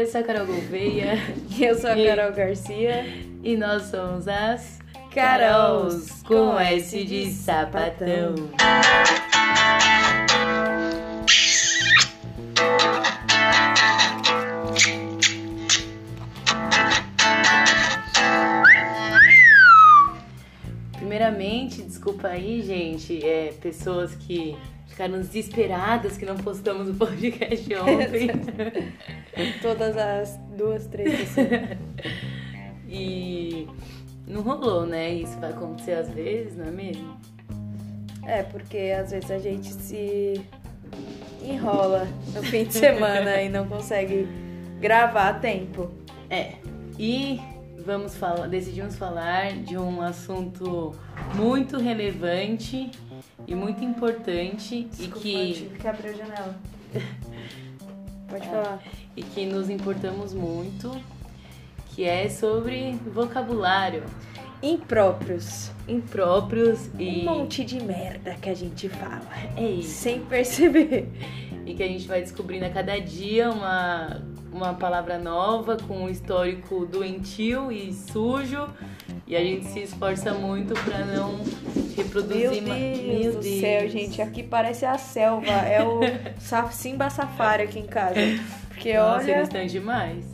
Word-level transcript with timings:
Eu 0.00 0.06
sou 0.06 0.22
a 0.22 0.24
Carol 0.24 0.46
Gouveia. 0.46 1.18
E 1.50 1.60
eu 1.62 1.78
sou 1.78 1.90
a 1.90 1.94
Carol 1.94 2.32
Garcia. 2.32 3.04
E 3.44 3.54
nós 3.54 3.82
somos 3.82 4.26
as 4.26 4.78
Carols, 5.14 6.22
com 6.22 6.58
S 6.58 7.04
de 7.04 7.30
sapatão. 7.30 8.34
Primeiramente, 20.96 21.82
desculpa 21.82 22.28
aí, 22.28 22.62
gente, 22.62 23.22
é, 23.22 23.52
pessoas 23.60 24.14
que 24.14 24.56
ficaram 24.88 25.18
desesperadas 25.20 26.16
que 26.16 26.24
não 26.24 26.38
postamos 26.38 26.88
o 26.88 26.94
podcast 26.96 27.74
ontem. 27.74 28.30
Todas 29.60 29.96
as 29.96 30.38
duas, 30.56 30.86
três 30.86 31.18
pessoas. 31.18 31.48
e 32.88 33.68
não 34.26 34.42
rolou, 34.42 34.86
né? 34.86 35.12
Isso 35.12 35.38
vai 35.38 35.50
acontecer 35.50 35.92
às 35.92 36.10
vezes, 36.10 36.56
não 36.56 36.66
é 36.66 36.70
mesmo? 36.70 37.16
É, 38.26 38.42
porque 38.42 38.94
às 38.98 39.10
vezes 39.10 39.30
a 39.30 39.38
gente 39.38 39.72
se 39.72 40.40
enrola 41.42 42.06
no 42.34 42.42
fim 42.42 42.64
de 42.64 42.74
semana 42.74 43.40
e 43.42 43.48
não 43.48 43.66
consegue 43.66 44.28
gravar 44.80 45.28
a 45.28 45.34
tempo. 45.34 45.90
É. 46.28 46.54
E 46.98 47.40
vamos 47.84 48.14
falar, 48.16 48.46
decidimos 48.46 48.96
falar 48.96 49.52
de 49.52 49.76
um 49.76 50.00
assunto 50.02 50.94
muito 51.34 51.78
relevante 51.78 52.90
e 53.46 53.54
muito 53.54 53.82
importante 53.82 54.84
Desculpa, 54.84 55.26
e 55.26 55.32
eu 55.32 55.46
que 55.46 55.52
tive 55.54 55.78
que 55.78 55.88
abrir 55.88 56.08
a 56.08 56.12
janela. 56.12 56.56
Pode 58.28 58.46
falar. 58.48 58.82
E 59.16 59.22
que 59.22 59.46
nos 59.46 59.68
importamos 59.68 60.32
muito, 60.32 60.90
que 61.94 62.04
é 62.04 62.28
sobre 62.28 62.92
vocabulário 63.12 64.02
Impróprios. 64.62 65.70
impróprios 65.88 66.90
e 66.98 67.20
Um 67.20 67.24
monte 67.24 67.64
de 67.64 67.82
merda 67.82 68.34
que 68.34 68.50
a 68.50 68.54
gente 68.54 68.88
fala. 68.90 69.22
é 69.56 69.64
isso. 69.64 70.02
Sem 70.02 70.20
perceber. 70.20 71.08
E 71.64 71.74
que 71.74 71.82
a 71.82 71.88
gente 71.88 72.06
vai 72.06 72.20
descobrindo 72.20 72.66
a 72.66 72.70
cada 72.70 72.98
dia 72.98 73.50
uma 73.50 74.20
uma 74.52 74.74
palavra 74.74 75.18
nova 75.18 75.76
com 75.76 76.04
um 76.04 76.08
histórico 76.08 76.86
doentio 76.86 77.70
e 77.70 77.92
sujo. 77.92 78.68
E 79.26 79.36
a 79.36 79.40
gente 79.40 79.66
se 79.66 79.80
esforça 79.80 80.32
muito 80.34 80.74
pra 80.84 81.04
não 81.04 81.36
Meu 81.36 81.44
reproduzir 81.96 82.62
Deus 82.62 83.34
ma- 83.36 83.40
do 83.40 83.60
céu, 83.60 83.88
gente. 83.88 84.20
Aqui 84.20 84.42
parece 84.42 84.84
a 84.84 84.98
selva. 84.98 85.46
É 85.46 85.82
o 85.84 86.00
Simba 86.72 87.08
Safari 87.10 87.62
aqui 87.64 87.78
em 87.78 87.86
casa. 87.86 88.14
Porque 88.68 88.92
Nossa, 88.94 89.24
olha. 89.24 89.32
eles 89.32 89.42
estão 89.48 89.66
demais. 89.66 90.24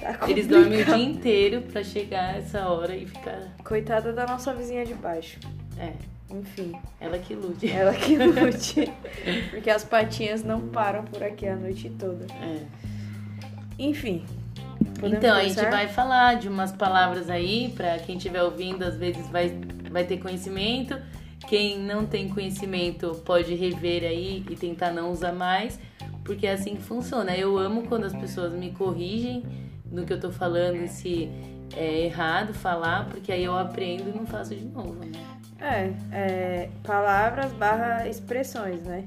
tá 0.00 0.18
Eles 0.28 0.46
dormem 0.46 0.82
o 0.82 0.84
dia 0.84 0.96
inteiro 0.98 1.62
pra 1.62 1.82
chegar 1.82 2.36
essa 2.36 2.68
hora 2.68 2.94
e 2.94 3.06
ficar. 3.06 3.54
Coitada 3.64 4.12
da 4.12 4.26
nossa 4.26 4.52
vizinha 4.52 4.84
de 4.84 4.92
baixo. 4.94 5.38
É, 5.78 5.92
Enfim, 6.30 6.72
ela 7.00 7.18
que 7.18 7.34
lute. 7.34 7.70
ela 7.70 7.94
que 7.94 8.16
lute. 8.18 8.92
Porque 9.50 9.70
as 9.70 9.84
patinhas 9.84 10.42
não 10.44 10.68
param 10.68 11.04
por 11.04 11.22
aqui 11.22 11.46
a 11.46 11.56
noite 11.56 11.88
toda. 11.98 12.26
É. 12.34 12.60
Enfim. 13.78 14.24
Então, 15.02 15.36
a 15.36 15.42
gente 15.42 15.54
começar? 15.54 15.70
vai 15.70 15.88
falar 15.88 16.34
de 16.34 16.48
umas 16.48 16.72
palavras 16.72 17.28
aí, 17.28 17.72
pra 17.76 17.98
quem 17.98 18.16
estiver 18.16 18.42
ouvindo, 18.42 18.82
às 18.82 18.96
vezes 18.96 19.28
vai, 19.28 19.56
vai 19.90 20.04
ter 20.04 20.18
conhecimento. 20.18 20.96
Quem 21.46 21.78
não 21.78 22.06
tem 22.06 22.28
conhecimento 22.28 23.22
pode 23.24 23.54
rever 23.54 24.04
aí 24.04 24.44
e 24.50 24.56
tentar 24.56 24.90
não 24.90 25.12
usar 25.12 25.32
mais, 25.32 25.78
porque 26.24 26.46
é 26.46 26.52
assim 26.52 26.76
que 26.76 26.82
funciona. 26.82 27.36
Eu 27.36 27.58
amo 27.58 27.86
quando 27.86 28.04
as 28.04 28.14
pessoas 28.14 28.52
me 28.52 28.70
corrigem 28.70 29.44
no 29.90 30.04
que 30.04 30.12
eu 30.12 30.20
tô 30.20 30.30
falando, 30.30 30.82
e 30.82 30.88
se 30.88 31.30
é 31.76 32.04
errado 32.04 32.52
falar, 32.52 33.06
porque 33.08 33.30
aí 33.30 33.44
eu 33.44 33.56
aprendo 33.56 34.10
e 34.10 34.16
não 34.16 34.26
faço 34.26 34.54
de 34.54 34.64
novo, 34.64 34.94
né? 34.94 35.12
É, 35.60 35.92
é, 36.12 36.68
palavras 36.82 37.52
barra 37.52 38.08
expressões, 38.08 38.82
né? 38.82 39.04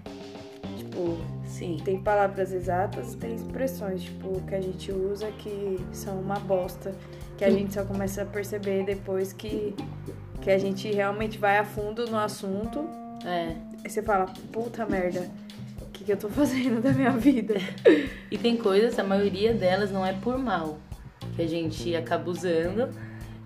Tipo, 0.78 1.18
Sim. 1.50 1.78
tem 1.84 2.00
palavras 2.00 2.54
exatas, 2.54 3.16
tem 3.16 3.36
expressões, 3.36 4.04
tipo, 4.04 4.40
que 4.44 4.54
a 4.54 4.62
gente 4.62 4.92
usa 4.92 5.32
que 5.32 5.80
são 5.92 6.22
uma 6.22 6.40
bosta. 6.40 6.94
Que 7.38 7.44
a 7.44 7.50
gente 7.50 7.74
só 7.74 7.84
começa 7.84 8.22
a 8.22 8.26
perceber 8.26 8.86
depois 8.86 9.34
que, 9.34 9.74
que 10.42 10.52
a 10.52 10.58
gente 10.58 10.92
realmente 10.92 11.38
vai 11.38 11.58
a 11.58 11.66
fundo 11.66 12.06
no 12.06 12.18
assunto. 12.18 12.88
É. 13.26 13.56
Aí 13.84 13.90
você 13.90 14.04
fala, 14.04 14.26
puta 14.52 14.86
merda, 14.86 15.30
o 15.82 15.86
que, 15.88 16.04
que 16.04 16.14
eu 16.14 16.18
tô 16.18 16.30
fazendo 16.30 16.82
da 16.82 16.92
minha 16.92 17.12
vida? 17.12 17.56
E 18.30 18.38
tem 18.38 18.56
coisas, 18.56 18.98
a 19.00 19.04
maioria 19.04 19.54
delas 19.54 19.92
não 19.92 20.06
é 20.06 20.14
por 20.14 20.38
mal, 20.38 20.78
que 21.36 21.42
a 21.42 21.48
gente 21.48 21.96
acaba 21.96 22.30
usando. 22.30 22.90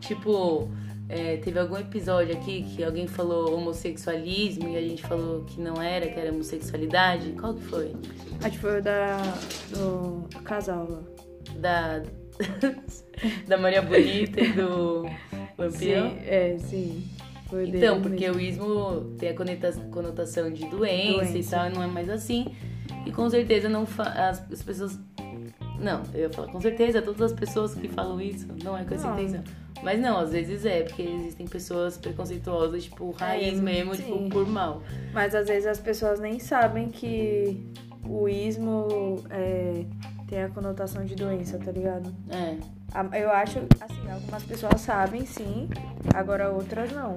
Tipo, 0.01 0.69
é, 1.13 1.37
teve 1.37 1.59
algum 1.59 1.77
episódio 1.77 2.35
aqui 2.35 2.63
que 2.63 2.83
alguém 2.83 3.07
falou 3.07 3.55
homossexualismo 3.55 4.67
e 4.69 4.77
a 4.77 4.81
gente 4.81 5.01
falou 5.03 5.43
que 5.45 5.59
não 5.61 5.81
era, 5.81 6.07
que 6.07 6.19
era 6.19 6.31
homossexualidade. 6.31 7.31
Qual 7.39 7.53
que 7.53 7.63
foi? 7.63 7.93
Acho 8.41 8.51
que 8.51 8.57
foi 8.59 8.79
o 8.79 8.83
da, 8.83 9.17
do 9.71 10.27
casal 10.43 10.87
lá. 10.89 11.01
Da, 11.59 12.01
da 13.47 13.57
Maria 13.57 13.81
Bonita 13.81 14.41
e 14.41 14.51
do 14.53 15.03
Lampião? 15.57 16.09
Sim, 16.09 16.17
é, 16.25 16.57
sim. 16.59 17.03
Foi 17.49 17.67
Então, 17.69 18.01
porque 18.01 18.29
mesmo. 18.31 18.37
o 18.37 18.41
ismo 18.41 19.15
tem 19.19 19.29
a 19.29 19.35
conota- 19.35 19.71
conotação 19.91 20.51
de 20.51 20.65
doença, 20.67 21.25
e 21.29 21.31
Doença. 21.33 21.55
tal, 21.57 21.69
e 21.69 21.73
não 21.73 21.83
é 21.83 21.87
mais 21.87 22.09
assim. 22.09 22.47
E 23.05 23.11
com 23.11 23.29
certeza 23.29 23.69
não 23.69 23.83
as, 23.99 24.51
as 24.51 24.63
pessoas. 24.63 24.99
Não, 25.79 26.01
eu 26.13 26.31
falar, 26.31 26.47
com 26.51 26.61
certeza 26.61 27.01
todas 27.01 27.21
as 27.21 27.33
pessoas 27.33 27.75
que 27.75 27.87
falam 27.89 28.19
isso 28.21 28.47
não 28.63 28.77
é 28.77 28.83
com 28.85 28.95
essa 28.95 29.09
Não. 29.09 29.19
intenção. 29.19 29.43
Mas 29.83 29.99
não, 29.99 30.17
às 30.17 30.31
vezes 30.31 30.65
é, 30.65 30.83
porque 30.83 31.01
existem 31.03 31.45
pessoas 31.47 31.97
preconceituosas, 31.97 32.85
tipo, 32.85 33.11
raiz 33.11 33.59
É, 33.59 33.61
mesmo, 33.61 33.93
sim. 33.95 34.03
tipo, 34.03 34.29
por 34.29 34.47
mal. 34.47 34.81
Mas 35.13 35.35
às 35.35 35.47
vezes 35.47 35.67
as 35.67 35.79
pessoas 35.79 36.19
nem 36.19 36.39
sabem 36.39 36.89
que 36.89 37.61
o 38.07 38.27
ismo 38.29 39.23
é, 39.29 39.85
tem 40.27 40.43
a 40.43 40.49
conotação 40.49 41.03
de 41.05 41.15
doença, 41.15 41.57
tá 41.57 41.71
ligado? 41.71 42.13
É. 42.29 42.55
Eu 43.19 43.31
acho, 43.31 43.59
assim, 43.81 44.11
algumas 44.11 44.43
pessoas 44.43 44.79
sabem 44.81 45.25
sim, 45.25 45.67
agora 46.13 46.51
outras 46.51 46.91
não. 46.91 47.15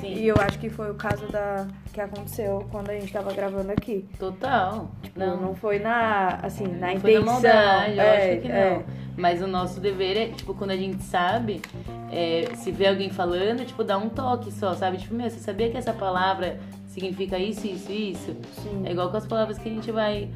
Sim, 0.00 0.14
E 0.14 0.28
eu 0.28 0.36
acho 0.38 0.58
que 0.58 0.70
foi 0.70 0.90
o 0.90 0.94
caso 0.94 1.26
da 1.26 1.66
que 1.92 2.00
aconteceu 2.00 2.66
quando 2.70 2.90
a 2.90 2.94
gente 2.94 3.12
tava 3.12 3.32
gravando 3.32 3.70
aqui. 3.72 4.06
total. 4.18 4.90
Não, 5.14 5.40
não 5.40 5.54
foi 5.54 5.78
na, 5.78 6.38
assim, 6.42 6.64
na 6.66 6.92
não 6.92 7.00
foi 7.00 7.14
na 7.14 7.20
intenção. 7.20 7.22
maldade, 7.24 7.98
é, 7.98 8.26
lógico 8.26 8.42
que 8.42 8.52
é. 8.52 8.70
não. 8.70 8.84
Mas 9.16 9.40
o 9.42 9.46
nosso 9.46 9.80
dever 9.80 10.16
é, 10.16 10.28
tipo, 10.28 10.54
quando 10.54 10.70
a 10.70 10.76
gente 10.76 11.02
sabe, 11.02 11.62
é, 12.10 12.54
se 12.54 12.70
vê 12.70 12.88
alguém 12.88 13.10
falando, 13.10 13.64
tipo, 13.64 13.82
dar 13.82 13.98
um 13.98 14.08
toque 14.08 14.52
só, 14.52 14.74
sabe? 14.74 14.98
Tipo, 14.98 15.14
meu, 15.14 15.28
você 15.30 15.38
sabia 15.40 15.70
que 15.70 15.76
essa 15.76 15.92
palavra 15.92 16.58
significa 16.86 17.38
isso, 17.38 17.66
isso, 17.66 17.90
isso? 17.92 18.36
Sim. 18.62 18.82
É 18.84 18.92
igual 18.92 19.10
com 19.10 19.16
as 19.16 19.26
palavras 19.26 19.58
que 19.58 19.68
a 19.68 19.72
gente 19.72 19.90
vai 19.90 20.30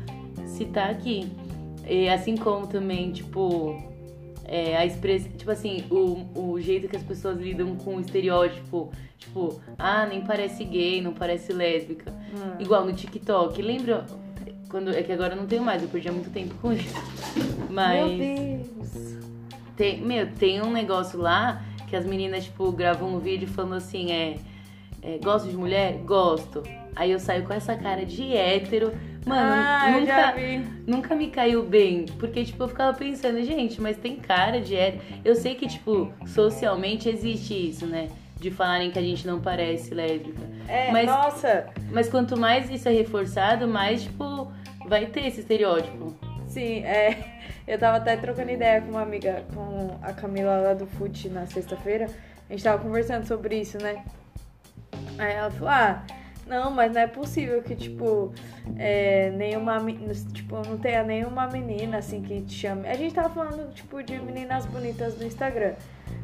citar 0.46 0.90
aqui. 0.90 1.30
E 1.86 2.08
assim 2.08 2.36
como 2.36 2.66
também, 2.66 3.10
tipo, 3.12 3.82
é, 4.50 4.76
a 4.76 4.84
expressão, 4.84 5.30
tipo 5.30 5.48
assim, 5.48 5.84
o, 5.88 6.26
o 6.34 6.60
jeito 6.60 6.88
que 6.88 6.96
as 6.96 7.04
pessoas 7.04 7.38
lidam 7.38 7.76
com 7.76 7.94
o 7.94 8.00
estereótipo, 8.00 8.90
tipo, 9.16 9.60
ah, 9.78 10.04
nem 10.06 10.22
parece 10.22 10.64
gay, 10.64 11.00
não 11.00 11.12
parece 11.12 11.52
lésbica. 11.52 12.10
Hum. 12.10 12.56
Igual 12.58 12.84
no 12.84 12.92
TikTok, 12.92 13.62
lembra? 13.62 14.04
Quando, 14.68 14.90
é 14.90 15.04
que 15.04 15.12
agora 15.12 15.34
eu 15.34 15.36
não 15.36 15.46
tenho 15.46 15.62
mais, 15.62 15.80
eu 15.80 15.88
perdi 15.88 16.10
muito 16.10 16.30
tempo 16.30 16.52
com 16.56 16.72
isso. 16.72 16.92
Mas. 17.70 18.10
Meu 18.10 18.18
Deus. 18.18 19.20
Tem, 19.76 20.00
meu, 20.00 20.30
tem 20.32 20.60
um 20.60 20.72
negócio 20.72 21.20
lá 21.20 21.64
que 21.88 21.94
as 21.94 22.04
meninas, 22.04 22.44
tipo, 22.44 22.72
gravam 22.72 23.14
um 23.14 23.20
vídeo 23.20 23.46
falando 23.46 23.74
assim, 23.74 24.10
é, 24.10 24.36
é, 25.00 25.18
Gosto 25.18 25.48
de 25.48 25.56
mulher? 25.56 25.98
Gosto. 25.98 26.62
Aí 26.97 27.10
eu 27.13 27.19
saio 27.21 27.45
com 27.45 27.53
essa 27.53 27.77
cara 27.77 28.04
de 28.04 28.33
hétero. 28.34 28.92
Mano, 29.27 29.53
ah, 29.53 29.91
nunca, 29.92 30.34
nunca 30.87 31.15
me 31.15 31.28
caiu 31.28 31.63
bem. 31.63 32.07
Porque, 32.19 32.45
tipo, 32.45 32.63
eu 32.65 32.69
ficava 32.69 32.97
pensando, 32.97 33.42
gente, 33.45 33.81
mas 33.81 33.97
tem 33.97 34.16
cara 34.16 34.60
de 34.60 34.75
hétero. 34.75 35.03
Eu 35.25 35.34
sei 35.34 35.54
que, 35.54 35.66
tipo, 35.69 36.13
socialmente 36.27 37.09
existe 37.09 37.54
isso, 37.69 37.87
né? 37.87 38.09
De 38.37 38.51
falarem 38.51 38.91
que 38.91 38.98
a 38.98 39.03
gente 39.03 39.27
não 39.27 39.39
parece 39.41 39.92
lésbica. 39.95 40.41
É, 40.66 40.91
Mas- 40.91 41.07
nossa, 41.07 41.66
Mas 41.91 42.09
quanto 42.09 42.37
mais 42.39 42.71
isso 42.71 42.89
é 42.89 42.92
reforçado, 42.92 43.69
mais, 43.69 44.03
tipo, 44.04 44.51
vai 44.87 45.07
ter 45.07 45.27
esse 45.27 45.41
estereótipo. 45.41 46.15
Sim, 46.47 46.83
é. 46.84 47.39
Eu 47.69 47.78
tava 47.78 47.98
até 47.98 48.16
trocando 48.16 48.51
ideia 48.51 48.81
com 48.81 48.91
uma 48.92 49.03
amiga, 49.03 49.45
com 49.54 49.98
a 50.03 50.13
Camila 50.13 50.57
lá 50.57 50.75
do 50.75 50.87
FUT 50.87 51.28
na 51.28 51.47
sexta-feira. 51.47 52.07
A 52.48 52.53
gente 52.53 52.65
tava 52.65 52.83
conversando 52.83 53.25
sobre 53.27 53.60
isso, 53.60 53.78
né? 53.78 54.03
Aí 55.19 55.34
ela 55.34 55.51
falou, 55.51 55.69
ah, 55.69 56.03
não, 56.50 56.70
mas 56.72 56.92
não 56.92 57.00
é 57.00 57.06
possível 57.06 57.62
que, 57.62 57.76
tipo, 57.76 58.34
é, 58.76 59.30
nenhuma. 59.30 59.78
Tipo, 60.32 60.56
não 60.66 60.76
tenha 60.76 61.04
nenhuma 61.04 61.47
menina 61.47 61.98
assim 61.98 62.20
que 62.20 62.42
te 62.42 62.54
chame. 62.54 62.88
A 62.88 62.94
gente 62.94 63.14
tava 63.14 63.30
falando, 63.30 63.72
tipo, 63.72 64.02
de 64.02 64.18
meninas 64.18 64.66
bonitas 64.66 65.16
no 65.16 65.24
Instagram. 65.24 65.74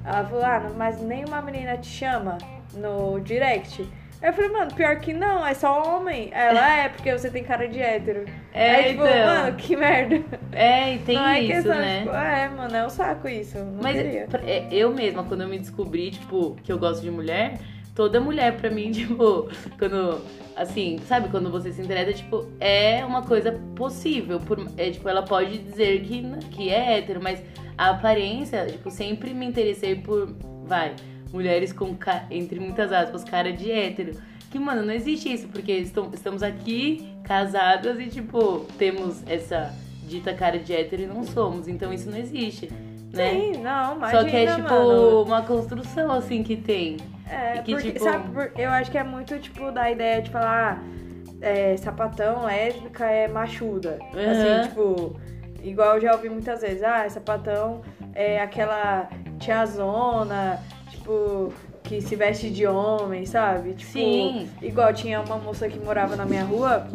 Ela 0.05 0.25
falou, 0.25 0.44
ah, 0.44 0.73
mas 0.76 1.00
nenhuma 1.00 1.40
menina 1.40 1.76
te 1.76 1.87
chama 1.87 2.38
no 2.75 3.20
direct. 3.20 3.88
Eu 4.20 4.32
falei, 4.32 4.50
mano, 4.50 4.75
pior 4.75 4.99
que 4.99 5.12
não, 5.12 5.46
é 5.46 5.55
só 5.55 5.96
homem. 5.96 6.31
Ela 6.32 6.84
é, 6.84 6.88
porque 6.88 7.12
você 7.12 7.31
tem 7.31 7.44
cara 7.44 7.69
de 7.69 7.79
hétero. 7.79 8.25
É, 8.52 8.75
Aí, 8.75 8.84
tipo, 8.90 9.05
então. 9.05 9.26
mano, 9.26 9.56
que 9.56 9.76
merda. 9.76 10.25
É, 10.52 10.94
e 10.94 10.99
tem 11.00 11.17
não 11.17 11.26
é 11.29 11.40
isso, 11.40 11.52
questão, 11.52 11.75
né? 11.75 11.99
tipo, 12.00 12.14
é, 12.17 12.49
mano, 12.49 12.76
é 12.76 12.87
um 12.87 12.90
saco 12.90 13.29
isso. 13.29 13.58
Mas 13.81 13.94
queria. 13.96 14.26
é, 14.44 14.67
eu 14.72 14.93
mesma, 14.93 15.22
quando 15.22 15.43
eu 15.43 15.49
me 15.49 15.58
descobri, 15.58 16.11
tipo, 16.11 16.56
que 16.64 16.72
eu 16.72 16.79
gosto 16.79 17.02
de 17.02 17.11
mulher, 17.11 17.58
toda 17.96 18.20
mulher 18.20 18.56
pra 18.58 18.70
mim, 18.70 18.93
tipo, 18.93 19.48
quando. 19.78 20.20
Assim, 20.54 20.98
sabe, 21.06 21.28
quando 21.28 21.50
você 21.50 21.70
se 21.72 21.82
interessa, 21.82 22.12
tipo, 22.14 22.46
é 22.60 23.04
uma 23.04 23.22
coisa 23.22 23.52
possível. 23.75 24.38
Por, 24.40 24.64
é, 24.78 24.90
tipo, 24.90 25.06
ela 25.08 25.22
pode 25.22 25.58
dizer 25.58 26.00
que, 26.02 26.22
que 26.52 26.70
é 26.70 26.96
hétero, 26.98 27.20
mas 27.22 27.43
a 27.76 27.90
aparência, 27.90 28.64
tipo, 28.66 28.90
sempre 28.90 29.34
me 29.34 29.44
interessei 29.44 29.96
por. 29.96 30.28
Vai, 30.64 30.94
mulheres 31.32 31.72
com, 31.72 31.94
entre 32.31 32.58
muitas 32.60 32.93
aspas, 32.93 33.25
cara 33.25 33.52
de 33.52 33.70
hétero. 33.70 34.12
Que, 34.50 34.58
mano, 34.58 34.82
não 34.82 34.94
existe 34.94 35.31
isso, 35.31 35.48
porque 35.48 35.72
estam- 35.72 36.10
estamos 36.14 36.43
aqui 36.43 37.06
casadas 37.25 37.98
e, 38.00 38.06
tipo, 38.06 38.64
temos 38.78 39.22
essa 39.28 39.75
dita 40.08 40.32
cara 40.32 40.58
de 40.58 40.72
hétero 40.72 41.02
e 41.02 41.06
não 41.06 41.22
somos. 41.25 41.69
Então 41.69 41.93
isso 41.93 42.08
não 42.08 42.16
existe, 42.16 42.70
né? 43.12 43.31
Sim, 43.31 43.52
não, 43.62 43.96
imagina, 43.96 44.22
Só 44.22 44.28
que 44.28 44.37
é 44.37 44.46
tipo 44.54 44.62
mano. 44.70 45.22
uma 45.25 45.43
construção 45.43 46.10
assim 46.12 46.43
que 46.43 46.56
tem. 46.56 46.96
É, 47.28 47.58
que, 47.62 47.73
porque, 47.73 47.93
tipo- 47.93 48.05
sabe, 48.05 48.50
eu 48.56 48.70
acho 48.70 48.90
que 48.90 48.99
é 48.99 49.05
muito, 49.05 49.38
tipo, 49.38 49.70
da 49.73 49.90
ideia 49.90 50.23
de 50.23 50.31
falar, 50.31 50.81
ah, 50.81 51.37
é, 51.40 51.76
sapatão, 51.76 52.44
lésbica 52.44 53.05
é 53.06 53.28
machuda. 53.28 53.99
Aham. 54.14 54.31
Assim, 54.31 54.69
tipo, 54.69 55.20
igual 55.62 55.96
eu 55.96 56.00
já 56.00 56.12
ouvi 56.12 56.28
muitas 56.28 56.61
vezes, 56.61 56.82
ah, 56.82 57.08
sapatão 57.08 57.82
é 58.14 58.40
aquela 58.40 59.08
tiazona, 59.38 60.61
tipo, 60.90 61.52
que 61.82 62.00
se 62.00 62.17
veste 62.17 62.50
de 62.50 62.67
homem, 62.67 63.26
sabe? 63.26 63.75
Tipo, 63.75 63.93
Sim. 63.93 64.49
igual 64.62 64.93
tinha 64.93 65.20
uma 65.20 65.37
moça 65.37 65.69
que 65.69 65.79
morava 65.79 66.17
na 66.17 66.25
minha 66.25 66.44
rua, 66.44 66.87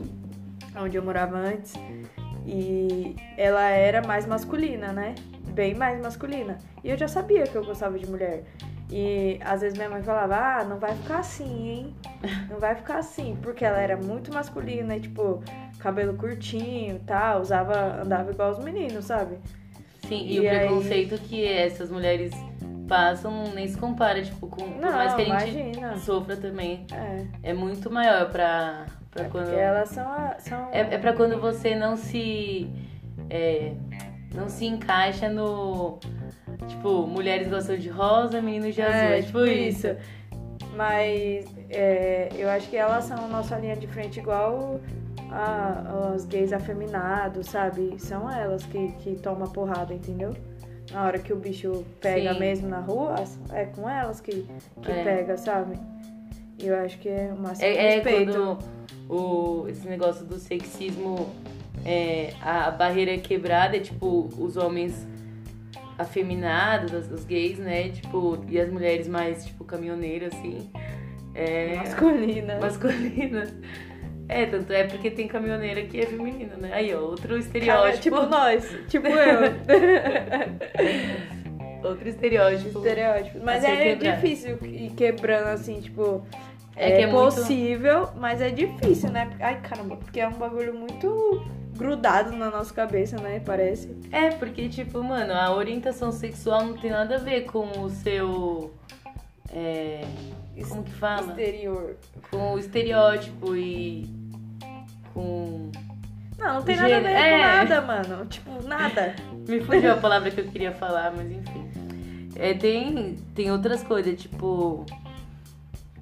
onde 0.76 0.98
eu 0.98 1.04
morava 1.04 1.38
antes, 1.38 1.74
e 2.46 3.16
ela 3.38 3.70
era 3.70 4.02
mais 4.06 4.26
masculina, 4.26 4.92
né? 4.92 5.16
Bem 5.54 5.76
mais 5.76 6.00
masculina. 6.02 6.58
E 6.84 6.90
eu 6.90 6.98
já 6.98 7.08
sabia 7.08 7.44
que 7.44 7.56
eu 7.56 7.64
gostava 7.64 8.00
de 8.00 8.08
mulher. 8.10 8.44
E 8.92 9.40
às 9.44 9.62
vezes 9.62 9.78
minha 9.78 9.90
mãe 9.90 10.04
falava, 10.04 10.36
ah, 10.36 10.64
não 10.66 10.78
vai 10.78 10.94
ficar 10.96 11.20
assim, 11.20 11.70
hein? 11.70 11.96
Não 12.50 12.60
vai 12.60 12.76
ficar 12.76 12.98
assim, 13.00 13.38
porque 13.42 13.64
ela 13.66 13.80
era 13.80 13.96
muito 13.98 14.32
masculina, 14.34 14.96
e, 14.96 15.00
tipo, 15.00 15.42
cabelo 15.80 16.14
curtinho 16.16 16.98
e 16.98 17.00
tal, 17.00 17.42
usava, 17.42 18.02
andava 18.04 18.30
igual 18.32 18.52
os 18.52 18.60
meninos, 18.60 19.06
sabe? 19.06 19.38
Sim, 20.08 20.18
e, 20.28 20.36
E 20.36 20.40
o 20.40 20.52
aí- 20.52 20.60
preconceito 20.60 21.18
que 21.22 21.44
essas 21.48 21.90
mulheres 21.90 22.32
passam 22.88 23.46
nem 23.56 23.68
se 23.68 23.78
compara, 23.78 24.22
tipo, 24.22 24.46
com. 24.48 24.70
Por 24.70 24.82
Não, 24.82 24.92
mais 24.92 25.14
que 25.16 25.22
a 25.22 25.26
gente 25.26 25.68
imagina. 25.70 25.98
sofra 25.98 26.36
também. 26.38 26.86
É, 26.94 27.52
É 27.52 27.54
muito 27.54 27.90
maior 27.90 28.30
pra, 28.30 28.86
pra 29.10 29.26
é 29.26 29.30
quando. 29.30 29.46
porque 29.46 29.60
elas 29.60 29.90
são... 29.90 30.06
a- 30.12 30.36
são... 30.38 30.70
É, 30.74 30.82
é 30.94 30.98
pra 30.98 31.14
quando 31.14 31.40
você 31.40 31.74
não 31.74 31.96
se. 31.96 32.70
é, 33.30 33.74
não 34.36 34.50
se 34.50 34.66
encaixa 34.66 35.30
no. 35.30 35.98
Tipo, 36.68 37.06
mulheres 37.08 37.48
gostam 37.50 37.78
de 37.78 37.90
rosa, 37.90 38.42
meninos 38.42 38.76
de 38.76 38.82
azul. 38.82 38.94
É, 38.96 39.22
tipo 39.22 39.46
isso. 39.46 39.88
Mas 40.76 41.46
é, 41.70 42.30
eu 42.38 42.50
acho 42.50 42.70
que 42.70 42.78
elas 42.78 43.04
são 43.06 43.26
a 43.26 43.28
nossa 43.28 43.58
linha 43.58 43.76
de 43.76 43.88
frente 43.88 44.20
igual 44.20 44.80
a, 45.32 46.14
os 46.16 46.26
gays 46.26 46.54
afeminados, 46.54 47.48
sabe? 47.48 47.96
São 48.00 48.30
elas 48.32 48.64
que, 48.66 48.90
que 49.00 49.16
tomam 49.16 49.44
a 49.46 49.50
porrada, 49.50 49.94
entendeu? 49.94 50.34
Na 50.92 51.06
hora 51.06 51.20
que 51.20 51.32
o 51.34 51.36
bicho 51.36 51.84
pega 52.00 52.34
Sim. 52.34 52.40
mesmo 52.40 52.68
na 52.70 52.80
rua, 52.80 53.16
é 53.52 53.66
com 53.66 53.90
elas 53.90 54.20
que, 54.22 54.46
que 54.82 54.92
É. 54.92 55.04
pega, 55.04 55.38
sabe? 55.38 55.78
Eu 56.60 56.76
acho 56.78 56.98
que 57.00 57.10
é 57.10 57.32
máximo 57.34 57.66
É, 57.68 57.76
é 57.76 57.96
respeito. 57.96 58.32
quando 58.34 58.58
o, 59.10 59.68
esse 59.68 59.88
negócio 59.88 60.26
do 60.26 60.38
sexismo, 60.38 61.30
é, 61.86 62.34
a, 62.42 62.68
a 62.68 62.72
barreira 62.72 63.12
é 63.12 63.18
quebrada, 63.18 63.78
é 63.78 63.80
tipo, 63.80 64.30
os 64.38 64.58
homens 64.58 65.08
afeminados, 66.02 66.92
os, 67.12 67.24
gays, 67.26 67.58
né? 67.60 67.90
Tipo, 67.90 68.44
e 68.50 68.60
as 68.60 68.70
mulheres 68.70 69.08
mais, 69.08 69.46
tipo, 69.46 69.64
caminhoneiras, 69.64 70.34
assim. 70.34 70.70
É, 71.34 71.76
Masculina. 71.78 72.60
masculinas. 72.60 73.54
É, 74.28 74.46
tanto 74.46 74.72
é 74.72 74.84
porque 74.86 75.12
tem 75.12 75.28
caminhoneira 75.28 75.82
que 75.84 76.00
é 76.00 76.06
feminina, 76.06 76.56
né? 76.56 76.72
Aí, 76.74 76.94
ó, 76.96 77.00
outro 77.02 77.30
Cara, 77.30 77.40
estereótipo. 77.40 78.02
tipo 78.02 78.22
nós, 78.28 78.78
tipo 78.88 79.08
eu. 79.08 79.42
outro 81.84 82.08
estereótipo. 82.08 82.78
Estereótipos. 82.80 83.42
Mas 83.44 83.64
é 83.64 83.76
quebrado. 83.96 84.22
difícil 84.22 84.58
ir 84.64 84.92
quebrando 84.92 85.48
assim, 85.48 85.80
tipo. 85.82 86.26
É 86.76 86.92
É, 86.94 86.96
que 86.98 87.02
é 87.04 87.08
muito- 87.08 87.36
possível, 87.36 88.08
mas 88.16 88.42
é 88.42 88.50
difícil, 88.50 89.10
né? 89.12 89.30
Ai, 89.42 89.60
caramba, 89.62 89.98
porque 89.98 90.22
é 90.22 90.28
um 90.28 90.34
bagulho 90.34 90.74
muito 90.74 91.46
grudado 91.82 92.32
na 92.36 92.50
nossa 92.50 92.74
cabeça, 92.74 93.18
né? 93.20 93.42
Parece. 93.46 93.96
É, 94.12 94.30
porque, 94.30 94.70
tipo, 94.70 95.04
mano, 95.04 95.34
a 95.34 95.54
orientação 95.54 96.12
sexual 96.12 96.64
não 96.66 96.78
tem 96.78 96.92
nada 96.92 97.16
a 97.16 97.20
ver 97.20 97.46
com 97.46 97.68
o 97.82 97.90
seu. 97.90 98.74
É, 99.54 100.06
como 100.70 100.84
que 100.84 100.92
fala? 100.92 101.28
Exterior. 101.30 101.98
Com 102.30 102.54
o 102.54 102.60
estereótipo 102.60 103.56
e. 103.56 104.08
Com. 105.14 105.72
Não, 106.38 106.56
não 106.56 106.62
tem 106.64 106.76
nada 106.76 106.98
a 106.98 107.00
ver 107.00 107.06
Gênero- 107.08 107.20
com 107.20 107.36
é. 107.36 107.38
nada, 107.38 107.82
mano. 107.82 108.26
Tipo, 108.26 108.64
nada. 108.68 109.16
Me 109.48 109.60
fugiu 109.62 109.92
a 109.94 109.98
palavra 109.98 110.32
que 110.32 110.40
eu 110.40 110.48
queria 110.48 110.72
falar, 110.72 111.12
mas 111.16 111.30
enfim. 111.32 111.70
É, 112.36 112.54
tem, 112.54 113.16
tem 113.36 113.52
outras 113.52 113.84
coisas, 113.84 114.20
tipo. 114.22 114.86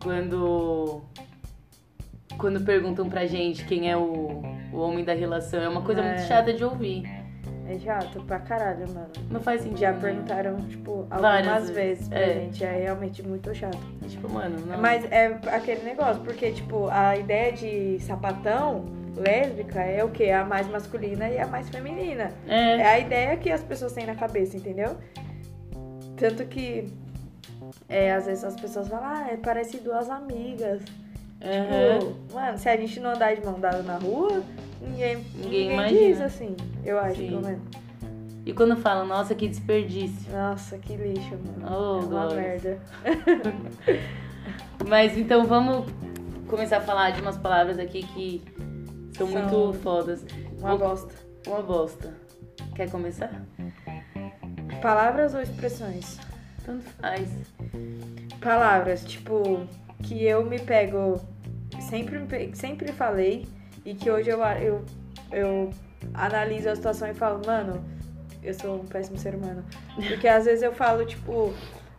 Quando. 0.03 1.01
Quando 2.37 2.61
perguntam 2.61 3.09
pra 3.09 3.25
gente 3.25 3.65
quem 3.65 3.89
é 3.91 3.97
o, 3.97 4.41
o 4.73 4.77
homem 4.79 5.03
da 5.03 5.13
relação, 5.13 5.61
é 5.61 5.67
uma 5.69 5.81
coisa 5.81 6.01
É. 6.01 6.09
muito 6.15 6.27
chata 6.27 6.53
de 6.53 6.63
ouvir. 6.63 7.03
É 7.67 7.77
chato 7.77 8.23
pra 8.23 8.39
caralho, 8.39 8.87
mano. 8.91 9.09
Não 9.29 9.39
faz 9.39 9.61
sentido. 9.61 9.79
Já 9.79 9.93
perguntaram, 9.93 10.57
tipo, 10.57 11.05
algumas 11.11 11.69
vezes, 11.69 11.75
vezes 11.75 12.07
pra 12.07 12.19
é. 12.19 12.33
gente. 12.33 12.63
É 12.63 12.71
realmente 12.83 13.21
muito 13.21 13.53
chato. 13.53 13.77
Tipo, 14.07 14.27
mano, 14.27 14.59
não. 14.65 14.79
Mas 14.79 15.03
é 15.11 15.39
aquele 15.51 15.83
negócio, 15.83 16.19
porque, 16.23 16.51
tipo, 16.51 16.87
a 16.89 17.15
ideia 17.15 17.51
de 17.53 17.99
sapatão 17.99 18.85
lésbica 19.15 19.81
é 19.81 20.03
o 20.03 20.09
quê? 20.09 20.31
A 20.31 20.43
mais 20.43 20.67
masculina 20.67 21.29
e 21.29 21.37
a 21.37 21.45
mais 21.45 21.69
feminina. 21.69 22.31
É 22.47 22.77
É. 22.77 22.85
a 22.87 22.99
ideia 22.99 23.37
que 23.37 23.51
as 23.51 23.61
pessoas 23.61 23.93
têm 23.93 24.07
na 24.07 24.15
cabeça, 24.15 24.57
entendeu? 24.57 24.97
Tanto 26.17 26.45
que 26.47 26.91
é, 27.87 28.11
às 28.13 28.25
vezes 28.25 28.43
as 28.43 28.55
pessoas 28.59 28.87
falam, 28.87 29.05
ah, 29.05 29.27
é 29.31 29.37
parece 29.37 29.77
duas 29.77 30.09
amigas. 30.09 30.81
Aham. 31.41 31.99
Tipo, 31.99 32.33
mano, 32.35 32.57
se 32.57 32.69
a 32.69 32.77
gente 32.77 32.99
não 32.99 33.11
andar 33.11 33.35
de 33.35 33.45
mão 33.45 33.59
dada 33.59 33.81
na 33.83 33.97
rua, 33.97 34.43
ninguém, 34.81 35.17
ninguém, 35.35 35.73
imagina. 35.73 35.99
diz 35.99 36.21
assim. 36.21 36.55
Eu 36.85 36.99
acho, 36.99 37.15
Sim. 37.17 37.27
pelo 37.29 37.41
menos. 37.41 37.61
E 38.45 38.53
quando 38.53 38.75
falam, 38.77 39.05
nossa, 39.05 39.35
que 39.35 39.47
desperdício. 39.47 40.31
Nossa, 40.31 40.77
que 40.77 40.95
lixo, 40.95 41.37
mano. 41.59 41.67
Oh, 41.69 42.01
é 42.01 42.05
uma 42.05 42.33
merda. 42.33 42.79
Mas 44.87 45.17
então 45.17 45.45
vamos 45.45 45.85
começar 46.47 46.77
a 46.77 46.81
falar 46.81 47.11
de 47.11 47.21
umas 47.21 47.37
palavras 47.37 47.77
aqui 47.77 48.03
que 48.07 48.41
são, 49.15 49.27
São 49.27 49.27
muito 49.27 49.73
fodas. 49.79 50.25
Uma 50.57 50.75
Vou- 50.75 50.89
bosta. 50.89 51.13
Uma 51.47 51.61
bosta. 51.61 52.13
Quer 52.75 52.89
começar? 52.89 53.31
Palavras 54.81 55.33
ou 55.33 55.41
expressões? 55.41 56.17
Tanto 56.65 56.83
faz. 57.01 57.29
Palavras, 58.41 59.03
tipo, 59.03 59.67
que 60.03 60.23
eu 60.23 60.45
me 60.45 60.59
pego. 60.59 61.19
Sempre, 61.81 62.51
sempre 62.55 62.91
falei 62.91 63.47
e 63.85 63.93
que 63.93 64.09
hoje 64.09 64.29
eu, 64.29 64.39
eu, 64.41 64.85
eu 65.31 65.69
analiso 66.13 66.69
a 66.69 66.75
situação 66.75 67.09
e 67.09 67.13
falo, 67.13 67.41
mano, 67.45 67.83
eu 68.43 68.53
sou 68.53 68.81
um 68.81 68.85
péssimo 68.85 69.17
ser 69.17 69.35
humano. 69.35 69.63
Porque 69.95 70.27
às 70.27 70.45
vezes 70.45 70.61
eu 70.63 70.71
falo, 70.73 71.05
tipo, 71.05 71.53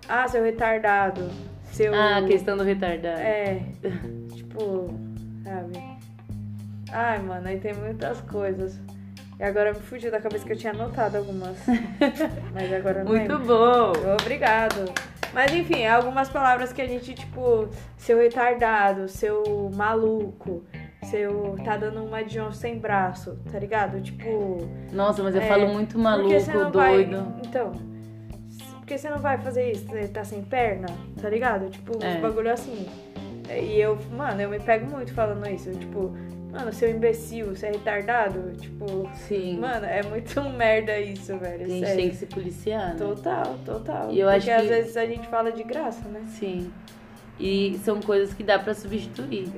ah, 0.09 0.27
seu 0.29 0.43
retardado, 0.43 1.29
seu. 1.73 1.95
Ah, 1.95 2.19
a 2.19 2.25
questão 2.25 2.57
do 2.57 2.63
retardado. 2.65 3.21
É, 3.21 3.63
tipo, 4.35 4.89
sabe? 5.45 5.79
Ai, 6.93 7.19
mano, 7.21 7.47
aí 7.49 7.59
tem 7.59 7.75
muitas 7.75 8.21
coisas. 8.23 8.79
E 9.39 9.43
agora 9.43 9.73
me 9.73 9.81
fugiu 9.81 10.11
da 10.11 10.21
cabeça 10.21 10.45
que 10.45 10.53
eu 10.53 10.57
tinha 10.57 10.73
anotado 10.73 11.17
algumas. 11.17 11.57
Mas 12.53 12.73
agora 12.73 13.05
não 13.05 13.11
Muito 13.13 13.33
lembro. 13.33 13.47
bom. 13.47 13.93
Obrigado. 14.21 14.93
Mas 15.33 15.53
enfim, 15.55 15.87
algumas 15.87 16.29
palavras 16.29 16.73
que 16.73 16.83
a 16.83 16.87
gente, 16.89 17.15
tipo, 17.15 17.69
seu 17.97 18.19
retardado, 18.19 19.09
seu 19.09 19.71
maluco, 19.75 20.65
seu 21.05 21.57
tá 21.65 21.77
dando 21.77 22.03
uma 22.05 22.23
de 22.25 22.35
João 22.35 22.53
sem 22.53 22.79
braço, 22.79 23.39
tá 23.51 23.59
ligado? 23.59 24.01
Tipo. 24.01 24.59
Nossa, 24.93 25.23
mas 25.23 25.35
eu 25.35 25.41
É, 25.43 25.47
falo 25.47 25.69
muito 25.69 25.99
maluco, 25.99 26.31
não 26.53 26.71
vai- 26.73 27.05
doido. 27.05 27.35
Então. 27.47 27.73
Porque 28.79 28.99
você 28.99 29.09
não 29.09 29.19
vai 29.19 29.39
fazer 29.39 29.71
isso? 29.71 29.87
Você 29.87 30.09
tá 30.09 30.25
sem 30.25 30.43
perna, 30.43 30.89
tá 31.21 31.29
ligado? 31.31 31.71
Tipo, 31.71 31.93
É. 32.05 32.19
bagulho 32.21 32.53
assim. 32.53 32.87
E 33.49 33.81
eu, 33.81 33.97
mano, 34.17 34.41
eu 34.41 34.49
me 34.51 34.59
pego 34.59 34.91
muito 34.91 35.15
falando 35.15 35.49
isso. 35.49 35.71
Tipo, 35.71 36.13
mano, 36.53 36.73
seu 36.73 36.91
imbecil, 36.91 37.47
você 37.55 37.67
é 37.67 37.71
retardado. 37.73 38.53
Tipo, 38.61 39.09
Sim. 39.15 39.59
mano, 39.59 39.87
é 39.87 40.03
muito 40.03 40.41
merda 40.51 40.99
isso, 40.99 41.37
velho. 41.39 41.65
a 41.65 41.69
gente 41.69 41.81
sério. 41.81 41.97
tem 41.97 42.11
que 42.11 42.17
se 42.17 42.27
policiar, 42.27 42.91
né? 42.91 42.97
Total, 42.99 43.59
total. 43.65 44.11
E 44.11 44.21
eu 44.21 44.29
Porque 44.31 44.51
acho 44.51 44.61
às 44.61 44.63
que- 44.63 44.69
vezes 44.75 44.97
a 44.97 45.07
gente 45.07 45.27
fala 45.29 45.51
de 45.53 45.63
graça, 45.63 46.09
né? 46.09 46.21
Sim. 46.39 46.71
E 47.39 47.79
são 47.85 48.01
coisas 48.01 48.35
que 48.35 48.43
dá 48.43 48.59
pra 48.59 48.75
substituir. 48.75 49.49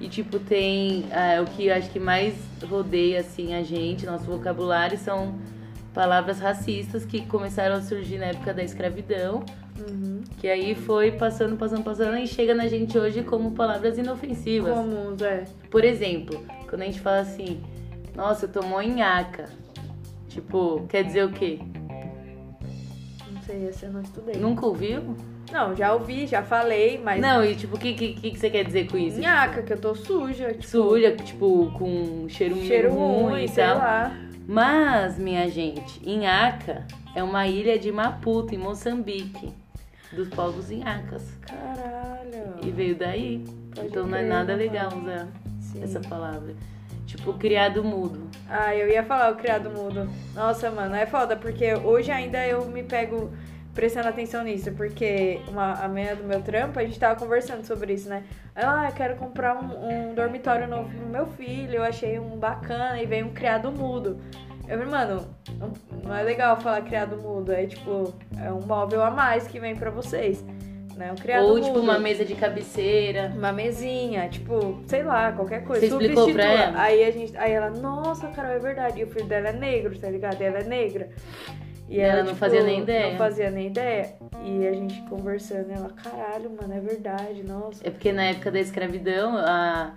E, 0.00 0.08
tipo, 0.08 0.38
tem. 0.38 1.06
ah, 1.12 1.40
o 1.42 1.44
que 1.46 1.66
eu 1.66 1.74
acho 1.74 1.90
que 1.90 1.98
mais 2.00 2.34
rodeia, 2.68 3.20
assim, 3.20 3.54
a 3.54 3.62
gente, 3.62 4.04
nosso 4.06 4.24
vocabulário, 4.24 4.98
são 4.98 5.38
palavras 5.94 6.38
racistas 6.40 7.04
que 7.04 7.24
começaram 7.26 7.76
a 7.76 7.80
surgir 7.80 8.18
na 8.18 8.26
época 8.26 8.52
da 8.54 8.62
escravidão. 8.62 9.44
Que 10.38 10.48
aí 10.48 10.74
foi 10.74 11.12
passando, 11.12 11.56
passando, 11.56 11.82
passando 11.84 12.16
e 12.18 12.26
chega 12.26 12.54
na 12.54 12.66
gente 12.68 12.98
hoje 12.98 13.22
como 13.22 13.52
palavras 13.52 13.98
inofensivas. 13.98 14.74
Comuns, 14.74 15.22
é. 15.22 15.44
Por 15.70 15.84
exemplo, 15.84 16.44
quando 16.68 16.82
a 16.82 16.84
gente 16.84 17.00
fala 17.00 17.20
assim, 17.20 17.60
nossa, 18.14 18.50
eu 18.52 18.62
mó 18.64 18.80
nhaca. 18.80 19.48
Tipo, 20.28 20.86
quer 20.88 21.04
dizer 21.04 21.24
o 21.24 21.32
quê? 21.32 21.58
Não 23.32 23.42
sei, 23.42 23.68
esse 23.68 23.84
eu 23.84 23.92
não 23.92 24.00
estudei. 24.02 24.36
Nunca 24.36 24.66
ouviu? 24.66 25.16
Não, 25.52 25.76
já 25.76 25.92
ouvi, 25.92 26.26
já 26.26 26.42
falei, 26.42 26.98
mas. 27.02 27.20
Não, 27.20 27.44
e 27.44 27.54
tipo, 27.54 27.76
o 27.76 27.78
que, 27.78 27.92
que, 27.92 28.14
que 28.14 28.38
você 28.38 28.48
quer 28.48 28.64
dizer 28.64 28.90
com 28.90 28.96
isso? 28.96 29.20
Nhaca, 29.20 29.62
que 29.62 29.72
eu 29.72 29.78
tô 29.78 29.94
suja. 29.94 30.48
Tipo, 30.54 30.66
Suja, 30.66 31.14
tipo, 31.16 31.70
com 31.78 32.26
cheiro, 32.28 32.56
cheiro 32.64 32.90
ruim, 32.92 33.22
ruim, 33.32 33.44
e 33.44 33.48
sei 33.48 33.64
tal. 33.64 33.78
lá. 33.78 34.16
Mas, 34.48 35.18
minha 35.18 35.48
gente, 35.48 36.00
Inhaca 36.08 36.86
é 37.14 37.22
uma 37.22 37.46
ilha 37.46 37.78
de 37.78 37.92
Maputo, 37.92 38.54
em 38.54 38.58
Moçambique, 38.58 39.52
dos 40.14 40.28
povos 40.28 40.70
Inhacas. 40.70 41.22
Caralho. 41.40 42.56
E 42.62 42.70
veio 42.70 42.96
daí. 42.96 43.44
Pode 43.74 43.88
então 43.88 44.06
não 44.06 44.18
é 44.18 44.22
nada 44.22 44.54
legal 44.54 44.88
usar 44.96 45.28
Sim. 45.60 45.82
essa 45.82 46.00
palavra. 46.00 46.54
Tipo, 47.06 47.34
criado 47.34 47.82
mudo. 47.82 48.28
Ah, 48.48 48.74
eu 48.74 48.88
ia 48.88 49.02
falar 49.02 49.32
o 49.32 49.36
criado 49.36 49.70
mudo. 49.70 50.08
Nossa, 50.34 50.70
mano, 50.70 50.94
é 50.94 51.04
foda, 51.04 51.36
porque 51.36 51.74
hoje 51.74 52.10
ainda 52.10 52.46
eu 52.46 52.64
me 52.66 52.82
pego 52.82 53.30
prestando 53.74 54.08
atenção 54.08 54.44
nisso, 54.44 54.70
porque 54.72 55.40
uma, 55.48 55.72
a 55.72 55.88
menina 55.88 56.14
do 56.14 56.24
meu 56.24 56.42
trampo, 56.42 56.78
a 56.78 56.84
gente 56.84 56.98
tava 56.98 57.18
conversando 57.18 57.64
sobre 57.64 57.94
isso, 57.94 58.08
né? 58.08 58.22
Ela, 58.54 58.82
ah, 58.82 58.88
eu 58.88 58.92
quero 58.92 59.16
comprar 59.16 59.56
um, 59.56 60.10
um 60.10 60.14
dormitório 60.14 60.68
novo 60.68 60.90
pro 60.90 61.06
meu 61.06 61.26
filho, 61.26 61.76
eu 61.76 61.82
achei 61.82 62.18
um 62.18 62.36
bacana 62.36 63.02
e 63.02 63.06
veio 63.06 63.26
um 63.26 63.32
criado 63.32 63.72
mudo. 63.72 64.18
Eu 64.68 64.78
falei, 64.78 64.86
mano, 64.86 65.26
não, 66.02 66.14
é 66.14 66.22
legal 66.22 66.58
falar 66.60 66.82
criado 66.82 67.16
mudo, 67.16 67.52
é 67.52 67.66
tipo, 67.66 68.12
é 68.40 68.50
um 68.52 68.60
móvel 68.60 69.02
a 69.02 69.10
mais 69.10 69.46
que 69.46 69.58
vem 69.58 69.74
pra 69.76 69.90
vocês, 69.90 70.42
né? 70.96 71.10
Um 71.12 71.16
criado 71.16 71.44
Ou 71.46 71.54
mudo. 71.56 71.64
tipo 71.66 71.78
uma 71.80 71.98
mesa 71.98 72.24
de 72.24 72.34
cabeceira. 72.34 73.32
Uma 73.36 73.52
mesinha, 73.52 74.28
tipo, 74.28 74.80
sei 74.86 75.02
lá, 75.02 75.32
qualquer 75.32 75.64
coisa. 75.64 75.80
Você 75.86 75.92
explicou 75.92 76.32
pra 76.32 76.44
ela? 76.44 76.80
Aí 76.80 77.04
a 77.04 77.10
gente, 77.10 77.36
aí 77.36 77.52
ela, 77.52 77.70
nossa, 77.70 78.28
Carol, 78.28 78.52
é 78.52 78.58
verdade. 78.58 79.00
E 79.00 79.04
o 79.04 79.08
filho 79.08 79.26
dela 79.26 79.48
é 79.48 79.52
negro, 79.52 79.98
tá 79.98 80.08
ligado? 80.08 80.40
E 80.40 80.44
ela 80.44 80.58
é 80.60 80.64
negra. 80.64 81.10
E 81.88 82.00
Ela 82.00 82.22
não 82.22 82.34
fazia 82.34 82.62
nem 82.62 82.80
ideia. 82.80 83.10
Não 83.10 83.18
fazia 83.18 83.50
nem 83.50 83.66
ideia. 83.66 84.14
E 84.42 84.66
a 84.66 84.72
gente 84.72 85.02
conversando, 85.10 85.70
ela, 85.70 85.90
caralho, 85.90 86.50
mano, 86.58 86.72
é 86.72 86.80
verdade, 86.80 87.42
nossa. 87.42 87.86
É 87.86 87.90
porque 87.90 88.10
na 88.12 88.24
época 88.24 88.50
da 88.50 88.60
escravidão, 88.60 89.36
a- 89.36 89.92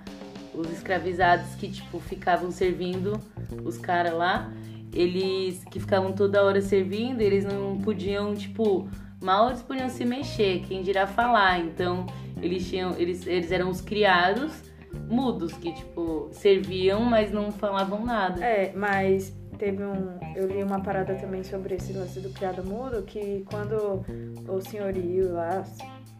os 0.57 0.71
escravizados 0.71 1.55
que, 1.55 1.69
tipo, 1.69 1.99
ficavam 1.99 2.51
servindo 2.51 3.19
os 3.63 3.77
caras 3.77 4.13
lá, 4.13 4.51
eles 4.93 5.63
que 5.65 5.79
ficavam 5.79 6.13
toda 6.13 6.43
hora 6.43 6.61
servindo, 6.61 7.21
eles 7.21 7.43
não 7.43 7.77
podiam, 7.79 8.33
tipo, 8.33 8.87
mal 9.21 9.49
eles 9.49 9.61
podiam 9.61 9.89
se 9.89 10.05
mexer, 10.05 10.61
quem 10.67 10.81
dirá 10.81 11.05
falar. 11.05 11.59
Então, 11.59 12.05
eles 12.41 12.67
tinham, 12.67 12.95
eles, 12.97 13.25
eles 13.27 13.51
eram 13.51 13.69
os 13.69 13.81
criados 13.81 14.63
mudos, 15.09 15.53
que, 15.53 15.73
tipo, 15.73 16.29
serviam, 16.31 17.01
mas 17.01 17.31
não 17.31 17.51
falavam 17.51 18.05
nada. 18.05 18.43
É, 18.43 18.71
mas 18.73 19.35
teve 19.57 19.83
um. 19.83 20.17
Eu 20.35 20.47
li 20.47 20.63
uma 20.63 20.81
parada 20.81 21.15
também 21.15 21.43
sobre 21.43 21.75
esse 21.75 21.93
lance 21.93 22.19
do 22.19 22.29
criado 22.29 22.63
mudo, 22.63 23.03
que 23.03 23.45
quando 23.49 24.03
o 24.47 24.61
senhorio 24.61 25.33
lá, 25.33 25.63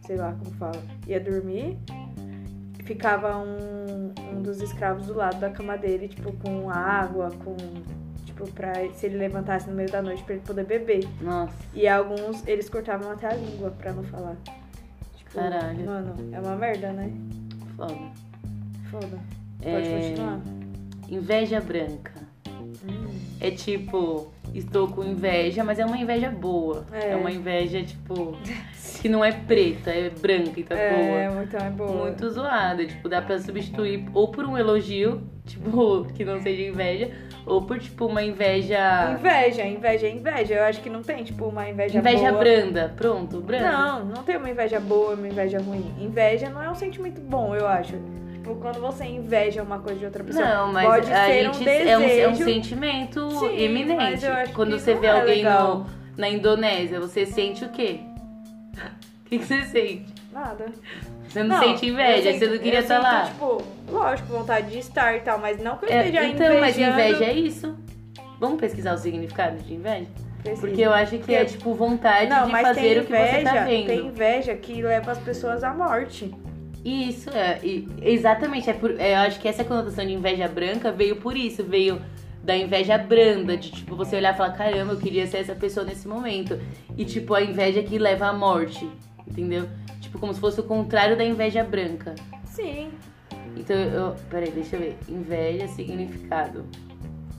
sei 0.06 0.16
lá 0.16 0.32
como 0.32 0.50
fala, 0.56 0.82
ia 1.06 1.20
dormir, 1.20 1.78
ficava 2.86 3.36
um, 3.36 4.14
um 4.32 4.42
dos 4.42 4.62
escravos 4.62 5.06
do 5.06 5.14
lado 5.14 5.38
da 5.40 5.50
cama 5.50 5.76
dele, 5.76 6.08
tipo, 6.08 6.32
com 6.32 6.70
água, 6.70 7.30
com. 7.44 7.56
Tipo, 8.24 8.50
pra 8.52 8.72
se 8.94 9.06
ele 9.06 9.16
levantasse 9.16 9.68
no 9.68 9.74
meio 9.74 9.90
da 9.90 10.00
noite 10.02 10.22
pra 10.22 10.34
ele 10.34 10.42
poder 10.44 10.64
beber. 10.64 11.08
Nossa, 11.20 11.54
E 11.74 11.88
alguns 11.88 12.46
eles 12.46 12.68
cortavam 12.68 13.10
até 13.10 13.26
a 13.28 13.34
língua 13.34 13.70
pra 13.70 13.92
não 13.92 14.04
falar. 14.04 14.36
Tipo, 15.16 15.30
Caralho. 15.34 15.84
Mano, 15.86 16.14
é 16.32 16.40
uma 16.40 16.54
merda, 16.56 16.92
né? 16.92 17.10
foda. 17.76 17.94
Foda. 18.90 19.18
É, 19.62 19.72
Pode 19.72 19.88
continuar. 20.08 20.40
Inveja 21.08 21.60
branca. 21.60 22.12
Hum. 22.48 23.18
É 23.40 23.50
tipo, 23.50 24.32
estou 24.54 24.88
com 24.88 25.02
inveja, 25.04 25.62
mas 25.64 25.78
é 25.78 25.84
uma 25.84 25.96
inveja 25.98 26.30
boa. 26.30 26.84
É. 26.92 27.10
É, 27.12 27.16
uma 27.16 27.30
inveja, 27.30 27.82
tipo, 27.82 28.36
que 29.00 29.08
não 29.08 29.24
é 29.24 29.32
preta, 29.32 29.90
é 29.90 30.10
branca, 30.10 30.58
então 30.58 30.76
é 30.76 31.24
É, 31.24 31.28
boa. 31.30 31.44
então 31.44 31.60
é 31.66 31.70
boa. 31.70 31.92
Muito 32.06 32.28
zoada. 32.30 32.84
Tipo, 32.86 33.08
dá 33.08 33.20
pra 33.22 33.38
substituir 33.38 34.04
ou 34.14 34.28
por 34.28 34.44
um 34.44 34.56
elogio, 34.56 35.22
tipo, 35.46 36.04
que 36.14 36.24
não 36.24 36.40
seja 36.40 36.62
inveja, 36.62 37.10
ou 37.44 37.62
por, 37.62 37.78
tipo, 37.78 38.06
uma 38.06 38.22
inveja. 38.22 39.16
Inveja, 39.18 39.64
inveja, 39.66 40.08
inveja. 40.08 40.54
Eu 40.54 40.64
acho 40.64 40.80
que 40.80 40.90
não 40.90 41.02
tem, 41.02 41.22
tipo, 41.24 41.44
uma 41.46 41.68
inveja, 41.68 41.98
Inveja 41.98 42.30
boa. 42.30 42.38
branda. 42.44 42.92
Pronto, 42.96 43.40
branda. 43.40 43.70
Não, 43.70 44.04
não 44.04 44.22
tem 44.22 44.36
uma 44.36 44.50
inveja 44.50 44.80
boa 44.80 45.12
e 45.12 45.14
uma 45.16 45.28
inveja 45.28 45.58
ruim. 45.58 45.84
Inveja 46.00 46.48
não 46.48 46.62
é 46.62 46.70
um 46.70 46.74
sentimento 46.74 47.20
bom, 47.20 47.54
eu 47.54 47.66
acho. 47.68 47.94
Tipo, 48.46 48.60
quando 48.60 48.80
você 48.80 49.04
inveja 49.04 49.60
uma 49.60 49.80
coisa 49.80 49.98
de 49.98 50.04
outra 50.04 50.22
pessoa, 50.22 50.44
Não, 50.44 50.72
mas 50.72 50.86
pode 50.86 51.12
a 51.12 51.26
ser 51.26 51.50
um 51.50 51.52
gente 51.54 51.64
desejo. 51.64 51.88
é, 51.90 51.98
um, 51.98 52.02
é 52.02 52.28
um 52.28 52.34
sentimento 52.36 53.30
Sim, 53.40 53.96
mas 53.96 54.22
acho 54.24 54.52
Quando 54.52 54.78
você 54.78 54.94
não 54.94 55.00
vê 55.00 55.06
é 55.08 55.10
alguém 55.10 55.44
no, 55.44 55.86
na 56.16 56.28
Indonésia, 56.28 57.00
você 57.00 57.26
sente 57.26 57.64
o 57.64 57.68
quê? 57.70 57.98
O 59.26 59.28
que, 59.28 59.38
que 59.40 59.44
você 59.44 59.64
sente? 59.64 60.06
Nada. 60.32 60.66
Você 61.28 61.42
não, 61.42 61.58
sente 61.58 61.84
eu 61.88 61.92
inveja, 61.94 62.30
sinto- 62.32 62.38
você 62.38 62.46
não 62.52 62.58
queria 62.58 62.78
estar 62.78 62.94
sinto, 63.00 63.02
lá. 63.02 63.24
Tipo, 63.24 63.62
lógico, 63.90 64.28
vontade 64.32 64.70
de 64.70 64.78
estar 64.78 65.16
e 65.16 65.20
tal, 65.20 65.40
mas 65.40 65.60
não 65.60 65.76
que 65.78 65.86
eu 65.86 65.90
É, 65.90 65.98
esteja 66.06 66.24
então, 66.28 66.60
mas 66.60 66.78
invejando- 66.78 67.00
inveja 67.00 67.24
é 67.24 67.32
isso. 67.32 67.76
Vamos 68.38 68.60
pesquisar 68.60 68.94
o 68.94 68.98
significado 68.98 69.56
de 69.58 69.74
inveja? 69.74 70.06
Preciso. 70.44 70.60
Porque 70.64 70.80
eu 70.80 70.92
acho 70.92 71.18
que 71.18 71.34
é 71.34 71.44
tipo 71.44 71.74
vontade 71.74 72.30
Não, 72.30 72.46
de 72.46 72.52
mas 72.52 72.68
fazer 72.68 72.80
tem 72.80 72.98
o 73.00 73.04
que 73.04 73.12
você 73.12 73.16
tá 73.16 73.40
inveja, 73.40 73.64
vendo. 73.64 73.86
tem 73.88 74.06
inveja 74.06 74.54
que 74.54 74.80
leva 74.80 75.10
as 75.10 75.18
pessoas 75.18 75.64
à 75.64 75.74
morte. 75.74 76.32
Isso, 76.86 77.28
é, 77.30 77.58
exatamente. 78.00 78.70
É 78.70 78.72
por, 78.72 78.92
é, 79.00 79.14
eu 79.14 79.18
acho 79.18 79.40
que 79.40 79.48
essa 79.48 79.64
conotação 79.64 80.06
de 80.06 80.12
inveja 80.12 80.46
branca 80.46 80.92
veio 80.92 81.16
por 81.16 81.36
isso, 81.36 81.64
veio 81.64 82.00
da 82.44 82.56
inveja 82.56 82.96
branda, 82.96 83.56
de 83.56 83.72
tipo, 83.72 83.96
você 83.96 84.14
olhar 84.14 84.32
e 84.32 84.36
falar, 84.36 84.52
caramba, 84.52 84.92
eu 84.92 84.96
queria 84.96 85.26
ser 85.26 85.38
essa 85.38 85.56
pessoa 85.56 85.84
nesse 85.84 86.06
momento. 86.06 86.60
E 86.96 87.04
tipo, 87.04 87.34
a 87.34 87.42
inveja 87.42 87.82
que 87.82 87.98
leva 87.98 88.28
à 88.28 88.32
morte, 88.32 88.88
entendeu? 89.26 89.68
Tipo, 90.00 90.20
como 90.20 90.32
se 90.32 90.38
fosse 90.38 90.60
o 90.60 90.62
contrário 90.62 91.16
da 91.16 91.24
inveja 91.24 91.64
branca. 91.64 92.14
Sim. 92.44 92.92
Então, 93.56 93.74
eu. 93.76 94.14
Peraí, 94.30 94.52
deixa 94.52 94.76
eu 94.76 94.80
ver. 94.80 94.96
Inveja, 95.08 95.66
significado. 95.66 96.64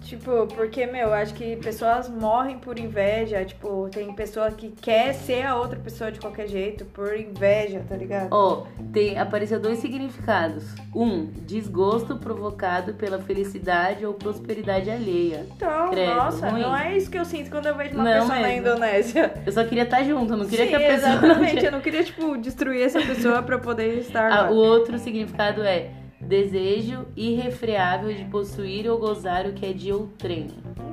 Tipo, 0.08 0.48
porque, 0.56 0.86
meu, 0.86 1.08
eu 1.10 1.14
acho 1.14 1.34
que 1.34 1.58
pessoas 1.58 2.08
morrem 2.10 2.58
por 2.58 2.80
inveja. 2.80 3.44
Tipo, 3.44 3.90
tem 3.92 4.14
pessoa 4.14 4.50
que 4.52 4.70
quer 4.82 5.14
ser 5.14 5.46
a 5.46 5.58
outra 5.58 5.78
pessoa 5.78 6.10
de 6.10 6.18
qualquer 6.18 6.48
jeito 6.48 6.86
por 6.86 7.14
inveja, 7.20 7.84
tá 7.90 7.96
ligado? 7.98 8.30
Ó, 8.32 8.64
tem, 8.94 9.20
apareceu 9.20 9.60
dois 9.60 9.80
significados. 9.80 10.64
Um, 10.96 11.26
desgosto 11.46 12.16
provocado 12.16 12.94
pela 12.94 13.20
felicidade 13.20 14.06
ou 14.06 14.14
prosperidade 14.14 14.90
alheia. 14.90 15.46
Então, 15.54 15.90
Credo, 15.90 16.16
nossa, 16.16 16.50
ruim. 16.50 16.62
não 16.62 16.76
é 16.76 16.96
isso 16.96 17.12
que 17.12 17.20
eu 17.20 17.26
sinto 17.26 17.52
quando 17.52 17.66
eu 17.66 17.76
vejo 17.76 17.94
uma 17.96 18.04
Não 18.06 18.12
pessoa 18.22 18.40
na 18.40 18.48
mesmo. 18.48 18.60
Indonésia. 18.68 19.34
Eu 19.46 19.52
só 19.52 19.64
queria 19.66 19.84
estar 19.84 20.04
junto, 20.04 20.32
eu 20.32 20.38
não 20.38 20.46
queria 20.48 20.66
Sim, 20.66 20.70
que 20.72 20.76
a 20.76 20.80
pessoa 20.88 21.16
não 21.16 21.24
exatamente. 21.28 21.66
Eu 21.68 21.72
não 21.74 21.82
queria, 21.82 22.04
tipo, 22.04 22.38
destruir 22.38 22.82
essa 22.82 23.02
pessoa 23.02 23.44
pra 23.44 23.58
poder 23.60 23.98
estar 24.00 24.32
Ah, 24.32 24.50
o 24.52 24.56
outro 24.56 24.98
significado 24.98 25.62
é 25.64 25.90
desejo 26.20 27.06
irrefreável 27.16 28.14
de 28.14 28.24
possuir 28.26 28.90
ou 28.90 28.98
gozar 28.98 29.46
o 29.46 29.54
que 29.54 29.66
é 29.66 29.74
de 29.74 29.92
outrem. 29.92 30.48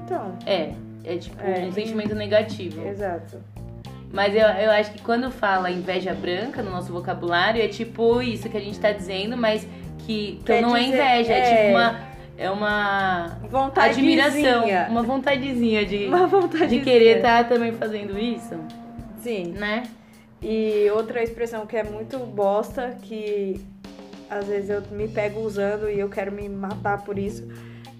Então, 0.04 0.36
É, 0.46 0.72
é 1.04 1.16
tipo 1.16 1.36
É, 1.42 1.64
um 1.66 1.72
sentimento 1.72 2.14
negativo. 2.14 2.86
exato. 2.86 3.38
Mas 4.12 4.34
eu, 4.34 4.42
eu 4.46 4.70
acho 4.70 4.92
que 4.92 5.02
quando 5.02 5.30
fala 5.30 5.70
inveja 5.70 6.14
branca 6.14 6.62
no 6.62 6.70
nosso 6.70 6.92
vocabulário, 6.92 7.60
é 7.60 7.66
tipo 7.66 8.22
isso 8.22 8.48
que 8.48 8.56
a 8.56 8.60
gente 8.60 8.78
tá 8.78 8.92
dizendo, 8.92 9.36
mas 9.36 9.66
que 9.98 10.38
então 10.40 10.60
não 10.60 10.76
é 10.76 10.80
dizer- 10.84 10.94
inveja, 10.94 11.32
é, 11.32 11.38
é. 11.38 11.56
tipo 11.66 11.70
uma. 11.78 12.14
É 12.36 12.50
uma 12.50 13.38
Vontadezinha. 13.48 14.24
admiração, 14.26 14.64
uma 14.90 15.02
vontadezinha 15.04 15.86
de, 15.86 16.06
Uma 16.06 16.26
vontade 16.26 16.66
de 16.66 16.80
querer 16.84 17.18
estar 17.18 17.48
também 17.48 17.70
fazendo 17.72 18.18
isso, 18.18 18.56
Sim. 19.22 19.52
né? 19.56 19.84
E 20.42 20.90
outra 20.92 21.22
expressão 21.22 21.64
que 21.64 21.76
é 21.76 21.84
muito 21.84 22.18
bosta, 22.18 22.96
que 23.02 23.60
às 24.30 24.46
vezes 24.46 24.70
eu 24.70 24.82
me 24.90 25.08
pego 25.08 25.40
usando 25.40 25.88
e 25.88 25.98
eu 25.98 26.08
quero 26.08 26.30
me 26.32 26.48
matar 26.48 27.02
por 27.04 27.18
isso, 27.18 27.46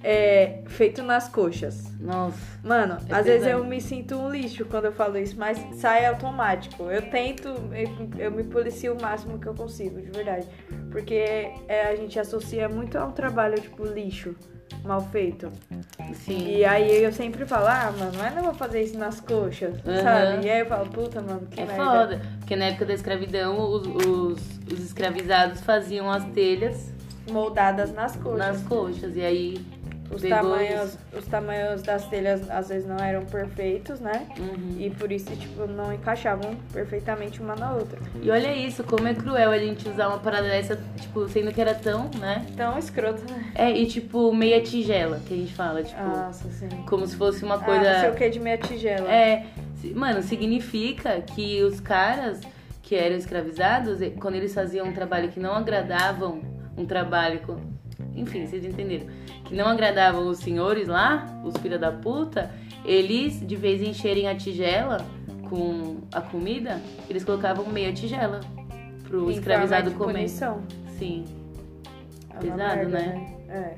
é 0.03 0.63
feito 0.67 1.03
nas 1.03 1.29
coxas. 1.29 1.91
Nossa. 1.99 2.37
Mano, 2.63 2.99
É 3.09 3.15
às 3.15 3.25
vezes 3.25 3.45
pesado. 3.45 3.63
eu 3.63 3.65
me 3.65 3.81
sinto 3.81 4.17
um 4.17 4.29
lixo 4.31 4.67
quando 4.67 4.85
eu 4.87 4.93
falo 4.93 5.17
isso, 5.17 5.35
mas 5.39 5.59
sai 5.77 6.05
automático. 6.05 6.85
Eu 6.91 7.09
tento, 7.11 7.49
eu, 7.49 8.25
eu 8.27 8.31
me 8.31 8.45
policio 8.45 8.95
o 8.95 9.01
máximo 9.01 9.39
que 9.39 9.47
eu 9.47 9.55
consigo, 9.55 10.01
de 10.03 10.11
verdade. 10.11 10.47
Porque 10.91 11.51
é, 11.67 11.87
a 11.89 11.97
gente 11.97 12.19
associa 12.21 12.69
muito 12.69 12.99
ao 12.99 13.13
trabalho, 13.13 13.59
tipo, 13.61 13.85
lixo. 13.87 14.35
Mal 14.85 15.01
feito. 15.01 15.51
Sim. 16.15 16.47
E 16.57 16.65
aí 16.65 17.03
eu 17.03 17.13
sempre 17.13 17.45
falo, 17.47 17.67
ah, 17.67 17.93
mano, 17.99 18.13
mas 18.19 18.35
não 18.35 18.43
vou 18.45 18.55
fazer 18.55 18.83
isso 18.83 18.99
nas 18.99 19.21
coxas, 19.21 19.75
Aham. 19.87 20.03
sabe? 20.03 20.47
E 20.47 20.51
aí 20.51 20.61
eu 20.61 20.67
falo, 20.67 20.89
puta, 20.91 21.21
mano, 21.23 21.47
que 21.51 21.61
É 21.61 21.65
merda. 21.65 21.85
foda. 21.85 22.21
Porque 22.41 22.57
na 22.57 22.67
época 22.67 22.87
da 22.87 22.95
escravidão, 22.95 23.59
os, 23.59 23.87
os, 23.87 24.39
os 24.73 24.81
escravizados 24.85 25.61
faziam 25.63 26.11
as 26.11 26.25
telhas 26.27 26.93
Moldadas 27.31 27.93
nas 27.93 28.15
coxas. 28.17 28.39
nas 28.39 28.63
coxas. 28.65 29.17
E 29.17 29.23
aí. 29.23 29.67
Os 30.11 30.23
tamanhos, 30.23 30.99
os 31.17 31.27
tamanhos 31.27 31.83
das 31.83 32.07
telhas 32.09 32.49
às 32.51 32.69
vezes 32.69 32.87
não 32.87 32.99
eram 32.99 33.25
perfeitos, 33.25 34.01
né? 34.01 34.27
Uhum. 34.39 34.77
E 34.79 34.91
por 34.91 35.11
isso, 35.11 35.35
tipo, 35.35 35.67
não 35.67 35.93
encaixavam 35.93 36.55
perfeitamente 36.73 37.41
uma 37.41 37.57
na 37.57 37.73
outra. 37.73 37.99
E 38.23 38.31
olha 38.31 38.55
isso, 38.55 38.85
como 38.85 39.09
é 39.09 39.15
cruel 39.15 39.51
a 39.51 39.59
gente 39.59 39.89
usar 39.89 40.09
uma 40.09 40.19
parada 40.19 40.47
dessa, 40.49 40.79
tipo, 41.01 41.29
sendo 41.29 41.53
que 41.53 41.61
era 41.61 41.75
tão, 41.75 42.11
né? 42.21 42.45
Então, 42.51 42.79
escroto, 42.79 43.23
né? 43.31 43.53
É, 43.55 43.71
e 43.71 43.87
tipo, 43.87 44.33
meia 44.33 44.61
tigela, 44.63 45.21
que 45.27 45.35
a 45.35 45.37
gente 45.37 45.55
fala, 45.55 45.83
tipo, 45.83 46.03
Nossa, 46.03 46.49
sim. 46.51 46.69
como 46.87 47.07
se 47.07 47.17
fosse 47.17 47.45
uma 47.45 47.55
Ah, 47.55 47.59
não 47.59 47.65
sei 47.67 47.75
coisa. 47.77 48.11
o 48.11 48.15
que 48.15 48.29
de 48.31 48.41
meia 48.41 48.59
tigela. 48.59 49.11
É, 49.11 49.47
mano, 49.95 50.23
significa 50.23 51.21
que 51.23 51.63
os 51.63 51.81
caras 51.81 52.41
que 52.83 52.95
eram 52.95 53.17
escravizados, 53.17 53.99
quando 54.21 54.35
eles 54.35 54.55
faziam 54.55 54.87
um 54.87 54.93
trabalho 54.93 55.29
que 55.31 55.41
não 55.41 55.55
agradavam, 55.55 56.43
um 56.77 56.85
trabalho 56.85 57.41
com. 57.41 57.57
Enfim, 58.15 58.47
vocês 58.47 58.65
entenderam. 58.65 59.07
Que 59.45 59.55
não 59.55 59.67
agradavam 59.67 60.27
os 60.29 60.39
senhores 60.39 60.89
lá, 60.89 61.41
os 61.45 61.57
filha 61.59 61.79
da 61.79 61.93
puta, 61.93 62.51
eles, 62.85 63.47
de 63.47 63.57
vez 63.57 63.81
em 63.83 63.91
encherem 63.91 64.29
a 64.29 64.35
tigela 64.35 64.99
com 65.49 65.99
a 66.13 66.21
comida, 66.21 66.81
eles 67.09 67.25
colocavam 67.25 67.67
meia 67.67 67.93
tigela 67.93 68.41
pro 69.05 69.31
Em 69.31 69.35
escravizado 69.35 69.91
comer. 69.93 70.15
punição. 70.15 70.63
Sim. 70.99 71.25
É 72.31 72.39
Pesado, 72.39 72.57
merda, 72.57 72.99
né? 72.99 73.37
É, 73.49 73.77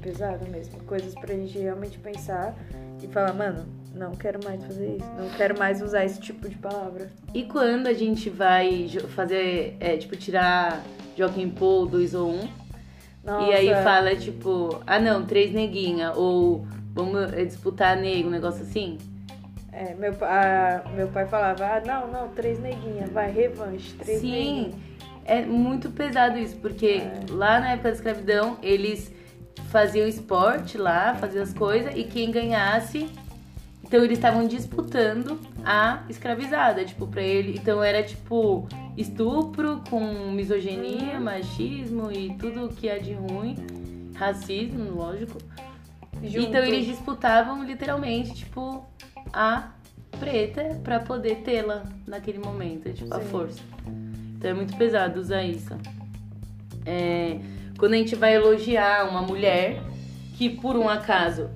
pesado 0.00 0.48
mesmo. 0.50 0.78
Coisas 0.84 1.14
pra 1.14 1.34
gente 1.34 1.58
realmente 1.58 1.98
pensar 1.98 2.54
e 3.02 3.06
falar, 3.08 3.32
mano, 3.32 3.66
não 3.94 4.12
quero 4.12 4.38
mais 4.44 4.62
fazer 4.64 4.96
isso. 4.96 5.10
Não 5.18 5.28
quero 5.30 5.58
mais 5.58 5.80
usar 5.82 6.04
esse 6.04 6.20
tipo 6.20 6.48
de 6.48 6.54
palavra. 6.56 7.10
E 7.34 7.44
quando 7.44 7.86
a 7.86 7.92
gente 7.94 8.28
vai 8.30 8.88
fazer, 9.14 9.76
é, 9.80 9.96
tipo, 9.96 10.14
tirar 10.16 10.82
Joaquim 11.16 11.48
Paul 11.48 11.86
2 11.86 12.14
ou 12.14 12.30
1, 12.30 12.48
Nossa, 13.26 13.50
E 13.50 13.52
aí 13.52 13.82
fala, 13.82 14.14
tipo, 14.14 14.80
ah 14.86 15.00
não, 15.00 15.26
três 15.26 15.52
neguinha, 15.52 16.12
ou 16.12 16.64
vamos 16.94 17.32
é, 17.32 17.44
disputar 17.44 17.96
nego, 17.96 18.28
um 18.28 18.30
negócio 18.30 18.62
assim. 18.62 18.98
É, 19.72 19.94
meu, 19.94 20.16
ah, 20.22 20.82
meu 20.94 21.08
pai 21.08 21.26
falava, 21.26 21.64
ah, 21.66 21.82
não, 21.84 22.06
não, 22.10 22.28
três 22.28 22.58
neguinhas, 22.60 23.10
vai, 23.10 23.30
revanche, 23.30 23.92
três 23.94 24.20
Sim, 24.20 24.30
neguinhas. 24.30 24.74
é 25.24 25.42
muito 25.42 25.90
pesado 25.90 26.38
isso, 26.38 26.56
porque 26.56 27.02
É. 27.02 27.20
lá 27.30 27.60
na 27.60 27.72
época 27.72 27.90
da 27.90 27.94
escravidão, 27.96 28.56
eles 28.62 29.12
faziam 29.70 30.06
esporte 30.06 30.78
lá, 30.78 31.14
faziam 31.16 31.42
as 31.42 31.52
coisas, 31.52 31.92
e 31.96 32.04
quem 32.04 32.30
ganhasse. 32.30 33.10
Então 33.86 34.02
eles 34.02 34.18
estavam 34.18 34.46
disputando 34.48 35.38
a 35.64 36.02
escravizada, 36.08 36.84
tipo, 36.84 37.06
pra 37.06 37.22
ele. 37.22 37.56
Então 37.56 37.82
era 37.82 38.02
tipo 38.02 38.68
estupro 38.96 39.82
com 39.88 40.30
misoginia, 40.32 41.20
machismo 41.20 42.10
e 42.10 42.34
tudo 42.36 42.68
que 42.68 42.88
é 42.88 42.98
de 42.98 43.12
ruim, 43.12 43.56
racismo, 44.16 44.90
lógico. 44.90 45.38
Junto. 46.22 46.48
Então 46.48 46.64
eles 46.64 46.86
disputavam 46.86 47.62
literalmente, 47.62 48.34
tipo, 48.34 48.84
a 49.32 49.70
preta 50.18 50.80
pra 50.82 50.98
poder 50.98 51.36
tê-la 51.42 51.84
naquele 52.06 52.38
momento, 52.38 52.92
tipo, 52.92 53.14
a 53.14 53.20
Sim. 53.20 53.28
força. 53.28 53.60
Então 54.36 54.50
é 54.50 54.54
muito 54.54 54.76
pesado 54.76 55.20
usar 55.20 55.44
isso. 55.44 55.74
É, 56.84 57.38
quando 57.78 57.94
a 57.94 57.96
gente 57.96 58.16
vai 58.16 58.34
elogiar 58.34 59.08
uma 59.08 59.22
mulher 59.22 59.80
que 60.36 60.48
por 60.48 60.76
um 60.76 60.88
acaso 60.88 61.50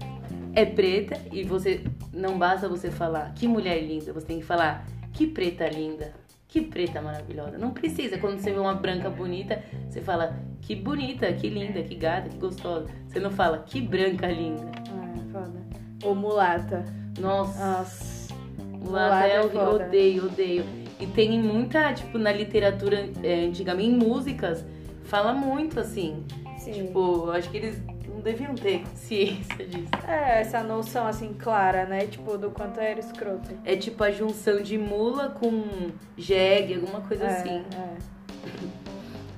é 0.55 0.65
preta 0.65 1.19
e 1.33 1.43
você 1.45 1.85
não 2.13 2.39
basta 2.39 2.69
você 2.69 2.91
falar 2.91 3.33
que 3.35 3.47
mulher 3.47 3.81
linda, 3.81 4.13
você 4.13 4.27
tem 4.27 4.39
que 4.41 4.45
falar 4.45 4.87
que 5.13 5.27
preta 5.27 5.69
linda, 5.69 6.13
que 6.49 6.61
preta 6.61 7.01
maravilhosa. 7.01 7.59
Não 7.59 7.71
precisa 7.71 8.19
quando 8.19 8.39
você 8.39 8.53
vê 8.53 8.59
uma 8.59 8.75
branca 8.75 9.09
bonita, 9.09 9.63
você 9.89 10.01
fala 10.01 10.37
que 10.61 10.75
bonita, 10.75 11.33
que 11.33 11.49
linda, 11.49 11.83
que 11.83 11.95
gata, 11.95 12.29
que 12.29 12.37
gostosa. 12.37 12.89
Você 13.07 13.21
não 13.21 13.31
fala 13.31 13.59
que 13.59 13.81
branca 13.81 14.27
linda. 14.27 14.71
Ah, 14.91 15.15
é 15.17 15.33
foda. 15.33 15.61
Ou 16.03 16.15
mulata. 16.15 16.85
Nossa, 17.19 17.79
Nossa. 17.79 18.35
mulata 18.35 18.85
mulata 18.85 19.27
é 19.27 19.37
é 19.37 19.49
foda. 19.49 19.87
odeio, 19.87 20.27
odeio. 20.27 20.65
E 20.99 21.07
tem 21.07 21.41
muita, 21.41 21.93
tipo, 21.95 22.19
na 22.19 22.33
literatura 22.33 23.09
é, 23.23 23.47
antigamente, 23.47 23.89
em 23.89 23.97
músicas, 23.97 24.65
fala 25.05 25.33
muito 25.33 25.81
assim. 25.81 26.25
Sim. 26.59 26.73
Tipo, 26.73 27.27
eu 27.27 27.33
acho 27.33 27.49
que 27.51 27.57
eles 27.57 27.83
não 28.21 28.23
deviam 28.23 28.55
ter 28.55 28.87
ciência 28.95 29.67
disso. 29.67 29.89
É, 30.07 30.41
essa 30.41 30.63
noção 30.63 31.07
assim 31.07 31.33
clara, 31.33 31.87
né? 31.87 32.07
Tipo, 32.07 32.37
do 32.37 32.51
quanto 32.51 32.79
era 32.79 33.01
escroto. 33.01 33.51
É 33.65 33.75
tipo 33.75 34.05
a 34.05 34.11
junção 34.11 34.63
de 34.63 34.77
mula 34.77 35.31
com 35.31 35.91
jegue, 36.17 36.75
alguma 36.75 37.01
coisa 37.01 37.25
é, 37.25 37.27
assim. 37.29 37.65
É, 37.75 37.97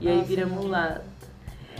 E 0.00 0.08
aí 0.08 0.16
Nossa, 0.16 0.28
vira 0.28 0.46
não. 0.46 0.56
mulata. 0.56 1.04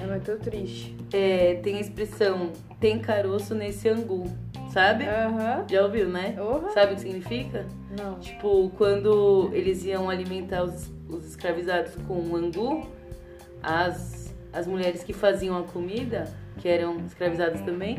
é 0.01 0.07
muito 0.07 0.37
triste. 0.39 0.97
É, 1.13 1.55
tem 1.63 1.77
a 1.77 1.81
expressão 1.81 2.53
tem 2.81 2.99
caroço 2.99 3.55
nesse 3.55 3.89
angu, 3.89 4.25
sabe? 4.73 5.05
Aham. 5.05 5.65
Já 5.69 5.83
ouviu, 5.83 6.09
né? 6.09 6.37
Uhum. 6.39 6.71
Sabe 6.71 6.93
o 6.93 6.95
que 6.97 7.03
significa? 7.03 7.67
Não. 7.97 8.19
Tipo, 8.19 8.71
quando 8.77 9.51
eles 9.53 9.85
iam 9.85 10.09
alimentar 10.11 10.65
os, 10.65 10.91
os 11.09 11.25
escravizados 11.27 11.95
com 12.09 12.35
angu, 12.35 12.89
as, 13.63 14.35
as 14.53 14.67
mulheres 14.67 15.05
que 15.05 15.13
faziam 15.13 15.57
a 15.57 15.63
comida, 15.63 16.27
que 16.63 16.69
eram 16.69 17.05
escravizadas 17.05 17.61
também, 17.63 17.99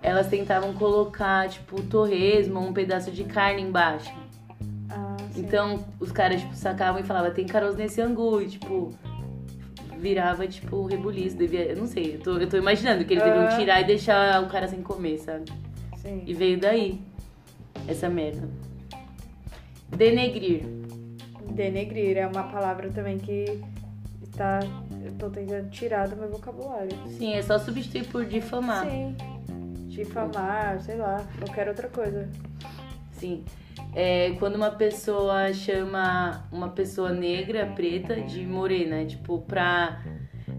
elas 0.00 0.26
tentavam 0.26 0.72
colocar, 0.72 1.50
tipo, 1.50 1.82
torresmo 1.82 2.58
ou 2.58 2.68
um 2.68 2.72
pedaço 2.72 3.10
de 3.10 3.24
carne 3.24 3.60
embaixo. 3.60 4.10
Ah, 4.88 5.16
sim. 5.32 5.42
Então, 5.42 5.84
os 6.00 6.10
caras, 6.10 6.40
tipo, 6.40 6.54
sacavam 6.54 6.98
e 6.98 7.04
falavam, 7.04 7.30
tem 7.32 7.46
caroço 7.46 7.76
nesse 7.76 8.00
angu, 8.00 8.40
e, 8.40 8.48
tipo, 8.48 8.90
virava, 9.98 10.46
tipo, 10.46 10.86
rebuliço, 10.86 11.36
devia... 11.36 11.64
Eu 11.64 11.76
não 11.76 11.86
sei, 11.86 12.14
eu 12.14 12.20
tô, 12.20 12.38
eu 12.38 12.48
tô 12.48 12.56
imaginando 12.56 13.04
que 13.04 13.12
eles 13.12 13.22
deviam 13.22 13.44
Ah. 13.48 13.56
tirar 13.58 13.80
e 13.82 13.84
deixar 13.84 14.42
o 14.42 14.46
cara 14.48 14.66
sem 14.66 14.80
comer, 14.82 15.18
sabe? 15.18 15.44
Sim. 15.96 16.22
E 16.26 16.32
veio 16.32 16.58
daí, 16.58 17.00
essa 17.86 18.08
merda. 18.08 18.48
Denegrir. 19.94 20.62
Denegrir 21.50 22.16
é 22.16 22.26
uma 22.26 22.44
palavra 22.44 22.88
também 22.90 23.18
que 23.18 23.60
está. 24.22 24.60
Eu 25.04 25.12
tô 25.18 25.28
tentando 25.28 25.68
tirar 25.70 26.08
do 26.08 26.16
meu 26.16 26.30
vocabulário. 26.30 26.88
Sim, 27.08 27.34
é 27.34 27.42
só 27.42 27.58
substituir 27.58 28.06
por 28.06 28.24
difamar. 28.24 28.86
Sim. 28.86 29.14
Difamar, 29.88 30.80
sei 30.80 30.96
lá, 30.96 31.22
qualquer 31.38 31.68
outra 31.68 31.88
coisa. 31.88 32.28
Sim. 33.12 33.44
É 33.94 34.34
quando 34.38 34.56
uma 34.56 34.70
pessoa 34.70 35.52
chama 35.52 36.44
uma 36.50 36.68
pessoa 36.70 37.12
negra, 37.12 37.66
preta, 37.76 38.20
de 38.20 38.44
morena, 38.46 39.04
tipo, 39.04 39.40
pra. 39.42 40.00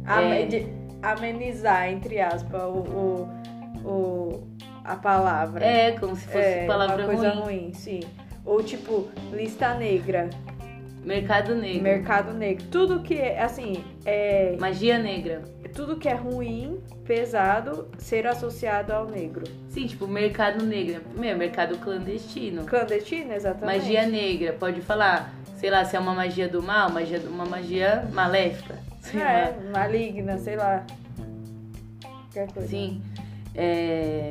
É. 0.08 0.46
de- 0.46 0.68
amenizar, 1.02 1.90
entre 1.90 2.20
aspas, 2.22 2.62
o, 2.64 2.78
o, 3.84 3.88
o- 3.88 4.48
a 4.84 4.96
palavra. 4.96 5.66
É, 5.66 5.92
como 5.94 6.16
se 6.16 6.26
fosse 6.26 6.38
É, 6.38 6.66
palavra 6.68 6.98
uma 6.98 7.06
coisa 7.06 7.30
ruim. 7.32 7.44
ruim. 7.66 7.74
sim. 7.74 8.00
Ou 8.46 8.62
tipo, 8.64 9.08
lista 9.34 9.74
negra, 9.74 10.30
Mercado 11.06 11.54
negro. 11.56 11.84
mercado 11.84 12.34
negro. 12.34 12.66
Tudo 12.72 13.02
que 13.02 13.14
é, 13.14 13.42
assim, 13.42 13.84
é. 14.06 14.56
Magia 14.60 14.98
negra. 14.98 15.44
Tudo 15.74 15.98
que 15.98 16.08
é 16.08 16.14
ruim, 16.14 16.80
pesado, 17.06 17.88
ser 17.98 18.26
associado 18.26 18.92
ao 18.94 19.06
negro. 19.08 19.44
Sim, 19.70 19.86
tipo, 19.88 20.08
mercado 20.08 20.66
negro. 20.66 21.02
Meu, 21.18 21.38
mercado 21.38 21.78
clandestino. 21.78 22.64
Clandestino, 22.64 23.34
exatamente. 23.34 23.80
Magia 23.80 24.06
negra, 24.08 24.54
pode 24.54 24.82
falar, 24.82 25.34
sei 25.58 25.70
lá, 25.70 25.84
se 25.86 25.96
é 25.96 26.00
uma 26.00 26.14
magia 26.14 26.48
do 26.48 26.64
mal, 26.64 26.90
magia, 26.90 27.20
uma 27.30 27.46
magia 27.46 28.08
maléfica. 28.14 28.76
Sei 29.02 29.22
É, 29.22 29.54
lá. 29.74 29.80
maligna, 29.80 30.38
sei 30.38 30.56
lá. 30.56 30.86
Qualquer 32.02 32.52
coisa. 32.52 32.68
Sim. 32.70 33.02
É. 33.54 34.30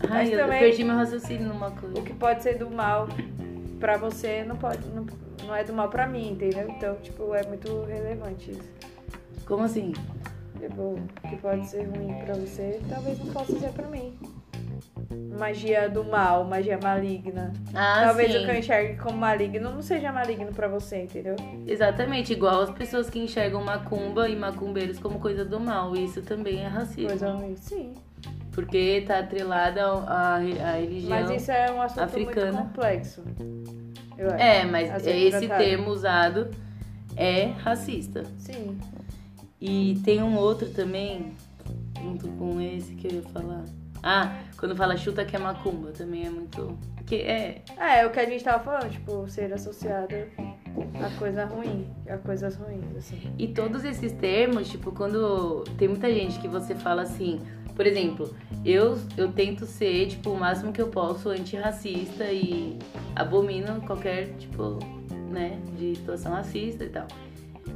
Ai, 0.00 0.08
Mas 0.08 0.30
eu 0.30 0.38
também- 0.40 0.58
perdi 0.60 0.84
meu 0.84 0.94
raciocínio 0.96 1.48
numa 1.48 1.70
coisa. 1.70 1.98
O 1.98 2.02
que 2.02 2.12
pode 2.12 2.42
ser 2.42 2.58
do 2.58 2.70
mal 2.70 3.08
pra 3.78 3.96
você 3.96 4.44
não 4.44 4.56
pode. 4.56 4.86
Não, 4.88 5.06
não 5.46 5.54
é 5.54 5.64
do 5.64 5.72
mal 5.72 5.88
pra 5.88 6.06
mim, 6.06 6.32
entendeu? 6.32 6.68
Então, 6.68 6.96
tipo, 6.96 7.34
é 7.34 7.46
muito 7.46 7.82
relevante 7.84 8.50
isso. 8.50 8.70
Como 9.46 9.62
assim? 9.64 9.92
Tipo, 10.58 10.82
o 10.82 11.28
que 11.28 11.36
pode 11.36 11.66
ser 11.66 11.84
ruim 11.84 12.14
pra 12.24 12.34
você, 12.34 12.80
talvez 12.88 13.18
não 13.18 13.32
possa 13.32 13.58
ser 13.58 13.70
pra 13.72 13.86
mim. 13.88 14.18
Magia 15.38 15.88
do 15.88 16.02
mal, 16.02 16.44
magia 16.44 16.78
maligna. 16.82 17.52
Ah, 17.74 18.04
talvez 18.06 18.32
sim. 18.32 18.38
o 18.38 18.44
que 18.44 18.50
eu 18.50 18.58
enxergue 18.58 18.96
como 18.96 19.18
maligno 19.18 19.70
não 19.70 19.82
seja 19.82 20.10
maligno 20.10 20.52
pra 20.52 20.66
você, 20.66 21.02
entendeu? 21.02 21.36
Exatamente, 21.66 22.32
igual 22.32 22.62
as 22.62 22.70
pessoas 22.70 23.10
que 23.10 23.18
enxergam 23.18 23.62
macumba 23.62 24.28
e 24.28 24.34
macumbeiros 24.34 24.98
como 24.98 25.20
coisa 25.20 25.44
do 25.44 25.60
mal. 25.60 25.94
Isso 25.94 26.22
também 26.22 26.64
é 26.64 26.66
racismo. 26.66 27.08
Coisa 27.08 27.30
ruim. 27.32 27.54
Sim. 27.56 27.94
Porque 28.56 29.04
tá 29.06 29.18
atrelada 29.18 29.84
à, 29.84 30.36
à 30.36 30.38
religião. 30.38 31.10
Mas 31.10 31.42
isso 31.42 31.52
é 31.52 31.70
um 31.70 31.82
assunto 31.82 32.00
africana. 32.00 32.52
muito 32.52 32.68
complexo. 32.68 33.22
Eu 34.16 34.28
acho. 34.28 34.42
É, 34.42 34.64
mas 34.64 34.90
a 34.90 34.98
ser 34.98 35.14
esse 35.14 35.46
termo 35.46 35.90
usado 35.90 36.50
é 37.14 37.48
racista. 37.58 38.24
Sim. 38.38 38.78
E 39.60 40.00
tem 40.02 40.22
um 40.22 40.36
outro 40.38 40.70
também 40.70 41.34
junto 42.00 42.28
com 42.28 42.58
esse 42.58 42.94
que 42.94 43.08
eu 43.08 43.12
ia 43.16 43.22
falar. 43.24 43.62
Ah, 44.02 44.38
quando 44.56 44.74
fala 44.74 44.96
chuta 44.96 45.22
que 45.22 45.36
é 45.36 45.38
macumba, 45.38 45.92
também 45.92 46.26
é 46.26 46.30
muito. 46.30 46.78
Que 47.04 47.16
é. 47.16 47.62
É, 47.78 48.00
é 48.00 48.06
o 48.06 48.10
que 48.10 48.20
a 48.20 48.24
gente 48.24 48.42
tava 48.42 48.64
falando, 48.64 48.90
tipo, 48.90 49.28
ser 49.28 49.52
associado 49.52 50.14
a 51.04 51.18
coisa 51.18 51.44
ruim, 51.44 51.86
a 52.08 52.16
coisas 52.16 52.56
ruins, 52.56 52.96
assim. 52.96 53.20
E 53.38 53.48
todos 53.48 53.84
esses 53.84 54.12
termos, 54.12 54.70
tipo, 54.70 54.92
quando 54.92 55.62
tem 55.76 55.88
muita 55.88 56.10
gente 56.10 56.38
que 56.38 56.48
você 56.48 56.74
fala 56.74 57.02
assim, 57.02 57.38
por 57.74 57.86
exemplo, 57.86 58.34
eu, 58.72 58.98
eu 59.16 59.32
tento 59.32 59.64
ser, 59.66 60.06
tipo, 60.08 60.30
o 60.30 60.38
máximo 60.38 60.72
que 60.72 60.80
eu 60.82 60.88
posso 60.88 61.28
antirracista 61.28 62.24
e 62.24 62.78
abomino 63.14 63.80
qualquer, 63.82 64.28
tipo, 64.38 64.78
né, 65.30 65.58
de 65.78 65.94
situação 65.96 66.32
racista 66.32 66.84
e 66.84 66.88
tal. 66.88 67.06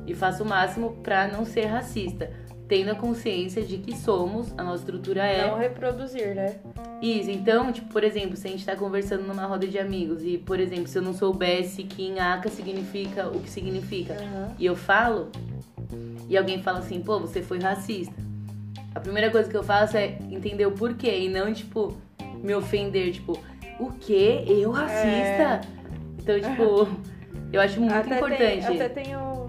E 0.07 0.15
faço 0.15 0.43
o 0.43 0.47
máximo 0.47 0.93
pra 1.03 1.29
não 1.29 1.45
ser 1.45 1.67
racista 1.67 2.31
tendo 2.67 2.93
a 2.93 2.95
consciência 2.95 3.63
de 3.63 3.79
que 3.79 3.97
somos, 3.97 4.55
a 4.57 4.63
nossa 4.63 4.85
estrutura 4.85 5.25
é. 5.25 5.49
Não 5.51 5.59
reproduzir, 5.59 6.37
né? 6.37 6.55
Isso, 7.03 7.29
então, 7.29 7.73
tipo, 7.73 7.93
por 7.93 8.05
exemplo, 8.05 8.37
se 8.37 8.47
a 8.47 8.51
gente 8.51 8.65
tá 8.65 8.77
conversando 8.77 9.25
numa 9.27 9.45
roda 9.45 9.67
de 9.67 9.77
amigos 9.77 10.23
e, 10.23 10.39
por 10.39 10.61
exemplo, 10.61 10.87
se 10.87 10.97
eu 10.97 11.03
não 11.03 11.13
soubesse 11.13 11.83
que 11.83 12.05
em 12.07 12.21
ACA 12.21 12.49
significa 12.49 13.27
o 13.29 13.41
que 13.41 13.51
significa 13.51 14.13
Uhum. 14.15 14.55
e 14.57 14.67
eu 14.67 14.77
falo, 14.77 15.31
e 16.29 16.37
alguém 16.37 16.63
fala 16.63 16.79
assim, 16.79 17.01
pô, 17.01 17.19
você 17.19 17.43
foi 17.43 17.59
racista. 17.59 18.15
A 18.95 19.01
primeira 19.01 19.31
coisa 19.31 19.49
que 19.49 19.57
eu 19.57 19.63
faço 19.63 19.97
é 19.97 20.19
entender 20.31 20.67
o 20.67 20.73
porquê 20.73 21.21
e 21.21 21.29
não, 21.29 21.53
tipo, 21.53 21.97
me 22.43 22.55
ofender, 22.55 23.13
tipo, 23.13 23.39
o 23.79 23.93
quê? 23.93 24.45
Eu 24.49 24.71
racista? 24.73 25.61
Então, 26.19 26.41
tipo, 26.41 26.89
eu 27.53 27.61
acho 27.61 27.81
muito 27.81 27.95
até 27.95 28.17
importante. 28.17 28.67
Tem, 28.67 28.77
até 28.77 28.89
tenho 28.89 29.49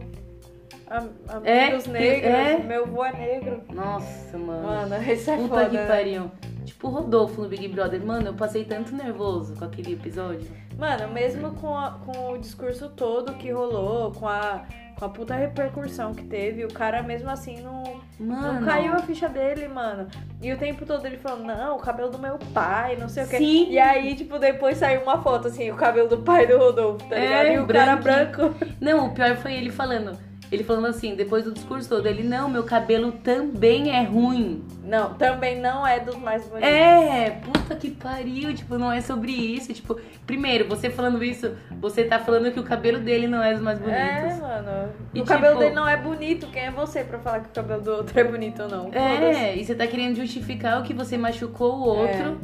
É, 1.44 1.66
amigos 1.66 1.84
tem- 1.86 1.94
negros, 1.94 2.32
é. 2.32 2.58
meu 2.60 2.86
vô 2.86 3.04
é 3.06 3.12
negro. 3.14 3.62
Nossa, 3.74 4.38
mano. 4.38 4.64
Mano, 4.64 5.12
isso 5.12 5.32
é 5.32 5.36
Puta 5.38 5.48
foda. 5.50 5.70
que 5.70 5.76
né? 5.78 5.86
pariu. 5.88 6.32
Tipo 6.66 6.88
o 6.88 6.92
Rodolfo 6.92 7.42
no 7.42 7.48
Big 7.50 7.68
Brother. 7.70 8.06
Mano, 8.06 8.28
eu 8.28 8.34
passei 8.34 8.64
tanto 8.64 8.96
nervoso 8.96 9.56
com 9.56 9.66
aquele 9.66 9.94
episódio. 9.94 10.48
Mano, 10.78 11.08
mesmo 11.12 11.52
com, 11.56 11.76
a- 11.76 12.00
com 12.06 12.34
o 12.34 12.38
discurso 12.38 12.90
todo 12.90 13.34
que 13.34 13.52
rolou, 13.52 14.12
com 14.12 14.28
a, 14.28 14.64
com 14.98 15.06
a 15.06 15.10
puta 15.10 15.34
repercussão 15.36 16.14
que 16.14 16.24
teve, 16.24 16.64
o 16.66 16.74
cara 16.74 17.02
mesmo 17.02 17.30
assim 17.30 17.62
não, 17.62 18.02
Mano. 18.20 18.54
não 18.60 18.66
caiu 18.66 18.94
a 18.94 19.00
ficha 19.00 19.28
dele, 19.28 19.68
mano. 19.68 20.08
E 20.42 20.52
o 20.52 20.58
tempo 20.58 20.86
todo 20.86 21.06
ele 21.06 21.18
falou, 21.18 21.44
não, 21.46 21.78
o 21.78 21.80
cabelo 21.80 22.10
do 22.10 22.20
meu 22.20 22.38
pai, 22.54 22.96
não 22.98 23.10
sei 23.10 23.24
o 23.24 23.28
quê. 23.28 23.38
Sim. 23.38 23.70
E 23.70 23.80
aí, 23.80 24.16
tipo, 24.16 24.38
depois 24.40 24.78
saiu 24.78 25.02
uma 25.02 25.22
foto, 25.22 25.48
assim, 25.48 25.70
o 25.72 25.76
cabelo 25.76 26.08
do 26.08 26.20
pai 26.20 26.46
do 26.48 26.58
Rodolfo, 26.58 27.04
tá 27.08 27.16
É, 27.16 27.20
ligado? 27.44 27.48
E 27.48 27.60
o 27.60 27.68
cara 27.68 27.96
branco. 27.96 28.54
Não, 28.80 29.08
o 29.08 29.14
pior 29.14 29.36
foi 29.38 29.54
ele 29.54 29.72
falando. 29.72 30.18
Ele 30.52 30.66
falando 30.66 30.88
assim, 30.88 31.16
depois 31.16 31.46
do 31.46 31.54
discurso 31.54 31.88
todo, 31.88 32.06
ele, 32.06 32.24
não, 32.24 32.50
meu 32.50 32.64
cabelo 32.64 33.14
também 33.14 33.90
é 33.96 34.04
ruim. 34.04 34.62
Não, 34.84 35.14
também 35.14 35.58
não 35.62 35.88
é 35.88 35.98
dos 35.98 36.18
mais 36.18 36.46
bonitos. 36.46 36.68
É, 36.70 37.30
puta 37.42 37.74
que 37.76 37.90
pariu, 37.90 38.54
tipo, 38.54 38.78
não 38.78 38.92
é 38.92 39.00
sobre 39.00 39.32
isso. 39.32 39.72
Tipo, 39.72 39.98
primeiro, 40.28 40.68
você 40.68 40.90
falando 40.90 41.24
isso, 41.24 41.56
você 41.80 42.04
tá 42.04 42.20
falando 42.20 42.52
que 42.52 42.60
o 42.60 42.64
cabelo 42.64 43.00
dele 43.00 43.28
não 43.28 43.42
é 43.42 43.54
dos 43.54 43.62
mais 43.62 43.80
bonitos. 43.80 44.02
É, 44.02 44.38
mano. 44.42 44.90
E 45.14 45.22
o 45.22 45.24
cabelo 45.24 45.54
tipo- 45.54 45.60
dele 45.64 45.76
não 45.76 45.88
é 45.88 45.96
bonito. 45.96 46.48
Quem 46.48 46.64
é 46.64 46.72
você 46.72 47.02
pra 47.02 47.18
falar 47.20 47.40
que 47.40 47.48
o 47.48 47.54
cabelo 47.54 47.82
do 47.82 47.92
outro 47.92 48.20
é 48.20 48.24
bonito 48.26 48.64
ou 48.64 48.70
não? 48.70 48.90
É, 48.94 49.56
e 49.56 49.64
você 49.64 49.74
tá 49.74 49.88
querendo 49.88 50.18
justificar 50.18 50.82
o 50.82 50.84
que 50.84 50.94
você 50.94 51.18
machucou 51.18 51.78
o 51.78 51.84
outro. 51.86 52.38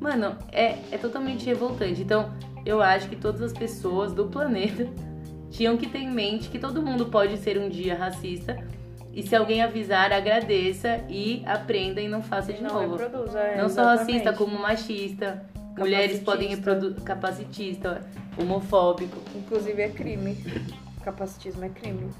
Mano, 0.00 0.36
é, 0.50 0.76
é 0.90 0.96
totalmente 0.96 1.44
revoltante. 1.44 2.00
Então, 2.00 2.30
eu 2.64 2.80
acho 2.80 3.08
que 3.10 3.16
todas 3.16 3.42
as 3.42 3.52
pessoas 3.52 4.14
do 4.14 4.24
planeta 4.26 4.86
tinham 5.56 5.76
que 5.76 5.86
ter 5.88 5.98
em 5.98 6.10
mente 6.10 6.48
que 6.48 6.58
todo 6.58 6.82
mundo 6.82 7.06
pode 7.06 7.38
ser 7.38 7.58
um 7.58 7.68
dia 7.68 7.94
racista. 7.96 8.62
E 9.12 9.22
se 9.22 9.34
alguém 9.34 9.62
avisar, 9.62 10.12
agradeça 10.12 11.00
e 11.08 11.42
aprenda 11.46 12.02
e 12.02 12.08
não 12.08 12.22
faça 12.22 12.52
de 12.52 12.62
não 12.62 12.82
novo. 12.82 12.96
reproduza, 12.96 13.38
é, 13.38 13.56
não 13.60 13.68
só 13.70 13.82
racista, 13.84 14.32
como 14.34 14.58
machista. 14.58 15.42
Mulheres 15.78 16.20
podem 16.20 16.48
reproduzir. 16.48 17.02
Capacitista, 17.02 18.02
homofóbico. 18.38 19.16
Inclusive 19.34 19.80
é 19.82 19.88
crime. 19.88 20.36
Capacitismo 21.02 21.64
é 21.64 21.68
crime. 21.68 22.10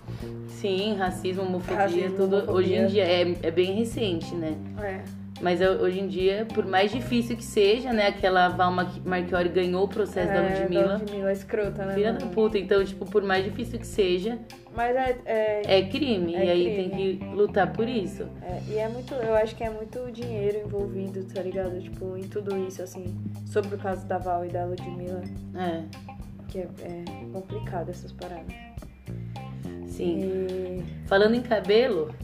Sim, 0.49 0.95
racismo, 0.95 1.43
homofobia, 1.43 1.77
Racismo, 1.77 2.17
tudo. 2.17 2.37
homofobia. 2.37 2.55
Hoje 2.55 2.75
em 2.75 2.87
dia 2.87 3.05
é, 3.05 3.37
é 3.43 3.51
bem 3.51 3.75
recente, 3.75 4.35
né? 4.35 4.57
É. 4.81 5.26
Mas 5.41 5.61
eu- 5.61 5.73
hoje 5.83 6.01
em 6.01 6.09
dia, 6.09 6.47
por 6.55 6.65
mais 6.65 6.91
difícil 6.91 7.37
que 7.37 7.45
seja, 7.45 7.93
né? 7.93 8.07
Aquela 8.07 8.49
Val 8.49 8.73
Ma- 8.73 8.91
Marchiori 9.05 9.51
ganhou 9.51 9.85
o 9.85 9.89
processo 9.89 10.29
da 10.33 10.39
é, 10.43 10.61
Ludmilla. 10.61 10.87
Da 10.89 10.95
Ludmilla 10.99 11.33
escrota, 11.33 11.85
né? 11.85 11.95
Filha 11.95 12.13
da 12.15 12.27
puta. 12.27 12.59
Então, 12.59 12.83
tipo, 12.85 13.05
por 13.05 13.23
mais 13.23 13.45
difícil 13.45 13.79
que 13.79 13.87
seja, 13.87 14.39
Mas 14.75 14.97
é, 14.97 15.19
é, 15.27 15.79
é 15.79 15.83
crime. 15.89 16.35
É 16.35 16.45
e 16.47 16.51
aí 16.51 16.65
crime. 16.65 16.77
tem 16.77 17.19
que 17.19 17.25
lutar 17.35 17.71
por 17.73 17.87
isso. 17.89 18.23
é- 18.43 18.63
E 18.73 18.79
é 18.79 18.89
muito. 18.89 19.13
Eu 19.15 19.35
acho 19.35 19.55
que 19.55 19.63
é 19.65 19.69
muito 19.71 20.11
dinheiro 20.11 20.59
envolvido, 20.67 21.23
tá 21.25 21.43
ligado? 21.43 21.81
Tipo, 21.83 22.17
em 22.17 22.23
tudo 22.29 22.57
isso, 22.67 22.83
assim. 22.83 23.05
Sobre 23.47 23.75
o 23.75 23.79
caso 23.79 24.07
da 24.07 24.17
Val 24.19 24.45
e 24.45 24.49
da 24.49 24.65
Ludmilla. 24.65 25.23
É, 25.55 25.83
Que 26.49 26.61
é, 26.61 26.63
é 26.83 27.05
complicado 27.33 27.91
essas 27.91 28.11
paradas. 28.13 28.55
sim. 29.87 30.21
E. 30.21 30.85
Falando 31.07 31.35
em 31.35 31.43
cabelo, 31.43 32.15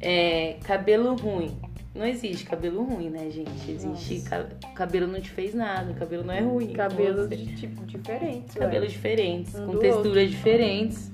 é, 0.00 0.56
cabelo 0.64 1.14
ruim. 1.16 1.56
Não 1.94 2.06
existe 2.06 2.44
cabelo 2.46 2.82
ruim, 2.84 3.10
né, 3.10 3.28
gente? 3.30 3.70
Existe 3.70 4.22
ca- 4.28 4.46
cabelo 4.74 5.06
não 5.06 5.20
te 5.20 5.30
fez 5.30 5.52
nada, 5.54 5.92
cabelo 5.92 6.24
não 6.24 6.32
é 6.32 6.40
ruim. 6.40 6.72
Cabelos 6.72 7.28
você. 7.28 7.36
de 7.36 7.54
tipo 7.56 7.84
diferentes. 7.84 8.54
Cabelos 8.54 8.88
ué. 8.88 8.92
diferentes, 8.94 9.54
Um 9.54 9.66
com 9.66 9.78
texturas 9.78 10.30
diferentes. 10.30 11.12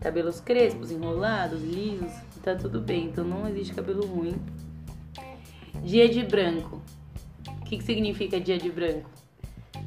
Cabelos 0.00 0.40
crespos, 0.40 0.90
enrolados, 0.92 1.60
lisos, 1.62 2.10
tá 2.42 2.54
tudo 2.54 2.80
bem. 2.80 3.06
Então 3.06 3.24
não 3.24 3.48
existe 3.48 3.74
cabelo 3.74 4.06
ruim. 4.06 4.34
Dia 5.82 6.08
de 6.08 6.22
branco. 6.24 6.80
O 7.60 7.64
que, 7.64 7.76
que 7.78 7.84
significa 7.84 8.40
dia 8.40 8.58
de 8.58 8.70
branco? 8.70 9.10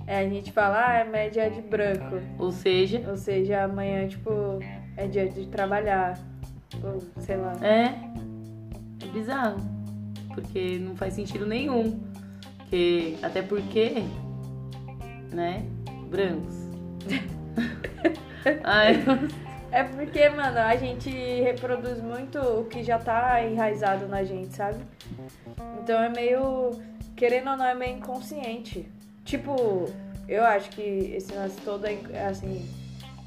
É, 0.06 0.20
a 0.20 0.30
gente 0.30 0.52
fala, 0.52 0.86
ah, 0.86 1.18
é 1.18 1.30
dia 1.30 1.50
de 1.50 1.62
branco. 1.62 2.20
Ou 2.38 2.52
seja, 2.52 3.02
Ou 3.08 3.16
seja, 3.16 3.64
amanhã, 3.64 4.06
tipo, 4.08 4.30
é 4.98 5.08
dia 5.08 5.30
de 5.30 5.48
trabalhar. 5.48 6.20
Ou 6.84 7.02
sei 7.22 7.38
lá. 7.38 7.54
é, 7.62 7.86
é 9.04 9.08
bizarro. 9.14 9.73
Porque 10.34 10.80
não 10.80 10.96
faz 10.96 11.14
sentido 11.14 11.46
nenhum. 11.46 12.00
Porque, 12.58 13.16
até 13.22 13.42
porque, 13.42 14.04
né? 15.32 15.66
Brancos. 16.10 16.56
Ai, 18.64 19.04
É 19.72 19.84
porque, 19.84 20.30
mano, 20.30 20.60
a 20.60 20.76
gente 20.76 21.10
reproduz 21.10 22.00
muito 22.00 22.38
o 22.38 22.66
que 22.66 22.84
já 22.84 23.00
tá 23.00 23.44
enraizado 23.44 24.08
na 24.08 24.24
gente, 24.24 24.54
sabe? 24.54 24.80
Então 25.82 26.00
é 26.02 26.10
meio. 26.10 26.72
Querendo 27.16 27.50
ou 27.50 27.58
não, 27.58 27.66
é 27.66 27.74
meio 27.74 27.98
inconsciente. 27.98 28.88
Tipo, 29.26 29.90
eu 30.28 30.44
acho 30.44 30.70
que 30.70 30.82
esse 30.82 31.34
lance 31.34 31.60
todo 31.62 31.86
é, 31.88 32.26
assim. 32.28 32.70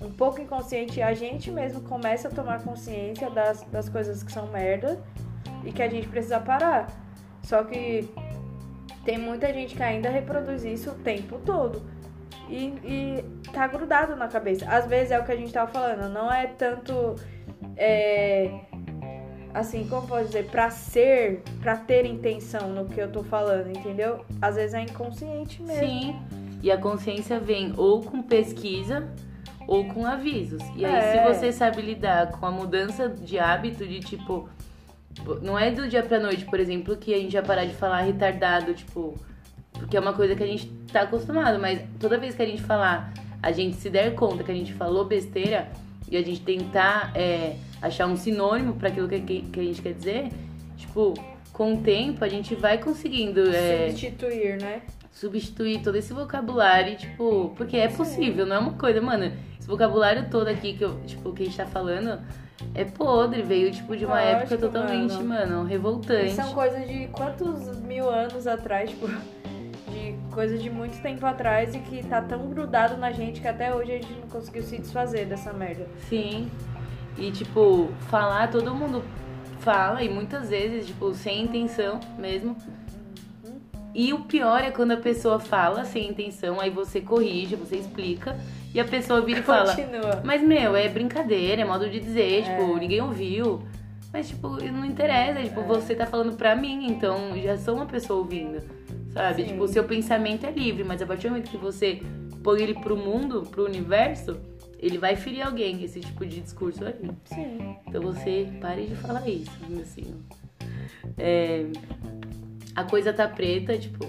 Um 0.00 0.12
pouco 0.12 0.40
inconsciente. 0.40 1.02
A 1.02 1.14
gente 1.14 1.50
mesmo 1.50 1.80
começa 1.80 2.28
a 2.28 2.30
tomar 2.30 2.62
consciência 2.62 3.28
das, 3.28 3.62
das 3.64 3.88
coisas 3.88 4.22
que 4.22 4.30
são 4.30 4.46
merda 4.46 5.02
e 5.64 5.72
que 5.72 5.82
a 5.82 5.88
gente 5.88 6.09
precisa 6.09 6.38
parar. 6.40 6.88
Só 7.42 7.62
que 7.64 8.09
tem 9.04 9.18
muita 9.18 9.52
gente 9.52 9.74
que 9.74 9.82
ainda 9.82 10.09
reproduz 10.11 10.64
isso 10.64 10.90
o 10.90 10.94
tempo 10.94 11.38
todo. 11.44 11.82
E, 12.48 12.66
e 12.85 13.24
tá 13.52 13.66
grudado 13.66 14.14
na 14.16 14.28
cabeça. 14.28 14.66
Às 14.68 14.87
vezes 14.87 15.11
é 15.11 15.18
o 15.18 15.24
que 15.24 15.32
a 15.32 15.37
gente 15.37 15.52
tava 15.52 15.70
falando, 15.70 16.09
não 16.12 16.32
é 16.32 16.46
tanto. 16.46 17.14
é, 17.76 18.61
assim, 19.54 19.87
como 19.88 20.06
pode 20.06 20.26
dizer? 20.26 20.46
Pra 20.50 20.70
ser, 20.70 21.42
pra 21.61 21.76
ter 21.76 22.04
intenção 22.06 22.68
no 22.68 22.87
que 22.87 23.00
eu 23.00 23.11
tô 23.11 23.22
falando, 23.24 23.68
entendeu? 23.76 24.24
Às 24.40 24.56
vezes 24.56 24.74
é 24.74 24.82
inconsciente 24.82 25.62
mesmo. 25.62 25.80
Sim. 25.87 26.16
E 26.62 26.70
a 26.70 26.78
consciência 26.78 27.38
vem 27.38 27.72
ou 27.76 28.02
com 28.02 28.22
pesquisa 28.22 29.09
ou 29.66 29.85
com 29.87 30.06
avisos. 30.06 30.62
E 30.74 30.85
aí, 30.85 30.94
É. 30.94 31.12
se 31.28 31.35
você 31.35 31.52
sabe 31.52 31.82
lidar 31.82 32.30
com 32.32 32.46
a 32.46 32.50
mudança 32.50 33.09
de 33.09 33.38
hábito, 33.38 33.87
de 33.87 34.00
tipo. 34.00 34.48
Não 35.42 35.59
é 35.59 35.70
do 35.70 35.88
dia 35.88 36.02
pra 36.02 36.20
noite, 36.20 36.44
por 36.44 36.61
exemplo, 36.61 36.96
que 36.96 37.14
a 37.14 37.18
gente 37.18 37.33
vai 37.33 37.42
parar 37.42 37.64
de 37.64 37.74
falar 37.74 38.02
retardado, 38.02 38.74
tipo. 38.74 39.14
Porque 39.72 39.96
é 39.96 40.00
uma 40.00 40.12
coisa 40.12 40.35
que 40.35 40.42
a 40.42 40.46
gente 40.46 40.66
tá 40.90 41.02
acostumado, 41.02 41.59
mas 41.59 41.81
toda 42.00 42.16
vez 42.16 42.35
que 42.35 42.42
a 42.42 42.46
gente 42.46 42.62
falar, 42.62 43.12
a 43.42 43.52
gente 43.52 43.76
se 43.76 43.90
der 43.90 44.14
conta 44.14 44.42
que 44.42 44.50
a 44.50 44.55
gente 44.55 44.72
falou 44.72 45.05
besteira 45.05 45.70
e 46.11 46.16
a 46.16 46.22
gente 46.22 46.40
tentar 46.40 47.12
é, 47.14 47.57
achar 47.83 48.07
um 48.07 48.16
sinônimo 48.16 48.74
pra 48.74 48.88
aquilo 48.88 49.07
que, 49.09 49.20
que, 49.20 49.42
que 49.42 49.61
a 49.61 49.62
gente 49.62 49.83
quer 49.83 49.92
dizer, 49.92 50.31
tipo, 50.76 51.12
com 51.52 51.74
o 51.74 51.83
tempo 51.83 52.24
a 52.24 52.29
gente 52.29 52.55
vai 52.55 52.79
conseguindo. 52.79 53.50
É, 53.55 53.88
Substituir, 53.88 54.61
né? 54.61 54.83
substituir 55.16 55.83
todo 55.83 55.96
esse 55.96 56.12
vocabulário, 56.12 56.94
tipo, 56.94 57.55
porque 57.57 57.79
é 57.79 57.88
possível, 57.88 58.44
não 58.44 58.57
é 58.57 58.59
uma 58.59 58.72
coisa, 58.74 59.00
mano. 59.00 59.33
Esse 59.59 59.66
vocabulário 59.66 60.29
todo 60.31 60.48
aqui 60.48 60.74
que 60.74 60.85
eu, 60.85 61.00
tipo, 61.07 61.33
que 61.33 61.42
a 61.42 61.46
gente 61.46 61.57
tá 61.57 61.64
falando 61.64 62.20
é 62.74 62.84
podre, 62.84 63.42
veio 63.42 63.70
tipo 63.70 63.96
de 63.96 64.04
uma 64.04 64.14
Lógico, 64.20 64.54
época 64.54 64.58
totalmente, 64.58 65.14
mano. 65.22 65.28
mano, 65.28 65.66
E 65.66 65.70
revoltante. 65.70 66.32
são 66.32 66.52
coisas 66.54 66.86
de 66.88 67.06
quantos 67.08 67.78
mil 67.80 68.08
anos 68.08 68.46
atrás, 68.46 68.90
tipo, 68.90 69.06
de 69.92 70.14
coisa 70.32 70.56
de 70.58 70.68
muito 70.70 71.00
tempo 71.02 71.24
atrás 71.26 71.74
e 71.74 71.78
que 71.78 72.02
tá 72.06 72.20
tão 72.22 72.48
grudado 72.48 72.96
na 72.96 73.12
gente 73.12 73.40
que 73.40 73.48
até 73.48 73.74
hoje 73.74 73.92
a 73.92 73.94
gente 73.96 74.12
não 74.12 74.28
conseguiu 74.28 74.62
se 74.62 74.78
desfazer 74.78 75.26
dessa 75.26 75.52
merda. 75.52 75.86
Sim. 76.08 76.50
E 77.18 77.30
tipo, 77.30 77.88
falar, 78.10 78.50
todo 78.50 78.74
mundo 78.74 79.02
fala, 79.60 80.02
e 80.02 80.08
muitas 80.08 80.50
vezes, 80.50 80.86
tipo, 80.86 81.14
sem 81.14 81.44
intenção 81.44 81.98
mesmo. 82.18 82.56
E 83.94 84.12
o 84.12 84.20
pior 84.20 84.60
é 84.62 84.70
quando 84.70 84.90
a 84.92 84.96
pessoa 84.98 85.40
fala 85.40 85.84
sem 85.86 86.10
intenção, 86.10 86.60
aí 86.60 86.68
você 86.68 87.00
corrige, 87.00 87.56
você 87.56 87.76
explica, 87.76 88.36
e 88.76 88.80
a 88.80 88.84
pessoa 88.84 89.22
vira 89.22 89.40
e 89.40 89.42
fala. 89.42 89.74
Continua. 89.74 90.20
Mas, 90.22 90.42
meu, 90.42 90.76
é 90.76 90.86
brincadeira, 90.86 91.62
é 91.62 91.64
modo 91.64 91.88
de 91.88 91.98
dizer, 91.98 92.44
tipo, 92.44 92.76
É. 92.76 92.80
ninguém 92.80 93.00
ouviu. 93.00 93.62
Mas, 94.12 94.28
tipo, 94.28 94.48
não 94.48 94.84
interessa, 94.84 95.42
tipo, 95.42 95.62
você 95.62 95.94
tá 95.94 96.04
falando 96.04 96.36
pra 96.36 96.54
mim, 96.54 96.86
então 96.86 97.34
já 97.42 97.56
sou 97.56 97.74
uma 97.76 97.86
pessoa 97.86 98.18
ouvindo, 98.18 98.62
sabe? 99.14 99.42
Sim. 99.42 99.48
Tipo, 99.48 99.64
o 99.64 99.68
seu 99.68 99.84
pensamento 99.84 100.44
é 100.44 100.50
livre, 100.50 100.84
mas 100.84 101.00
a 101.00 101.06
partir 101.06 101.28
do 101.28 101.30
momento 101.30 101.50
que 101.50 101.56
você 101.56 102.02
põe 102.42 102.62
ele 102.62 102.74
pro 102.74 102.96
mundo, 102.98 103.42
pro 103.50 103.64
universo, 103.64 104.36
ele 104.78 104.98
vai 104.98 105.16
ferir 105.16 105.40
alguém, 105.46 105.82
esse 105.82 106.00
tipo 106.00 106.26
de 106.26 106.40
discurso 106.42 106.84
aí. 106.84 107.10
Sim. 107.24 107.76
Então 107.86 108.02
você 108.02 108.46
pare 108.60 108.86
de 108.88 108.94
falar 108.96 109.26
isso, 109.26 109.50
assim. 109.80 110.14
É, 111.16 111.64
a 112.74 112.84
coisa 112.84 113.10
tá 113.12 113.26
preta, 113.26 113.76
tipo. 113.78 114.04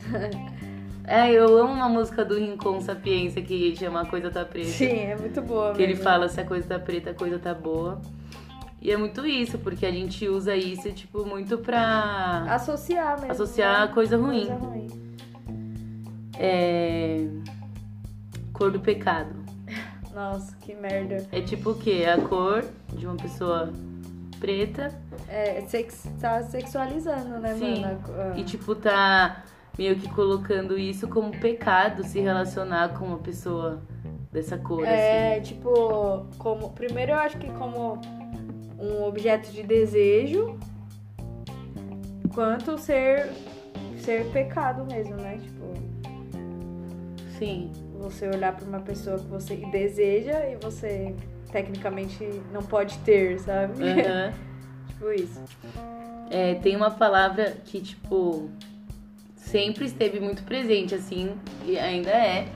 É, 1.04 1.30
eu 1.32 1.58
amo 1.58 1.72
uma 1.72 1.88
música 1.88 2.24
do 2.24 2.36
Rincon 2.36 2.80
Sapiência 2.80 3.42
que 3.42 3.74
chama 3.76 4.02
A 4.02 4.06
Coisa 4.06 4.30
Tá 4.30 4.44
Preta. 4.44 4.68
Sim, 4.68 4.86
é 4.98 5.16
muito 5.16 5.42
boa. 5.42 5.72
Que 5.74 5.82
ele 5.82 5.92
mesmo. 5.94 6.04
fala 6.04 6.28
se 6.28 6.40
a 6.40 6.44
coisa 6.44 6.66
tá 6.68 6.78
preta, 6.78 7.10
a 7.10 7.14
coisa 7.14 7.38
tá 7.38 7.52
boa. 7.52 8.00
E 8.80 8.90
é 8.90 8.96
muito 8.96 9.24
isso, 9.26 9.58
porque 9.58 9.84
a 9.86 9.90
gente 9.92 10.28
usa 10.28 10.54
isso, 10.56 10.90
tipo, 10.92 11.24
muito 11.24 11.58
pra 11.58 12.44
Associar 12.50 13.16
mesmo. 13.18 13.32
associar 13.32 13.78
né? 13.80 13.84
a 13.84 13.88
coisa 13.88 14.16
ruim. 14.16 14.46
Coisa 14.46 14.54
ruim. 14.54 14.86
É... 16.38 17.26
Cor 18.52 18.70
do 18.70 18.80
pecado. 18.80 19.34
Nossa, 20.14 20.54
que 20.60 20.74
merda. 20.74 21.26
É 21.32 21.40
tipo 21.40 21.70
o 21.70 21.74
quê? 21.74 22.04
A 22.06 22.20
cor 22.28 22.64
de 22.92 23.06
uma 23.06 23.16
pessoa 23.16 23.72
preta 24.38 24.92
É, 25.28 25.62
sex, 25.68 26.06
tá 26.20 26.42
sexualizando, 26.42 27.38
né, 27.38 27.54
Sim. 27.54 27.80
mano? 27.80 28.00
A- 28.34 28.38
e, 28.38 28.44
tipo, 28.44 28.74
tá 28.74 29.42
meio 29.78 29.96
que 29.96 30.08
colocando 30.08 30.78
isso 30.78 31.08
como 31.08 31.30
pecado 31.38 32.04
se 32.04 32.20
relacionar 32.20 32.90
com 32.90 33.06
uma 33.06 33.18
pessoa 33.18 33.82
dessa 34.30 34.56
cor, 34.56 34.84
assim. 34.84 34.92
É, 34.94 35.40
tipo, 35.40 36.26
como. 36.38 36.70
Primeiro 36.70 37.12
eu 37.12 37.18
acho 37.18 37.38
que 37.38 37.50
como 37.52 38.00
um 38.78 39.04
objeto 39.04 39.50
de 39.52 39.62
desejo, 39.62 40.58
quanto 42.34 42.76
ser, 42.78 43.30
ser 43.98 44.24
pecado 44.32 44.84
mesmo, 44.84 45.16
né? 45.16 45.38
Tipo, 45.40 45.72
Sim. 47.38 47.70
você 47.98 48.28
olhar 48.28 48.56
pra 48.56 48.66
uma 48.66 48.80
pessoa 48.80 49.18
que 49.18 49.26
você 49.26 49.56
deseja 49.56 50.48
e 50.48 50.56
você 50.56 51.14
tecnicamente 51.50 52.24
não 52.52 52.62
pode 52.62 52.98
ter, 52.98 53.38
sabe? 53.38 53.82
Aham. 53.82 54.32
tipo 54.88 55.12
isso. 55.12 55.40
É, 56.30 56.54
tem 56.56 56.74
uma 56.74 56.90
palavra 56.90 57.52
que, 57.64 57.80
tipo, 57.80 58.50
sempre 59.42 59.84
esteve 59.84 60.20
muito 60.20 60.42
presente, 60.44 60.94
assim, 60.94 61.34
e 61.66 61.78
ainda 61.78 62.10
é. 62.10 62.46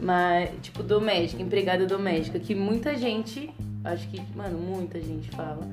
Mas, 0.00 0.50
tipo, 0.60 0.82
doméstica, 0.82 1.42
empregada 1.42 1.86
doméstica, 1.86 2.38
que 2.38 2.54
muita 2.54 2.96
gente, 2.96 3.54
acho 3.84 4.08
que, 4.08 4.20
mano, 4.36 4.58
muita 4.58 5.00
gente 5.00 5.30
fala. 5.30 5.66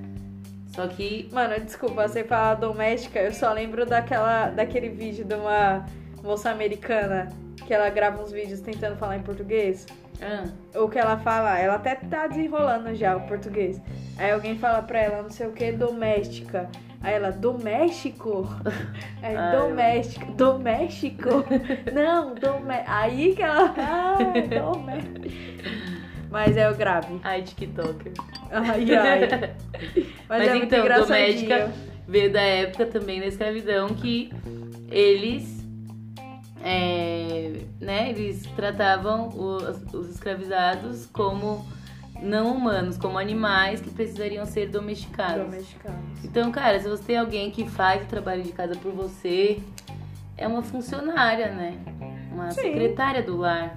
Só 0.67 0.87
que, 0.87 1.27
Mano, 1.33 1.59
desculpa, 1.59 2.07
você 2.07 2.23
fala 2.23 2.55
doméstica, 2.55 3.19
eu 3.19 3.33
só 3.33 3.51
lembro 3.51 3.85
daquela, 3.85 4.49
daquele 4.49 4.87
vídeo 4.89 5.25
de 5.25 5.33
uma 5.33 5.85
moça 6.23 6.49
americana 6.49 7.27
que 7.67 7.73
ela 7.73 7.89
grava 7.89 8.23
uns 8.23 8.31
vídeos 8.31 8.61
tentando 8.61 8.95
falar 8.95 9.17
em 9.17 9.21
português. 9.21 9.85
ah, 10.21 10.45
O 10.79 10.87
que 10.87 10.97
ela 10.97 11.17
fala, 11.17 11.59
ela 11.59 11.75
até 11.75 11.95
tá 11.95 12.27
desenrolando 12.27 12.95
já 12.95 13.17
o 13.17 13.27
português. 13.27 13.81
Aí 14.17 14.31
alguém 14.31 14.57
fala 14.57 14.81
pra 14.81 14.99
ela, 14.99 15.21
não 15.23 15.29
sei 15.29 15.47
o 15.47 15.51
que, 15.51 15.71
doméstica. 15.73 16.69
Aí 17.01 17.15
ela, 17.15 17.31
doméstico? 17.31 18.47
Aí, 19.21 19.35
Ai, 19.35 19.57
doméstico, 19.57 20.31
doméstico? 20.33 21.29
Não, 21.91 22.35
domé... 22.35 22.83
Aí 22.87 23.35
que 23.35 23.41
ela, 23.41 23.73
ah, 23.77 24.17
doméstico. 24.49 25.41
Mas 26.29 26.55
é 26.55 26.69
o 26.69 26.75
grave. 26.75 27.19
ai, 27.23 27.41
TikToker. 27.41 28.13
Ai, 28.51 28.95
ai. 28.95 29.19
Mas, 30.29 30.39
Mas, 30.39 30.47
é 30.47 30.51
muito 30.51 30.65
então, 30.65 30.79
engraçadinho. 30.79 31.49
doméstica 31.49 31.71
veio 32.07 32.31
da 32.31 32.41
época 32.41 32.85
também 32.85 33.19
da 33.19 33.25
escravidão 33.25 33.89
que 33.89 34.31
eles, 34.89 35.65
é, 36.63 37.61
né, 37.79 38.09
eles 38.11 38.43
tratavam 38.55 39.29
os, 39.29 39.93
os 39.93 40.09
escravizados 40.09 41.05
como 41.07 41.65
não 42.21 42.55
humanos, 42.55 42.97
como 42.97 43.17
animais 43.17 43.81
que 43.81 43.89
precisariam 43.89 44.45
ser 44.45 44.69
domesticados. 44.69 45.45
Domesticados. 45.45 45.99
Então, 46.23 46.51
cara, 46.51 46.79
se 46.79 46.87
você 46.87 47.03
tem 47.03 47.17
alguém 47.17 47.49
que 47.51 47.67
faz 47.67 48.03
o 48.03 48.05
trabalho 48.05 48.43
de 48.43 48.51
casa 48.51 48.75
por 48.75 48.91
você, 48.91 49.61
é 50.37 50.47
uma 50.47 50.61
funcionária, 50.61 51.51
né? 51.51 51.77
Uma 52.31 52.51
Sim. 52.51 52.61
secretária 52.61 53.23
do 53.23 53.37
lar. 53.37 53.75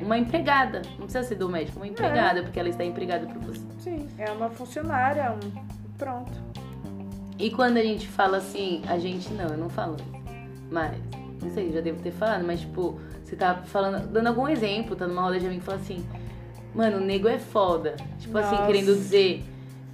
Uma 0.00 0.18
empregada. 0.18 0.82
Não 0.98 1.06
precisa 1.06 1.22
ser 1.22 1.36
doméstica, 1.36 1.78
É. 1.78 1.80
uma 1.80 1.86
empregada, 1.88 2.42
porque 2.42 2.58
ela 2.60 2.68
está 2.68 2.84
empregada 2.84 3.26
por 3.26 3.40
você. 3.42 3.62
Sim, 3.78 4.08
é 4.18 4.30
uma 4.30 4.50
funcionária, 4.50 5.32
um... 5.32 5.96
pronto. 5.96 6.32
E 7.38 7.50
quando 7.50 7.76
a 7.76 7.82
gente 7.82 8.08
fala 8.08 8.38
assim, 8.38 8.82
a 8.88 8.98
gente 8.98 9.32
não, 9.32 9.46
eu 9.46 9.56
não 9.56 9.68
falo. 9.68 9.96
Mas, 10.70 10.98
não 11.42 11.50
sei, 11.50 11.72
já 11.72 11.80
devo 11.80 12.02
ter 12.02 12.10
falado, 12.10 12.44
mas 12.44 12.60
tipo, 12.60 12.98
você 13.22 13.36
tá 13.36 13.54
falando, 13.64 14.06
dando 14.08 14.26
algum 14.26 14.48
exemplo, 14.48 14.96
tá 14.96 15.06
numa 15.06 15.22
roda 15.22 15.38
de 15.38 15.46
amigo 15.46 15.62
e 15.62 15.64
fala 15.64 15.78
assim, 15.78 16.04
mano, 16.76 16.98
o 16.98 17.00
nego 17.00 17.26
é 17.28 17.38
foda. 17.38 17.96
Tipo 18.18 18.38
assim, 18.38 18.52
Nossa. 18.54 18.66
querendo 18.66 18.94
dizer 18.94 19.42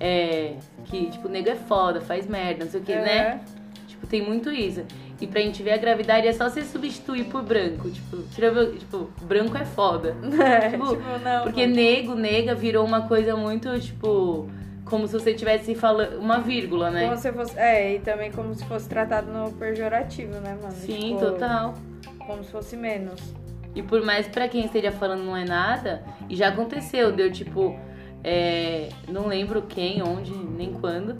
é, 0.01 0.55
que, 0.87 1.07
tipo, 1.11 1.29
o 1.29 1.31
nego 1.31 1.49
é 1.49 1.55
foda, 1.55 2.01
faz 2.01 2.27
merda, 2.27 2.65
não 2.65 2.71
sei 2.73 2.81
o 2.81 2.85
que, 2.85 2.93
É. 2.93 3.01
né? 3.01 3.41
Tipo, 3.87 4.07
tem 4.07 4.21
muito 4.23 4.51
isso. 4.51 4.83
E 5.21 5.27
pra 5.29 5.41
gente 5.41 5.63
ver 5.63 5.73
a 5.75 5.77
gravidade 5.77 6.27
é 6.27 6.33
só 6.33 6.49
você 6.51 6.65
substituir 6.65 7.25
por 7.27 7.43
branco. 7.45 7.89
Tipo, 7.89 8.17
viu, 8.17 8.77
tipo, 8.77 9.09
branco 9.23 9.57
é 9.57 9.65
foda. 9.65 10.17
É, 10.43 10.71
Tipo, 10.71 10.89
tipo, 10.97 11.19
não. 11.23 11.45
Porque 11.45 11.63
mano. 11.63 11.75
nego, 11.77 12.15
nega 12.17 12.55
virou 12.57 12.85
uma 12.85 13.03
coisa 13.07 13.37
muito, 13.37 13.79
tipo, 13.79 14.49
como 14.85 15.07
se 15.07 15.13
você 15.13 15.31
estivesse 15.31 15.77
falando 15.77 16.19
uma 16.19 16.41
vírgula, 16.41 16.91
né? 16.91 17.05
Como 17.05 17.17
se 17.17 17.31
fosse. 17.33 17.57
É, 17.57 17.95
e 17.95 18.01
também 18.01 18.33
como 18.33 18.53
se 18.55 18.65
fosse 18.65 18.89
tratado 18.89 19.31
no 19.31 19.53
pejorativo, 19.53 20.33
né, 20.41 20.59
mano? 20.61 20.75
Sim, 20.75 21.15
Tipo, 21.17 21.21
total. 21.21 21.75
Como 22.27 22.43
se 22.43 22.51
fosse 22.51 22.77
menos. 22.77 23.21
E 23.75 23.83
por 23.83 24.05
mais 24.05 24.27
pra 24.29 24.49
quem 24.49 24.65
esteja 24.67 24.93
falando 24.93 25.25
não 25.25 25.37
é 25.37 25.45
nada, 25.45 26.03
e 26.29 26.37
já 26.37 26.49
aconteceu, 26.49 27.11
deu 27.13 27.31
tipo, 27.33 27.79
é, 28.23 28.89
não 29.09 29.27
lembro 29.27 29.63
quem, 29.63 30.03
onde, 30.03 30.33
nem 30.33 30.73
quando, 30.75 31.17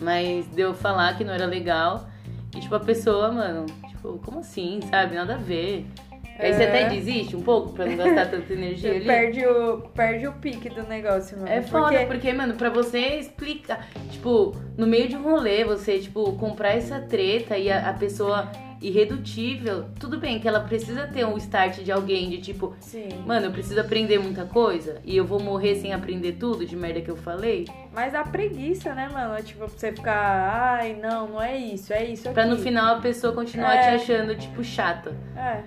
mas 0.00 0.46
deu 0.48 0.74
falar 0.74 1.16
que 1.16 1.24
não 1.24 1.32
era 1.32 1.46
legal. 1.46 2.06
E 2.54 2.60
tipo, 2.60 2.74
a 2.74 2.80
pessoa, 2.80 3.32
mano, 3.32 3.66
tipo, 3.88 4.18
como 4.24 4.40
assim, 4.40 4.80
sabe? 4.90 5.14
Nada 5.16 5.34
a 5.34 5.38
ver. 5.38 5.86
Aí 6.38 6.52
você 6.52 6.64
É. 6.64 6.68
até 6.68 6.88
desiste 6.88 7.36
um 7.36 7.42
pouco 7.42 7.72
pra 7.72 7.86
não 7.86 7.96
gastar 7.96 8.26
tanta 8.28 8.52
energia 8.52 8.90
ali. 8.90 9.04
Perde 9.04 9.46
o, 9.46 9.78
perde 9.94 10.26
o 10.26 10.32
pique 10.32 10.68
do 10.68 10.82
negócio, 10.82 11.36
mano. 11.38 11.48
É 11.48 11.62
foda, 11.62 11.86
porque 11.92 12.06
porque, 12.06 12.32
mano, 12.32 12.54
pra 12.54 12.70
você 12.70 13.18
explicar, 13.20 13.86
tipo, 14.10 14.52
no 14.76 14.84
meio 14.86 15.08
de 15.08 15.16
um 15.16 15.22
rolê, 15.22 15.64
você, 15.64 15.98
tipo, 16.00 16.32
comprar 16.32 16.70
essa 16.76 17.00
treta 17.00 17.56
e 17.56 17.70
a, 17.70 17.88
a 17.88 17.92
pessoa 17.94 18.50
irredutível, 18.88 19.86
tudo 19.98 20.18
bem 20.18 20.38
que 20.38 20.46
ela 20.46 20.60
precisa 20.60 21.06
ter 21.06 21.24
um 21.26 21.36
start 21.38 21.78
de 21.80 21.90
alguém, 21.90 22.28
de 22.30 22.38
tipo, 22.38 22.74
Sim. 22.80 23.08
mano, 23.26 23.46
eu 23.46 23.50
preciso 23.52 23.80
aprender 23.80 24.18
muita 24.18 24.44
coisa 24.44 25.00
e 25.04 25.16
eu 25.16 25.24
vou 25.24 25.40
morrer 25.40 25.76
sem 25.76 25.92
aprender 25.92 26.32
tudo 26.32 26.64
de 26.66 26.76
merda 26.76 27.00
que 27.00 27.10
eu 27.10 27.16
falei, 27.16 27.66
Mas 27.92 28.14
a 28.14 28.22
preguiça, 28.24 28.92
né, 28.94 29.08
mano? 29.12 29.40
Tipo, 29.42 29.60
pra 29.60 29.68
você 29.68 29.92
ficar. 29.92 30.74
Ai, 30.80 30.94
não, 31.00 31.28
não 31.28 31.42
é 31.42 31.56
isso, 31.56 31.92
é 31.92 32.04
isso 32.04 32.26
aqui. 32.28 32.34
pra 32.34 32.44
no 32.46 32.56
final 32.58 32.96
a 32.96 33.00
pessoa 33.00 33.32
continuar 33.32 33.74
É. 33.76 33.82
te 33.82 33.88
achando, 34.02 34.34
tipo, 34.36 34.62
chata, 34.64 35.12
É, 35.36 35.62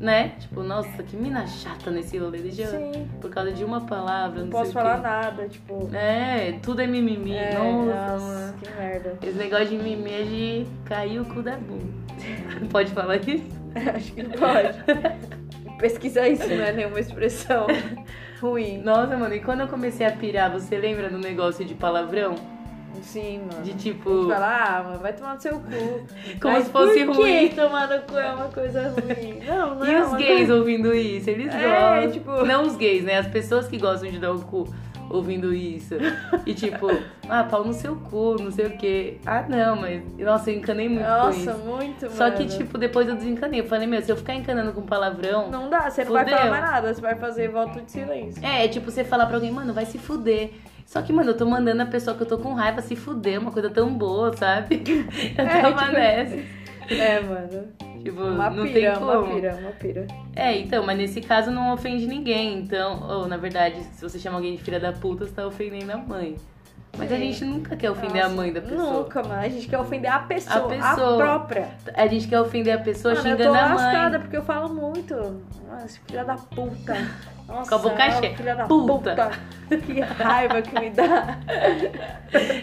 né? 0.00 0.32
Tipo, 0.40 0.62
nossa, 0.62 1.02
que 1.02 1.16
mina 1.16 1.46
chata 1.46 1.90
nesse 1.90 2.18
rolê, 2.18 2.38
eu... 2.38 2.52
sim. 2.52 3.08
Por 3.20 3.30
causa 3.30 3.52
de 3.52 3.64
uma 3.64 3.80
palavra, 3.82 4.38
não, 4.40 4.44
Não 4.46 4.50
posso 4.50 4.72
falar 4.72 4.98
nada, 5.00 5.48
tipo. 5.48 5.88
É, 5.94 6.58
tudo 6.62 6.82
é 6.82 6.86
mimimi, 6.86 7.32
É, 7.34 7.54
nossa. 7.54 8.12
nossa, 8.18 8.54
que 8.60 8.70
merda. 8.72 9.18
Esse 9.22 9.38
negócio 9.38 9.66
de 9.68 9.76
mimimi 9.76 10.10
é 10.12 10.22
de 10.24 10.66
cair 10.84 11.20
o 11.20 11.24
cu 11.24 11.42
da 11.42 11.56
bunda. 11.56 12.07
Pode 12.70 12.90
falar 12.92 13.16
isso? 13.16 13.44
Acho 13.94 14.12
que 14.12 14.24
pode. 14.24 15.78
Pesquisa 15.78 16.26
isso, 16.26 16.46
não 16.48 16.64
é 16.64 16.72
nenhuma 16.72 16.98
expressão 16.98 17.66
ruim. 18.40 18.78
Nossa, 18.82 19.16
mano, 19.16 19.34
e 19.34 19.40
quando 19.40 19.60
eu 19.60 19.68
comecei 19.68 20.06
a 20.06 20.10
pirar, 20.12 20.50
você 20.50 20.76
lembra 20.76 21.08
do 21.08 21.18
negócio 21.18 21.64
de 21.64 21.74
palavrão? 21.74 22.34
Sim, 23.02 23.42
mano. 23.50 23.62
De 23.62 23.74
tipo. 23.74 24.28
fala, 24.28 24.78
ah, 24.78 24.82
mano, 24.82 24.98
vai 24.98 25.12
tomar 25.12 25.34
no 25.36 25.40
seu 25.40 25.60
cu. 25.60 26.06
Como 26.40 26.54
Mas 26.54 26.64
se 26.64 26.70
fosse 26.72 27.04
por 27.04 27.16
ruim. 27.16 27.48
tomar 27.50 27.86
no 27.88 28.00
cu 28.02 28.16
é 28.16 28.32
uma 28.32 28.48
coisa 28.48 28.88
ruim? 28.88 29.38
Não, 29.46 29.74
não 29.76 29.86
E 29.86 29.94
é 29.94 30.00
os 30.02 30.08
uma 30.08 30.18
gays 30.18 30.36
coisa- 30.38 30.54
ouvindo 30.56 30.92
isso? 30.94 31.30
Eles 31.30 31.54
É, 31.54 31.68
gostam. 31.68 32.10
tipo- 32.10 32.44
Não 32.44 32.62
os 32.66 32.74
gays, 32.76 33.04
né? 33.04 33.18
As 33.18 33.28
pessoas 33.28 33.68
que 33.68 33.78
gostam 33.78 34.10
de 34.10 34.18
dar 34.18 34.32
o 34.32 34.40
cu 34.40 34.66
ouvindo 35.10 35.52
isso. 35.54 35.94
E 36.46 36.54
tipo, 36.54 36.86
ah, 37.28 37.44
pau 37.44 37.64
no 37.64 37.72
seu 37.72 37.96
cu, 37.96 38.36
não 38.40 38.50
sei 38.50 38.66
o 38.66 38.76
quê. 38.76 39.18
Ah, 39.26 39.44
não, 39.48 39.76
mas. 39.76 40.02
Nossa, 40.18 40.50
eu 40.50 40.56
encanei 40.58 40.88
muito 40.88 41.06
Nossa, 41.06 41.54
muito, 41.54 42.10
Só 42.10 42.30
que, 42.30 42.44
mano. 42.44 42.58
tipo, 42.58 42.78
depois 42.78 43.08
eu 43.08 43.16
desencanei. 43.16 43.60
Eu 43.60 43.66
falei, 43.66 43.86
meu, 43.86 44.00
se 44.02 44.10
eu 44.10 44.16
ficar 44.16 44.34
encanando 44.34 44.72
com 44.72 44.82
palavrão. 44.82 45.50
Não 45.50 45.68
dá, 45.70 45.90
você 45.90 46.04
não 46.04 46.12
vai 46.12 46.24
Fudeu. 46.24 46.38
falar 46.38 46.50
mais 46.50 46.62
nada, 46.64 46.94
você 46.94 47.00
vai 47.00 47.14
fazer 47.14 47.48
voto 47.48 47.80
de 47.80 47.90
silêncio. 47.90 48.44
É, 48.44 48.66
tipo, 48.68 48.90
você 48.90 49.04
falar 49.04 49.26
pra 49.26 49.36
alguém, 49.36 49.50
mano, 49.52 49.72
vai 49.72 49.86
se 49.86 49.98
fuder. 49.98 50.50
Só 50.86 51.02
que, 51.02 51.12
mano, 51.12 51.30
eu 51.32 51.36
tô 51.36 51.44
mandando 51.44 51.82
a 51.82 51.86
pessoa 51.86 52.16
que 52.16 52.22
eu 52.22 52.26
tô 52.26 52.38
com 52.38 52.54
raiva 52.54 52.80
se 52.80 52.96
fuder, 52.96 53.38
uma 53.38 53.50
coisa 53.52 53.68
tão 53.68 53.92
boa, 53.92 54.34
sabe? 54.34 54.82
Eu 55.36 55.44
É, 55.44 55.60
tava 55.60 55.82
tipo, 55.82 55.92
nessa. 55.92 56.36
É, 56.98 57.20
mano. 57.20 57.68
Tipo, 58.02 58.22
Uma 58.22 58.48
não 58.50 58.64
pira, 58.64 58.92
tem 58.94 59.02
uma 59.02 59.16
como. 59.16 59.34
pira, 59.34 59.54
uma 59.56 59.70
pira. 59.72 60.06
É, 60.34 60.56
então, 60.56 60.86
mas 60.86 60.96
nesse 60.96 61.20
caso 61.20 61.50
não 61.50 61.72
ofende 61.72 62.06
ninguém. 62.06 62.58
Então, 62.60 63.02
ou 63.08 63.26
na 63.26 63.36
verdade, 63.36 63.82
se 63.92 64.02
você 64.02 64.18
chama 64.18 64.36
alguém 64.36 64.56
de 64.56 64.62
filha 64.62 64.78
da 64.80 64.92
puta, 64.92 65.26
você 65.26 65.32
tá 65.32 65.46
ofendendo 65.46 65.92
a 65.92 65.96
mãe. 65.96 66.36
Mas 66.96 67.12
a 67.12 67.16
Sim. 67.16 67.22
gente 67.32 67.44
nunca 67.44 67.76
quer 67.76 67.90
ofender 67.90 68.20
a 68.22 68.24
Nossa, 68.24 68.36
mãe 68.36 68.52
da 68.52 68.60
pessoa. 68.60 68.92
Nunca, 69.02 69.22
mano. 69.22 69.40
A 69.40 69.48
gente 69.48 69.68
quer 69.68 69.78
ofender 69.78 70.10
a 70.10 70.18
pessoa, 70.20 70.64
a, 70.64 70.68
pessoa. 70.68 71.16
própria. 71.18 71.68
A 71.94 72.06
gente 72.08 72.26
quer 72.26 72.40
ofender 72.40 72.74
a 72.74 72.78
pessoa 72.80 73.14
Mano, 73.14 73.28
eu 73.28 73.36
tô 73.36 73.42
xingando 73.42 73.58
a 73.58 73.68
mãe. 73.68 73.76
lascada 73.76 74.18
porque 74.20 74.36
eu 74.36 74.42
falo 74.42 74.74
muito. 74.74 75.14
Nossa, 75.68 76.00
filha 76.06 76.24
da 76.24 76.34
puta. 76.36 76.96
Nossa, 77.46 77.68
Com 77.70 77.74
a 77.76 77.78
boca 77.78 78.10
cheia. 78.10 78.36
filha 78.36 78.54
da 78.56 78.64
Puta. 78.66 79.10
puta. 79.14 79.30
Que 79.86 80.00
raiva 80.00 80.60
que 80.62 80.80
me 80.80 80.90
dá. 80.90 81.38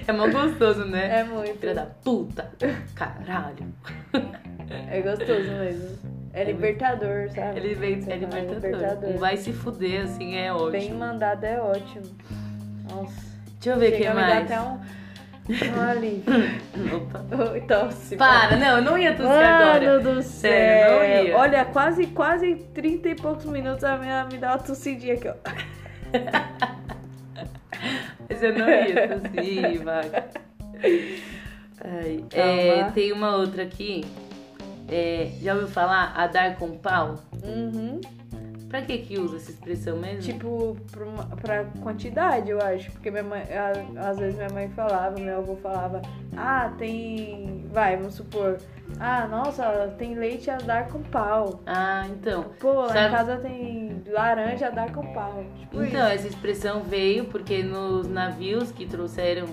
É 0.08 0.12
mó 0.12 0.28
gostoso, 0.28 0.86
né? 0.86 1.20
É 1.20 1.24
muito. 1.24 1.58
Filha 1.60 1.74
da 1.76 1.86
puta. 1.86 2.52
Caralho. 2.94 3.74
É 4.90 5.02
gostoso 5.02 5.50
mesmo. 5.52 5.98
É 6.34 6.44
libertador, 6.44 7.30
sabe? 7.34 7.58
Ele 7.60 7.76
veio, 7.76 8.02
Você 8.04 8.12
é 8.12 8.20
fala, 8.20 8.40
libertador. 8.42 9.10
Um 9.12 9.18
vai 9.18 9.38
se 9.38 9.54
fuder, 9.54 10.04
assim, 10.04 10.36
é 10.36 10.52
ótimo. 10.52 10.72
Bem 10.72 10.94
mandado 10.94 11.44
é 11.46 11.62
ótimo. 11.62 12.04
Nossa. 12.92 13.35
Deixa 13.66 13.72
eu 13.72 13.80
ver 13.80 13.94
o 13.94 13.98
que 13.98 14.10
mais. 14.14 14.52
até 14.52 14.62
um, 14.62 14.80
alívio. 15.90 16.34
Opa. 16.96 17.26
Tosse. 17.68 18.16
Para, 18.16 18.58
não, 18.58 18.78
eu 18.78 18.84
não 18.84 18.96
ia 18.96 19.16
tossir 19.16 19.32
agora. 19.32 19.98
Mano 19.98 20.16
do 20.16 20.22
céu. 20.22 20.52
Sério, 20.52 20.96
não 20.96 21.04
ia. 21.28 21.38
Olha, 21.38 21.66
quase, 21.66 22.06
quase 22.08 22.56
30 22.76 23.10
e 23.10 23.16
poucos 23.16 23.46
minutos 23.46 23.84
a 23.84 23.98
minha 23.98 24.26
me 24.26 24.38
dá 24.38 24.50
uma 24.52 24.60
tossidinha 24.60 25.16
aqui, 25.16 25.30
ó. 25.30 25.34
Mas 28.30 28.44
eu 28.44 28.54
não 28.54 28.70
ia 28.70 29.08
tossir, 29.08 29.84
vaca. 29.84 30.26
Ai, 31.84 32.24
é, 32.34 32.84
tem 32.92 33.12
uma 33.12 33.36
outra 33.36 33.64
aqui. 33.64 34.06
É, 34.88 35.32
já 35.42 35.54
ouviu 35.56 35.68
falar? 35.68 36.14
A 36.16 36.28
dar 36.28 36.56
com 36.56 36.78
pau? 36.78 37.16
Uhum. 37.44 38.00
Pra 38.70 38.82
que 38.82 38.98
que 38.98 39.18
usa 39.20 39.38
essa 39.38 39.52
expressão 39.52 39.98
mesmo? 39.98 40.22
Tipo, 40.22 40.76
pra, 40.92 41.06
uma- 41.06 41.26
pra 41.38 41.66
quantidade, 41.82 42.50
eu 42.50 42.60
acho. 42.62 42.92
Porque 42.92 43.10
minha 43.12 43.24
mãe, 43.24 43.42
a- 43.44 44.10
às 44.10 44.18
vezes 44.18 44.36
minha 44.36 44.50
mãe 44.50 44.68
falava, 44.70 45.18
meu 45.20 45.38
avô 45.38 45.56
falava, 45.58 46.02
ah, 46.36 46.74
tem. 46.78 47.66
Vai, 47.72 47.96
vamos 47.96 48.16
supor. 48.16 48.58
Ah, 49.00 49.28
nossa, 49.28 49.94
tem 49.98 50.16
leite 50.16 50.50
a 50.50 50.58
dar 50.58 50.88
com 50.90 51.02
pau. 51.04 51.62
Ah, 51.66 52.06
então. 52.10 52.46
Pô, 52.60 52.74
lá 52.82 52.90
Sabe- 52.90 53.08
em 53.08 53.12
casa 53.12 53.38
tem 53.38 54.04
laranja 54.08 54.68
a 54.68 54.70
dar 54.72 54.92
com 54.92 55.14
pau. 55.14 55.44
Tipo 55.60 55.84
Então, 55.84 56.06
isso. 56.08 56.16
essa 56.16 56.28
expressão 56.28 56.82
veio 56.84 57.26
porque 57.26 57.62
nos 57.64 58.08
navios 58.08 58.72
que 58.72 58.86
trouxeram 58.86 59.46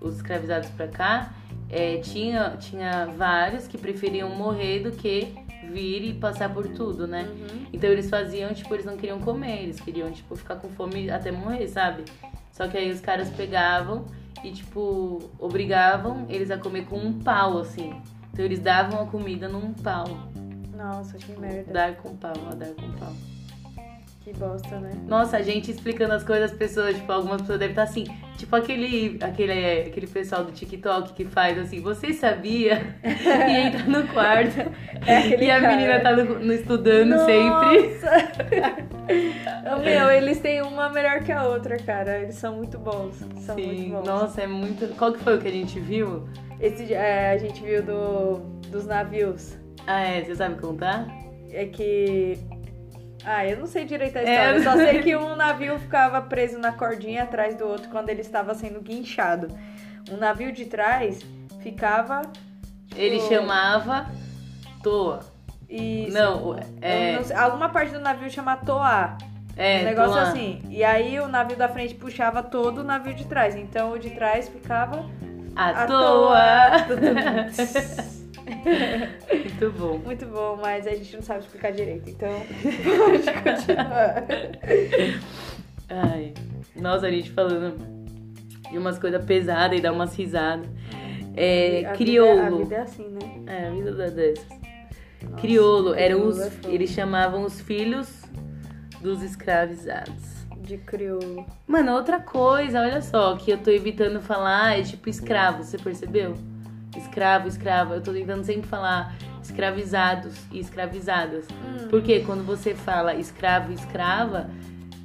os 0.00 0.16
escravizados 0.16 0.70
pra 0.70 0.88
cá, 0.88 1.30
é, 1.68 1.98
tinha, 1.98 2.56
tinha 2.58 3.06
vários 3.06 3.66
que 3.68 3.76
preferiam 3.78 4.28
morrer 4.30 4.80
do 4.80 4.90
que 4.92 5.34
vir 5.72 6.04
e 6.04 6.14
passar 6.14 6.52
por 6.52 6.68
tudo, 6.68 7.06
né? 7.06 7.22
Uhum. 7.22 7.66
Então 7.72 7.90
eles 7.90 8.08
faziam, 8.08 8.52
tipo, 8.52 8.74
eles 8.74 8.84
não 8.84 8.96
queriam 8.96 9.20
comer, 9.20 9.62
eles 9.62 9.80
queriam, 9.80 10.10
tipo, 10.10 10.36
ficar 10.36 10.56
com 10.56 10.68
fome 10.68 11.10
até 11.10 11.30
morrer, 11.30 11.68
sabe? 11.68 12.04
Só 12.52 12.68
que 12.68 12.76
aí 12.76 12.90
os 12.90 13.00
caras 13.00 13.30
pegavam 13.30 14.06
e, 14.44 14.50
tipo, 14.50 15.30
obrigavam 15.38 16.26
eles 16.28 16.50
a 16.50 16.58
comer 16.58 16.86
com 16.86 16.98
um 16.98 17.18
pau, 17.20 17.58
assim. 17.58 17.92
Então 18.32 18.44
eles 18.44 18.60
davam 18.60 19.02
a 19.02 19.06
comida 19.06 19.48
num 19.48 19.72
pau. 19.72 20.06
Nossa, 20.76 21.18
que 21.18 21.32
merda. 21.38 21.72
Dar 21.72 21.96
com 21.96 22.16
pau, 22.16 22.32
ó, 22.50 22.54
dar 22.54 22.70
com 22.70 22.90
pau. 22.92 23.12
Que 24.22 24.34
bosta, 24.34 24.78
né? 24.78 24.90
Nossa, 25.08 25.38
a 25.38 25.42
gente 25.42 25.70
explicando 25.70 26.12
as 26.12 26.22
coisas, 26.22 26.52
as 26.52 26.56
pessoas, 26.56 26.94
tipo, 26.94 27.10
algumas 27.10 27.40
pessoas 27.40 27.58
devem 27.58 27.72
estar 27.72 27.84
assim, 27.84 28.04
tipo 28.36 28.54
aquele, 28.54 29.18
aquele, 29.22 29.80
aquele 29.88 30.06
pessoal 30.06 30.44
do 30.44 30.52
TikTok 30.52 31.14
que 31.14 31.24
faz 31.24 31.58
assim, 31.58 31.80
você 31.80 32.12
sabia? 32.12 32.96
e 33.02 33.50
entra 33.66 33.82
no 33.84 34.06
quarto. 34.08 34.58
É 35.06 35.42
e 35.42 35.50
a 35.50 35.58
cara. 35.60 35.74
menina 35.74 36.00
tá 36.00 36.14
no, 36.14 36.38
no 36.38 36.52
estudando 36.52 37.16
sempre. 37.24 37.94
Nossa! 37.94 38.90
Ô, 39.74 39.78
Meu, 39.78 40.10
eles 40.10 40.38
têm 40.38 40.60
uma 40.62 40.90
melhor 40.90 41.20
que 41.24 41.32
a 41.32 41.44
outra, 41.48 41.78
cara. 41.78 42.18
Eles 42.18 42.34
são 42.34 42.56
muito 42.56 42.78
bons. 42.78 43.16
São 43.38 43.56
muito 43.56 43.70
Sim, 43.74 43.90
bons. 43.90 44.06
nossa, 44.06 44.42
é 44.42 44.46
muito. 44.46 44.86
Qual 44.96 45.12
que 45.14 45.18
foi 45.20 45.36
o 45.36 45.40
que 45.40 45.48
a 45.48 45.52
gente 45.52 45.80
viu? 45.80 46.28
Esse 46.60 46.84
dia- 46.84 46.98
é, 46.98 47.30
a 47.32 47.38
gente 47.38 47.62
viu 47.62 47.82
do, 47.82 48.38
dos 48.70 48.86
navios. 48.86 49.56
Ah, 49.86 50.02
é, 50.02 50.22
você 50.22 50.34
sabe 50.36 50.60
contar? 50.60 51.06
É 51.50 51.64
que. 51.64 52.38
Ah, 53.24 53.46
eu 53.46 53.58
não 53.58 53.66
sei 53.66 53.84
direito 53.84 54.16
a 54.16 54.20
É, 54.20 54.24
história. 54.24 54.50
eu 54.50 54.56
eu 54.56 54.62
só 54.62 54.72
sei 54.76 55.02
que 55.02 55.14
um 55.16 55.34
navio 55.36 55.78
ficava 55.78 56.20
preso 56.22 56.58
na 56.58 56.72
cordinha 56.72 57.22
atrás 57.24 57.54
do 57.54 57.66
outro 57.66 57.88
quando 57.90 58.08
ele 58.08 58.20
estava 58.22 58.54
sendo 58.54 58.80
guinchado. 58.80 59.48
Um 60.10 60.16
navio 60.16 60.52
de 60.52 60.64
trás 60.64 61.20
ficava. 61.62 62.22
tipo, 62.88 63.00
Ele 63.00 63.20
chamava 63.20 64.06
Toa. 64.82 65.20
Isso. 65.68 66.12
Não, 66.16 66.56
é. 66.80 67.12
não 67.16 67.24
sei, 67.24 67.36
alguma 67.36 67.68
parte 67.68 67.92
do 67.92 68.00
navio 68.00 68.28
chama 68.30 68.56
toar. 68.56 69.18
É, 69.56 69.80
um 69.80 69.84
negócio 69.84 70.12
Toa. 70.14 70.22
assim. 70.22 70.62
E 70.68 70.82
aí 70.82 71.20
o 71.20 71.28
navio 71.28 71.56
da 71.56 71.68
frente 71.68 71.94
puxava 71.94 72.42
todo 72.42 72.78
o 72.78 72.84
navio 72.84 73.14
de 73.14 73.26
trás. 73.26 73.54
Então 73.54 73.92
o 73.92 73.98
de 73.98 74.10
trás 74.10 74.48
ficava 74.48 75.04
À 75.54 75.68
à 75.82 75.86
toa. 75.86 76.38
toa. 76.88 78.10
Muito 78.50 79.70
bom. 79.78 79.98
Muito 79.98 80.26
bom, 80.26 80.58
mas 80.60 80.86
a 80.86 80.90
gente 80.90 81.14
não 81.16 81.22
sabe 81.22 81.40
explicar 81.40 81.70
direito. 81.72 82.08
Então, 82.10 82.30
pode 82.30 83.32
continuar. 83.42 84.24
Ai, 85.88 86.34
nossa, 86.76 87.06
a 87.06 87.10
gente 87.10 87.30
falando 87.30 87.76
de 88.70 88.78
umas 88.78 88.98
coisas 88.98 89.24
pesadas 89.24 89.78
e 89.78 89.82
dá 89.82 89.92
umas 89.92 90.14
risadas. 90.16 90.66
É, 91.36 91.78
A 91.86 91.92
vida- 91.92 91.94
crioulo. 91.94 92.56
a 92.56 92.58
vida 92.64 92.74
é 92.76 92.80
assim, 92.80 93.08
né? 93.08 93.42
É, 93.46 93.66
a 93.68 93.70
vida 93.70 93.92
da 93.92 94.06
dessas. 94.08 94.46
Nossa, 95.22 95.36
crioulo, 95.40 95.94
eram 95.94 96.26
os, 96.26 96.40
é 96.40 96.50
eles 96.68 96.90
chamavam 96.90 97.44
os 97.44 97.60
filhos 97.60 98.22
dos 99.00 99.22
escravizados. 99.22 100.40
De 100.62 100.76
crioulo. 100.78 101.44
Mano, 101.66 101.92
outra 101.92 102.20
coisa, 102.20 102.80
olha 102.80 103.02
só, 103.02 103.36
que 103.36 103.50
eu 103.50 103.58
tô 103.58 103.70
evitando 103.70 104.20
falar 104.20 104.78
é 104.78 104.82
tipo 104.82 105.08
escravo, 105.08 105.64
você 105.64 105.76
percebeu? 105.78 106.34
Escravo, 106.96 107.48
escrava. 107.48 107.94
Eu 107.94 108.02
tô 108.02 108.12
tentando 108.12 108.44
sempre 108.44 108.68
falar 108.68 109.14
escravizados 109.42 110.34
e 110.52 110.58
escravizadas. 110.58 111.46
Hum. 111.50 111.88
Porque 111.88 112.20
quando 112.20 112.44
você 112.44 112.74
fala 112.74 113.14
escravo 113.14 113.72
e 113.72 113.74
escrava, 113.74 114.50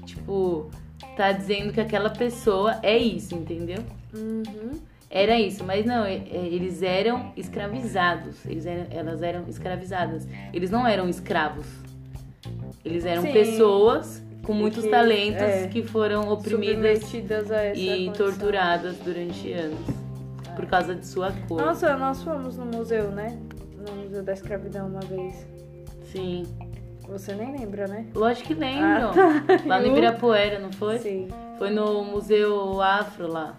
tipo, 0.06 0.70
tá 1.16 1.32
dizendo 1.32 1.72
que 1.74 1.82
aquela 1.82 2.10
pessoa 2.10 2.80
é 2.82 2.98
isso, 2.98 3.36
entendeu? 3.36 3.84
Uhum. 4.14 4.80
Era 5.10 5.40
isso, 5.40 5.64
mas 5.64 5.86
não, 5.86 6.06
eles 6.06 6.82
eram 6.82 7.32
escravizados. 7.38 8.46
Eles 8.46 8.66
eram, 8.66 8.86
elas 8.90 9.22
eram 9.22 9.46
escravizadas. 9.48 10.28
Eles 10.52 10.70
não 10.70 10.86
eram 10.86 11.08
escravos. 11.08 11.66
Eles 12.84 13.06
eram 13.06 13.22
Sim. 13.22 13.32
pessoas 13.32 14.22
com 14.44 14.54
muitos 14.54 14.84
que- 14.84 14.90
talentos 14.90 15.42
é, 15.42 15.68
que 15.68 15.84
foram 15.84 16.30
oprimidas 16.30 17.02
e 17.14 17.22
condição. 17.22 18.14
torturadas 18.14 18.98
durante 18.98 19.52
anos 19.54 20.05
por 20.56 20.66
causa 20.66 20.96
de 20.96 21.06
sua 21.06 21.32
cor. 21.48 21.62
Nossa, 21.62 21.96
nós 21.98 22.24
fomos 22.24 22.58
no 22.58 22.66
museu, 22.66 23.12
né? 23.12 23.38
No 23.88 24.04
Museu 24.04 24.24
da 24.24 24.34
Escravidão 24.34 24.88
uma 24.88 25.02
vez. 25.02 25.46
Sim. 26.12 26.44
Você 27.08 27.34
nem 27.36 27.56
lembra, 27.60 27.88
né? 27.88 28.08
Lógico 28.16 28.48
que 28.48 28.54
lembro. 28.56 29.10
Ah, 29.10 29.44
tá. 29.46 29.62
Lá 29.68 29.80
no 29.80 29.88
Ibirapuera, 29.88 30.58
não 30.60 30.72
foi? 30.72 30.98
Sim. 31.00 31.28
Foi 31.60 31.70
no 31.70 32.04
Museu 32.04 32.82
Afro 32.82 33.28
lá. 33.28 33.56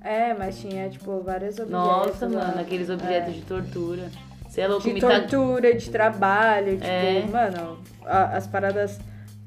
É, 0.00 0.32
mas 0.32 0.60
tinha, 0.60 0.88
tipo, 0.88 1.20
vários 1.22 1.58
objetos. 1.58 1.70
Nossa, 1.72 2.28
lá. 2.28 2.46
mano, 2.46 2.60
aqueles 2.60 2.88
objetos 2.88 3.30
É. 3.34 3.36
de 3.36 3.42
tortura. 3.42 4.08
Você 4.48 4.60
é 4.60 4.68
louco, 4.68 4.84
De 4.88 5.00
tá... 5.00 5.08
tortura, 5.20 5.74
de 5.74 5.90
trabalho, 5.90 6.72
tipo, 6.76 6.86
É. 6.86 7.26
mano, 7.26 7.78
as 8.04 8.46
paradas 8.46 8.98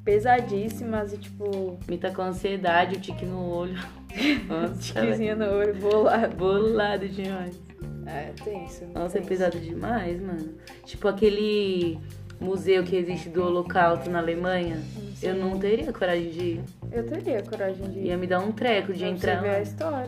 pesadíssimas 0.04 1.14
e, 1.14 1.18
tipo, 1.18 1.80
Me 1.88 1.98
tá 1.98 2.12
com 2.12 2.22
ansiedade, 2.22 2.98
o 2.98 3.00
tique 3.00 3.26
no 3.26 3.50
olho. 3.50 3.80
Nossa, 4.48 4.76
tiquezinho 4.80 5.38
no 5.38 5.46
olho, 5.46 5.76
bolado. 5.76 6.36
bolado 6.36 7.08
demais. 7.08 7.60
É, 8.06 8.32
tenso. 8.44 8.86
Nossa, 8.88 9.18
é 9.18 9.22
tenso. 9.22 9.28
pesado 9.28 9.60
demais, 9.60 10.22
mano. 10.22 10.56
Tipo 10.86 11.08
aquele 11.08 12.00
museu 12.40 12.84
que 12.84 12.96
existe 12.96 13.30
do 13.30 13.44
Holocausto 13.44 14.10
na 14.10 14.20
Alemanha. 14.20 14.82
Eu 15.22 15.36
não 15.36 15.60
teria 15.60 15.92
coragem 15.92 16.30
de 16.30 16.40
ir. 16.40 16.64
Eu 16.92 17.06
teria 17.06 17.44
coragem 17.44 17.90
de 17.90 18.00
ir. 18.00 18.06
Ia 18.08 18.18
me 18.18 18.26
dar 18.26 18.40
um 18.40 18.52
treco 18.52 18.94
de 18.94 19.00
pra 19.00 19.10
entrar. 19.10 19.36
Você 19.42 19.74
ver 19.74 19.84
a 19.84 19.90
lá. 19.90 20.06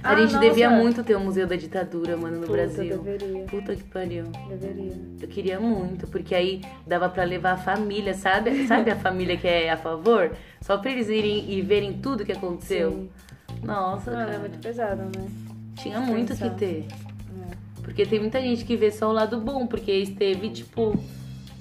História. 0.00 0.02
A 0.02 0.12
Ah, 0.12 0.16
gente 0.26 0.32
nossa. 0.34 0.48
devia 0.48 0.70
muito 0.70 1.04
ter 1.04 1.14
o 1.14 1.20
Museu 1.20 1.46
da 1.46 1.56
Ditadura, 1.56 2.16
mano, 2.16 2.36
no 2.36 2.40
Puta, 2.46 2.52
Brasil. 2.52 2.98
deveria, 2.98 3.44
Puta 3.44 3.76
que 3.76 3.84
pariu. 3.84 4.24
deveria. 4.48 4.92
Eu 5.20 5.28
queria 5.28 5.60
muito, 5.60 6.06
porque 6.06 6.34
aí 6.34 6.60
dava 6.86 7.08
pra 7.08 7.24
levar 7.24 7.52
a 7.52 7.56
família, 7.56 8.14
sabe? 8.14 8.66
Sabe 8.66 8.90
a 8.90 8.96
família 8.96 9.36
que 9.36 9.46
é 9.46 9.70
a 9.70 9.76
favor? 9.76 10.32
Só 10.60 10.78
pra 10.78 10.90
eles 10.90 11.08
irem 11.08 11.50
e 11.52 11.60
verem 11.62 11.94
tudo 11.94 12.24
que 12.24 12.32
aconteceu. 12.32 12.90
Sim. 12.90 13.10
Nossa, 13.62 14.10
Mano, 14.10 14.24
cara. 14.24 14.36
é 14.36 14.38
muito 14.38 14.58
pesado, 14.58 15.02
né? 15.02 15.28
Tinha 15.76 16.00
muito 16.00 16.34
que 16.34 16.40
pensar. 16.40 16.54
ter. 16.56 16.86
É. 16.88 17.54
Porque 17.82 18.06
tem 18.06 18.20
muita 18.20 18.40
gente 18.40 18.64
que 18.64 18.76
vê 18.76 18.90
só 18.90 19.08
o 19.08 19.12
lado 19.12 19.40
bom, 19.40 19.66
porque 19.66 19.90
esteve, 19.92 20.50
tipo, 20.50 20.94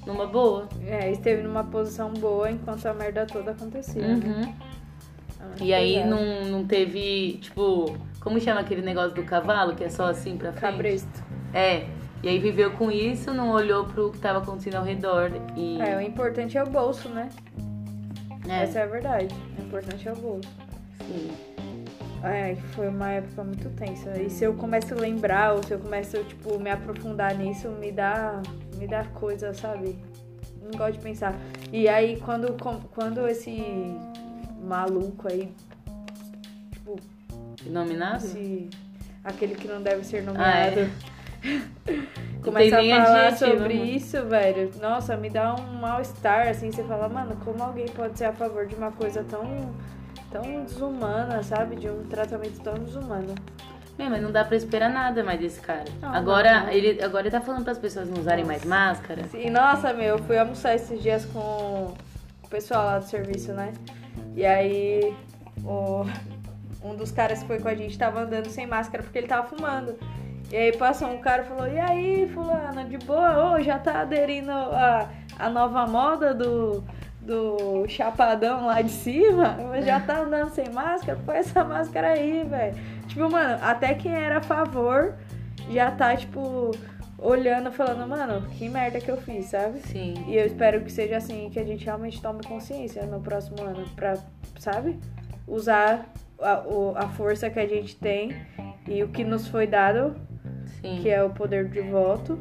numa 0.06 0.26
boa. 0.28 0.68
É, 0.86 1.12
esteve 1.12 1.42
numa 1.44 1.64
posição 1.64 2.14
boa 2.14 2.50
enquanto 2.52 2.86
a 2.86 2.94
merda 2.94 3.26
toda 3.26 3.52
acontecia, 3.52 4.02
né? 4.16 4.16
Uhum. 4.26 4.54
Ah, 5.42 5.56
E 5.62 5.74
aí 5.74 5.96
verdade. 5.96 6.10
não, 6.10 6.52
não 6.60 6.66
teve, 6.66 7.40
tipo, 7.42 7.98
como 8.20 8.40
chama 8.40 8.62
aquele 8.62 8.82
negócio 8.82 9.16
do 9.16 9.24
cavalo, 9.24 9.76
que 9.76 9.84
é 9.84 9.90
só 9.90 10.06
assim 10.08 10.38
pra 10.38 10.52
frente? 10.52 10.72
Cabresto. 10.74 11.24
É. 11.54 11.86
E 12.22 12.28
aí 12.28 12.38
viveu 12.38 12.72
com 12.72 12.92
isso, 12.92 13.34
não 13.34 13.50
olhou 13.52 13.86
pro 13.86 14.12
que 14.12 14.18
tava 14.20 14.40
acontecendo 14.40 14.76
ao 14.76 14.84
redor. 14.84 15.32
E. 15.56 15.80
É, 15.82 15.96
o 15.96 16.02
importante 16.02 16.58
é 16.58 16.64
o 16.64 16.70
bolso, 16.70 17.08
né? 17.10 17.30
é, 18.48 18.64
Essa 18.64 18.80
é 18.80 18.84
a 18.84 18.88
verdade. 18.88 19.34
O 19.58 19.62
importante 19.64 20.08
é 20.08 20.12
o 20.12 20.16
bolso. 20.16 20.50
sim. 21.08 21.32
Ai, 22.22 22.58
foi 22.74 22.90
uma 22.90 23.10
época 23.12 23.46
muito 23.46 23.70
tensa. 23.70 24.22
E 24.22 24.30
se 24.30 24.44
eu 24.44 24.54
começo 24.54 24.94
a 24.94 24.98
lembrar, 24.98 25.54
ou 25.54 25.64
se 25.64 25.72
eu 25.72 25.80
começo, 25.80 26.22
tipo, 26.26 26.60
me 26.60 26.70
aprofundar 26.70 27.34
nisso, 27.34 27.70
me 27.70 27.94
dá. 27.94 28.42
Me 28.76 28.86
dá 28.88 29.06
coisa, 29.06 29.54
sabe? 29.54 29.98
Não 30.62 30.78
gosto 30.78 30.94
de 30.94 31.00
pensar. 31.00 31.34
E 31.72 31.88
aí, 31.88 32.20
quando, 32.20 32.58
quando 32.94 33.26
esse 33.28 33.64
maluco 34.62 35.30
aí, 35.32 35.54
Inominável? 37.66 38.28
esse, 38.28 38.70
aquele 39.24 39.56
que 39.56 39.68
não 39.68 39.82
deve 39.82 40.04
ser 40.04 40.20
Ah, 40.20 40.24
nomeado, 40.32 40.80
é. 40.80 40.90
começa 42.44 42.80
a 42.80 42.84
falar 42.84 43.38
sobre 43.38 43.74
isso, 43.74 44.24
velho, 44.26 44.72
nossa, 44.82 45.16
me 45.16 45.30
dá 45.30 45.56
um 45.56 45.80
mal-estar, 45.80 46.48
assim, 46.48 46.72
você 46.72 46.84
fala, 46.84 47.08
mano, 47.10 47.36
como 47.44 47.64
alguém 47.64 47.88
pode 47.88 48.18
ser 48.18 48.26
a 48.26 48.34
favor 48.34 48.66
de 48.66 48.76
uma 48.76 48.92
coisa 48.92 49.24
tão, 49.24 49.74
tão 50.32 50.64
desumana, 50.64 51.42
sabe? 51.44 51.76
De 51.76 51.90
um 51.90 52.04
tratamento 52.04 52.60
tão 52.62 52.74
desumano. 52.76 53.36
Meu, 53.98 54.10
mas 54.10 54.22
não 54.22 54.32
dá 54.32 54.46
pra 54.46 54.56
esperar 54.56 54.90
nada 54.90 55.22
mais 55.26 55.40
desse 55.42 55.60
cara. 55.60 55.84
Não, 56.02 56.14
agora, 56.14 56.62
não. 56.62 56.70
Ele, 56.70 57.04
agora 57.04 57.24
ele 57.28 57.32
tá 57.32 57.42
falando 57.42 57.66
pras 57.66 57.78
pessoas 57.78 58.10
não 58.10 58.18
usarem 58.22 58.46
mais 58.46 58.64
máscara. 58.64 59.26
Sim, 59.28 59.50
nossa, 59.50 59.92
meu, 59.92 60.16
eu 60.16 60.20
fui 60.20 60.38
almoçar 60.38 60.74
esses 60.74 61.02
dias 61.02 61.26
com 61.26 61.94
o 62.42 62.48
pessoal 62.50 62.86
lá 62.86 63.00
do 63.00 63.06
serviço, 63.06 63.52
né? 63.52 63.74
E 64.38 64.46
aí, 64.46 65.14
o, 65.66 66.06
um 66.84 66.96
dos 66.96 67.12
caras 67.12 67.42
que 67.42 67.48
foi 67.48 67.60
com 67.60 67.68
a 67.68 67.76
gente 67.76 67.98
tava 67.98 68.22
andando 68.22 68.48
sem 68.48 68.66
máscara 68.66 69.04
porque 69.04 69.18
ele 69.18 69.28
tava 69.28 69.48
fumando. 69.48 69.96
E 70.52 70.56
aí 70.56 70.76
passou 70.76 71.10
um 71.10 71.20
cara 71.20 71.44
e 71.44 71.46
falou, 71.46 71.68
e 71.68 71.80
aí, 71.80 72.28
fulano, 72.34 72.84
de 72.86 72.98
boa? 72.98 73.54
Ô, 73.54 73.62
já 73.62 73.78
tá 73.78 74.02
aderindo 74.02 74.52
a, 74.52 75.08
a 75.38 75.50
nova 75.50 75.86
moda 75.86 76.34
do, 76.34 76.84
do 77.22 77.88
chapadão 77.88 78.66
lá 78.66 78.82
de 78.82 78.90
cima? 78.92 79.56
Já 79.86 80.00
tá 80.00 80.22
andando 80.22 80.50
sem 80.50 80.68
máscara? 80.70 81.20
Põe 81.24 81.38
essa 81.38 81.64
máscara 81.64 82.10
aí, 82.10 82.44
velho. 82.44 82.76
Tipo, 83.08 83.30
mano, 83.30 83.60
até 83.62 83.94
quem 83.94 84.12
era 84.12 84.38
a 84.38 84.42
favor 84.42 85.14
já 85.70 85.92
tá, 85.92 86.16
tipo, 86.16 86.72
olhando, 87.20 87.72
falando, 87.72 88.08
mano, 88.08 88.48
que 88.50 88.68
merda 88.68 89.00
que 89.00 89.12
eu 89.12 89.18
fiz, 89.18 89.48
sabe? 89.48 89.80
Sim. 89.82 90.16
E 90.28 90.36
eu 90.36 90.46
espero 90.48 90.82
que 90.82 90.92
seja 90.92 91.18
assim, 91.18 91.50
que 91.52 91.60
a 91.60 91.64
gente 91.64 91.86
realmente 91.86 92.20
tome 92.20 92.42
consciência 92.44 93.06
no 93.06 93.20
próximo 93.22 93.62
ano, 93.62 93.88
pra, 93.96 94.18
sabe? 94.58 94.98
Usar 95.48 96.06
a, 96.42 96.64
a 97.04 97.10
força 97.10 97.50
que 97.50 97.60
a 97.60 97.68
gente 97.68 97.96
tem 97.96 98.36
e 98.88 99.04
o 99.04 99.10
que 99.10 99.24
nos 99.24 99.48
foi 99.48 99.68
dado, 99.68 100.16
Sim. 100.82 101.00
que 101.02 101.10
é 101.10 101.24
o 101.24 101.30
poder 101.30 101.68
de 101.70 101.82
voto, 101.82 102.40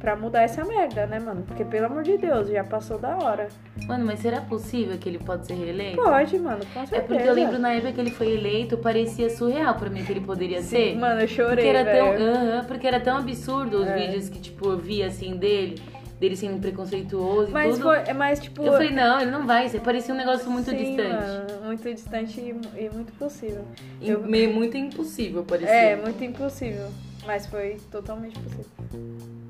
pra 0.00 0.14
mudar 0.16 0.42
essa 0.42 0.62
merda, 0.64 1.06
né, 1.06 1.18
mano? 1.18 1.42
Porque, 1.46 1.64
pelo 1.64 1.86
amor 1.86 2.02
de 2.02 2.18
Deus, 2.18 2.48
já 2.48 2.62
passou 2.62 2.98
da 2.98 3.16
hora. 3.16 3.48
Mano, 3.86 4.04
mas 4.04 4.20
será 4.20 4.40
possível 4.42 4.98
que 4.98 5.08
ele 5.08 5.18
pode 5.18 5.46
ser 5.46 5.54
reeleito? 5.54 5.96
Pode, 5.96 6.38
mano, 6.38 6.60
com 6.74 6.86
certeza. 6.86 6.96
É 6.96 7.00
porque 7.00 7.28
eu 7.28 7.32
lembro 7.34 7.58
na 7.58 7.72
época 7.72 7.92
que 7.92 8.00
ele 8.00 8.10
foi 8.10 8.32
eleito, 8.32 8.76
parecia 8.78 9.30
surreal 9.30 9.74
pra 9.76 9.88
mim 9.88 10.04
que 10.04 10.12
ele 10.12 10.20
poderia 10.20 10.60
ser. 10.62 10.92
Sim, 10.92 10.98
mano, 10.98 11.14
eu 11.22 11.26
Porque 11.26 11.34
chorei, 11.34 11.68
era, 11.68 11.84
tão, 11.90 12.10
velho. 12.12 12.34
Aham, 12.34 12.64
porque 12.66 12.86
era 12.86 13.00
tão 13.00 13.16
absurdo 13.16 13.78
os 13.82 13.86
É. 13.88 13.96
vídeos 13.96 14.28
que, 14.28 14.38
tipo, 14.40 14.68
eu 14.70 14.78
via 14.78 15.06
assim 15.06 15.36
dele, 15.36 15.80
dele 16.20 16.36
sendo 16.36 16.60
preconceituoso 16.60 17.50
e 17.50 17.52
Mas, 17.52 17.74
tudo. 17.74 17.82
foi, 17.84 17.98
é 18.06 18.12
mais, 18.12 18.38
tipo... 18.40 18.62
Eu 18.62 18.72
falei, 18.72 18.90
não, 18.90 19.20
ele 19.20 19.30
não 19.30 19.46
vai 19.46 19.68
ser. 19.68 19.80
Parecia 19.80 20.14
um 20.14 20.16
negócio 20.16 20.50
muito 20.50 20.70
sim, 20.70 20.76
distante. 20.76 21.10
mano, 21.10 21.64
muito 21.66 21.94
distante 21.94 22.40
e, 22.40 22.84
e 22.84 22.90
muito 22.90 23.12
possível. 23.18 23.64
E 24.00 24.10
Eu- 24.10 24.22
meio 24.22 24.52
muito 24.54 24.76
impossível, 24.76 25.44
parecia. 25.44 25.74
É, 25.74 25.96
muito 25.96 26.22
impossível. 26.22 26.88
Mas 27.26 27.46
foi 27.46 27.78
totalmente 27.90 28.38
possível. 28.38 28.66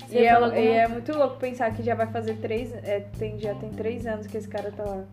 Você 0.07 0.19
E 0.19 0.23
é, 0.25 0.29
alguma- 0.31 0.57
e 0.57 0.67
é 0.67 0.87
muito 0.87 1.11
louco 1.17 1.37
pensar 1.37 1.73
que 1.73 1.83
já 1.83 1.93
vai 1.95 2.07
fazer 2.07 2.35
três. 2.37 2.73
É, 2.73 3.01
tem, 3.17 3.37
já 3.39 3.53
tem 3.55 3.69
três 3.71 4.05
anos 4.07 4.27
que 4.27 4.37
esse 4.37 4.47
cara 4.47 4.71
tá 4.71 4.83
lá. 4.83 5.03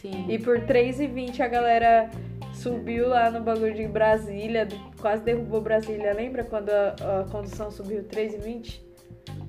Sim. 0.00 0.24
E 0.28 0.38
por 0.38 0.60
3,20 0.60 1.40
a 1.40 1.48
galera 1.48 2.10
subiu 2.54 3.08
lá 3.08 3.30
no 3.30 3.40
bagulho 3.40 3.74
de 3.74 3.86
Brasília, 3.86 4.66
quase 5.00 5.22
derrubou 5.22 5.60
Brasília. 5.60 6.12
Lembra 6.14 6.42
quando 6.44 6.70
a, 6.70 6.94
a 7.20 7.30
condução 7.30 7.70
subiu 7.70 8.02
3,20? 8.04 8.80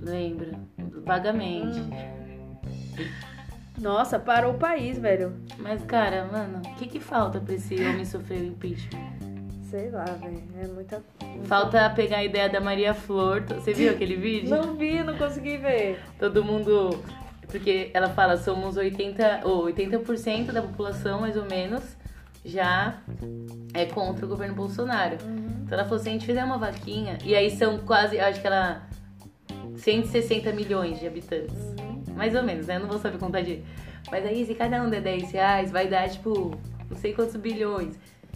Lembra? 0.07 0.51
Vagamente. 1.05 1.79
Nossa, 3.79 4.17
parou 4.17 4.53
o 4.53 4.57
país, 4.57 4.97
velho. 4.97 5.33
Mas, 5.59 5.83
cara, 5.83 6.25
mano, 6.31 6.61
o 6.65 6.75
que 6.75 6.87
que 6.87 6.99
falta 6.99 7.39
pra 7.39 7.53
esse 7.53 7.75
homem 7.75 8.05
sofrer 8.05 8.41
o 8.41 8.45
impeachment? 8.45 9.17
Sei 9.69 9.91
lá, 9.91 10.05
velho. 10.05 10.43
É 10.63 10.67
muita. 10.67 11.03
Falta 11.43 11.89
pegar 11.89 12.17
a 12.17 12.23
ideia 12.23 12.49
da 12.49 12.61
Maria 12.61 12.93
Flor. 12.93 13.43
Você 13.43 13.73
viu 13.73 13.91
aquele 13.91 14.15
vídeo? 14.15 14.49
Não 14.49 14.75
vi, 14.75 15.03
não 15.03 15.17
consegui 15.17 15.57
ver. 15.57 15.99
Todo 16.17 16.43
mundo. 16.43 17.03
Porque 17.47 17.91
ela 17.93 18.09
fala, 18.09 18.37
somos 18.37 18.77
80, 18.77 19.41
ou 19.43 19.65
80% 19.65 20.51
da 20.51 20.61
população, 20.61 21.21
mais 21.21 21.37
ou 21.37 21.45
menos, 21.45 21.95
já 22.43 22.97
é 23.73 23.85
contra 23.85 24.25
o 24.25 24.29
governo 24.29 24.55
Bolsonaro. 24.55 25.17
Então 25.63 25.77
ela 25.77 25.83
falou, 25.83 25.99
se 25.99 26.09
a 26.09 26.11
gente 26.11 26.25
fizer 26.25 26.43
uma 26.43 26.57
vaquinha, 26.57 27.17
e 27.23 27.35
aí 27.35 27.51
são 27.51 27.77
quase, 27.79 28.19
acho 28.19 28.39
que 28.41 28.47
ela. 28.47 28.86
160 29.77 30.51
milhões 30.51 30.99
de 30.99 31.07
habitantes. 31.07 31.55
Mais 32.15 32.33
ou 32.35 32.43
menos, 32.43 32.67
né? 32.67 32.75
Eu 32.77 32.81
não 32.81 32.87
vou 32.87 32.97
saber 32.99 33.17
contar 33.17 33.41
direito. 33.41 33.65
Mas 34.11 34.25
aí, 34.25 34.45
se 34.45 34.55
cada 34.55 34.81
um 34.81 34.89
der 34.89 35.01
10 35.01 35.31
reais, 35.31 35.71
vai 35.71 35.87
dar, 35.87 36.09
tipo, 36.09 36.57
não 36.89 36.97
sei 36.97 37.13
quantos 37.13 37.35
bilhões. 37.35 37.95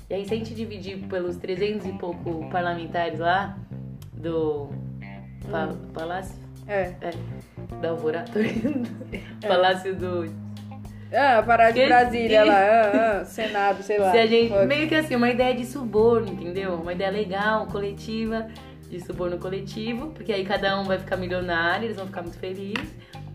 E 0.09 0.13
aí, 0.13 0.25
se 0.27 0.33
a 0.33 0.37
gente 0.37 0.53
dividir 0.53 0.97
pelos 1.07 1.37
300 1.37 1.87
e 1.87 1.93
pouco 1.93 2.49
parlamentares 2.49 3.19
lá, 3.19 3.57
do 4.13 4.69
pa- 5.49 5.73
Palácio 5.93 6.35
É. 6.67 6.93
é, 7.01 7.11
da 7.81 7.89
Alvorada. 7.89 8.31
Palácio 9.47 9.95
do. 9.95 10.25
Ah, 11.13 11.41
parar 11.45 11.71
de. 11.71 11.85
Brasília 11.85 12.43
lá. 12.45 12.53
Ah, 12.55 13.19
ah, 13.21 13.25
Senado, 13.25 13.81
sei 13.83 13.97
lá. 13.97 14.11
Se 14.11 14.17
a 14.19 14.25
gente. 14.27 14.53
Meio 14.65 14.87
que 14.87 14.95
assim, 14.95 15.15
uma 15.15 15.29
ideia 15.29 15.55
de 15.55 15.65
suborno, 15.65 16.31
entendeu? 16.31 16.75
Uma 16.75 16.93
ideia 16.93 17.09
legal, 17.11 17.65
coletiva, 17.67 18.47
de 18.91 18.99
suborno 18.99 19.37
coletivo, 19.37 20.07
porque 20.07 20.33
aí 20.33 20.45
cada 20.45 20.77
um 20.79 20.83
vai 20.83 20.99
ficar 20.99 21.15
milionário, 21.15 21.85
eles 21.85 21.95
vão 21.95 22.05
ficar 22.05 22.21
muito 22.21 22.37
felizes. 22.37 22.93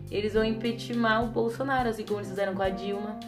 Eles 0.09 0.35
vão 0.35 0.45
impeachment 0.45 1.23
o 1.23 1.27
Bolsonaro, 1.27 1.89
assim 1.89 2.05
como 2.05 2.19
eles 2.19 2.29
fizeram 2.29 2.55
com 2.55 2.61
a 2.61 2.69
Dilma. 2.69 3.19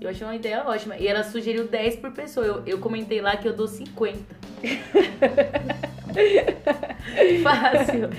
Eu 0.00 0.10
achei 0.10 0.24
uma 0.26 0.36
ideia 0.36 0.62
ótima. 0.64 0.96
E 0.96 1.08
ela 1.08 1.24
sugeriu 1.24 1.66
10 1.66 1.96
por 1.96 2.12
pessoa. 2.12 2.46
Eu, 2.46 2.62
eu 2.66 2.78
comentei 2.78 3.20
lá 3.20 3.36
que 3.36 3.48
eu 3.48 3.56
dou 3.56 3.66
50. 3.66 4.16
Fácil. 7.42 8.10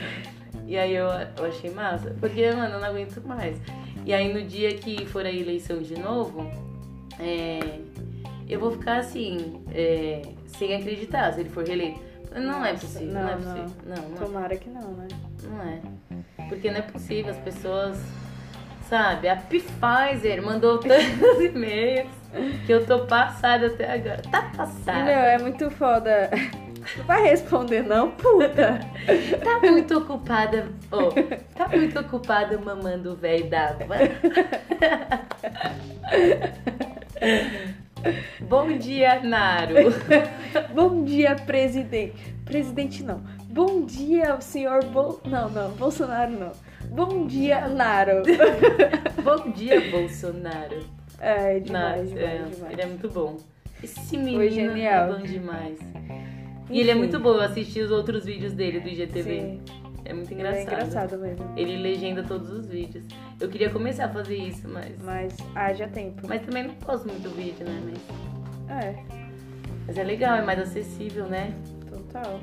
E 0.67 0.77
aí 0.77 0.95
eu, 0.95 1.05
eu 1.05 1.45
achei 1.45 1.69
massa. 1.69 2.13
Porque, 2.19 2.51
mano, 2.51 2.75
eu 2.75 2.79
não 2.79 2.87
aguento 2.87 3.21
mais. 3.25 3.55
E 4.05 4.13
aí 4.13 4.33
no 4.33 4.41
dia 4.41 4.75
que 4.75 5.05
for 5.05 5.25
a 5.25 5.31
eleição 5.31 5.81
de 5.81 5.97
novo, 5.97 6.51
é, 7.19 7.79
eu 8.49 8.59
vou 8.59 8.71
ficar 8.71 8.97
assim, 8.97 9.61
é, 9.71 10.23
sem 10.47 10.75
acreditar 10.75 11.31
se 11.33 11.41
ele 11.41 11.49
for 11.49 11.65
reeleito. 11.65 12.14
Não 12.35 12.65
é 12.65 12.73
Nossa, 12.73 12.85
possível, 12.85 13.13
não, 13.13 13.21
não, 13.21 13.29
é 13.29 13.35
possível. 13.35 13.71
Não, 13.85 13.95
não, 13.95 14.15
é, 14.15 14.19
Tomara 14.19 14.55
que 14.57 14.69
não, 14.69 14.91
né? 14.91 15.07
não 15.43 15.61
é. 15.61 15.79
Porque 16.49 16.69
não 16.69 16.77
é 16.77 16.81
possível, 16.81 17.31
as 17.31 17.37
pessoas. 17.37 17.97
Sabe, 18.89 19.27
a 19.27 19.35
Pfizer 19.35 20.43
mandou 20.43 20.77
tantos 20.83 21.41
e-mails 21.41 22.11
que 22.65 22.71
eu 22.71 22.85
tô 22.85 23.05
passada 23.05 23.67
até 23.67 23.91
agora. 23.91 24.21
Tá 24.29 24.51
passada. 24.55 25.03
meu, 25.03 25.13
é 25.13 25.37
muito 25.39 25.71
foda. 25.71 26.29
Não 26.97 27.05
vai 27.05 27.23
responder, 27.23 27.81
não, 27.81 28.11
puta. 28.11 28.79
Tá 29.43 29.59
muito 29.59 29.97
ocupada. 29.97 30.67
Ô, 30.91 31.09
tá 31.55 31.67
muito 31.69 31.99
ocupada 31.99 32.59
mamando 32.59 33.13
o 33.13 33.15
velho 33.15 33.49
d'água. 33.49 33.97
Bom 38.41 38.77
dia, 38.77 39.21
Naro. 39.21 39.75
Bom 40.73 41.03
dia, 41.03 41.35
presidente. 41.35 42.33
Presidente 42.45 43.03
não. 43.03 43.21
Bom 43.49 43.85
dia, 43.85 44.39
senhor 44.41 44.83
Bol... 44.85 45.21
Não, 45.25 45.49
não, 45.49 45.71
Bolsonaro 45.71 46.31
não. 46.31 46.51
Bom 46.89 47.25
dia, 47.25 47.67
Naro. 47.67 48.23
Bom 49.23 49.51
dia, 49.51 49.89
Bolsonaro. 49.89 50.85
É, 51.19 51.59
demais, 51.59 52.11
Nossa, 52.11 52.15
demais, 52.15 52.51
é, 52.51 52.55
demais. 52.55 52.73
Ele 52.73 52.81
é 52.81 52.85
muito 52.85 53.09
bom. 53.09 53.37
Esse 53.81 54.17
menino 54.17 54.37
Foi 54.37 54.49
genial. 54.51 55.09
é 55.09 55.13
bom 55.13 55.23
demais. 55.23 55.79
E 56.69 56.79
ele 56.79 56.91
é 56.91 56.95
muito 56.95 57.19
bom. 57.19 57.33
Eu 57.33 57.41
assisti 57.41 57.79
os 57.79 57.91
outros 57.91 58.25
vídeos 58.25 58.53
dele 58.53 58.79
do 58.79 58.89
IGTV. 58.89 59.23
Sim, 59.23 59.61
É 60.05 60.13
muito 60.13 60.31
ele 60.31 60.35
engraçado. 60.41 60.59
é 60.59 60.63
engraçado 60.63 61.17
mesmo. 61.17 61.53
Ele 61.57 61.77
legenda 61.77 62.23
todos 62.23 62.49
os 62.51 62.67
vídeos. 62.67 63.03
Eu 63.39 63.49
queria 63.49 63.69
começar 63.71 64.05
a 64.05 64.09
fazer 64.09 64.37
isso, 64.37 64.67
mas. 64.69 65.01
Mas 65.03 65.35
haja 65.55 65.87
tempo. 65.87 66.27
Mas 66.27 66.41
também 66.43 66.63
não 66.63 66.75
posto 66.75 67.07
muito 67.07 67.27
vídeo, 67.29 67.65
né? 67.65 67.81
Mas, 68.69 68.85
É, 68.85 69.03
mas 69.87 69.97
é 69.97 70.03
legal, 70.03 70.37
é 70.37 70.41
mais 70.43 70.59
acessível, 70.59 71.25
né? 71.25 71.53
total. 71.89 72.39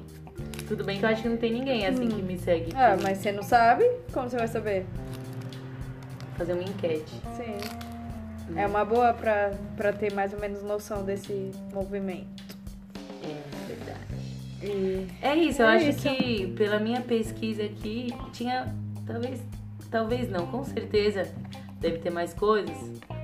Tudo 0.67 0.85
bem 0.85 0.99
que 0.99 1.05
eu 1.05 1.09
acho 1.09 1.23
que 1.23 1.29
não 1.29 1.37
tem 1.37 1.53
ninguém 1.53 1.87
assim 1.87 2.09
que 2.09 2.23
me 2.23 2.39
segue. 2.39 2.73
Ah, 2.75 2.95
pra 2.97 2.99
mas 3.03 3.19
você 3.19 3.33
não 3.33 3.43
sabe? 3.43 3.85
Como 4.13 4.29
você 4.29 4.37
vai 4.37 4.49
saber? 4.49 4.87
Fazer 6.37 6.55
uma 6.55 6.63
enquete. 6.63 7.13
Sim. 7.37 7.57
É 8.57 8.67
uma 8.67 8.85
boa 8.85 9.13
pra, 9.15 9.53
pra 9.77 9.93
ter 9.93 10.13
mais 10.13 10.33
ou 10.35 10.41
menos 10.41 10.63
noção 10.63 11.05
desse 11.05 11.53
movimento. 11.73 12.52
É. 14.63 14.67
E 14.67 15.07
É 15.23 15.35
isso, 15.37 15.63
eu 15.63 15.69
É 15.69 15.77
acho 15.77 15.89
isso. 15.91 16.09
que 16.09 16.47
pela 16.57 16.79
minha 16.79 17.01
pesquisa 17.01 17.63
aqui 17.65 18.13
tinha 18.33 18.73
talvez 19.07 19.41
talvez 19.91 20.31
não, 20.31 20.47
com 20.47 20.65
certeza 20.65 21.27
deve 21.81 21.99
ter 21.99 22.11
mais 22.11 22.33
coisas. 22.33 22.77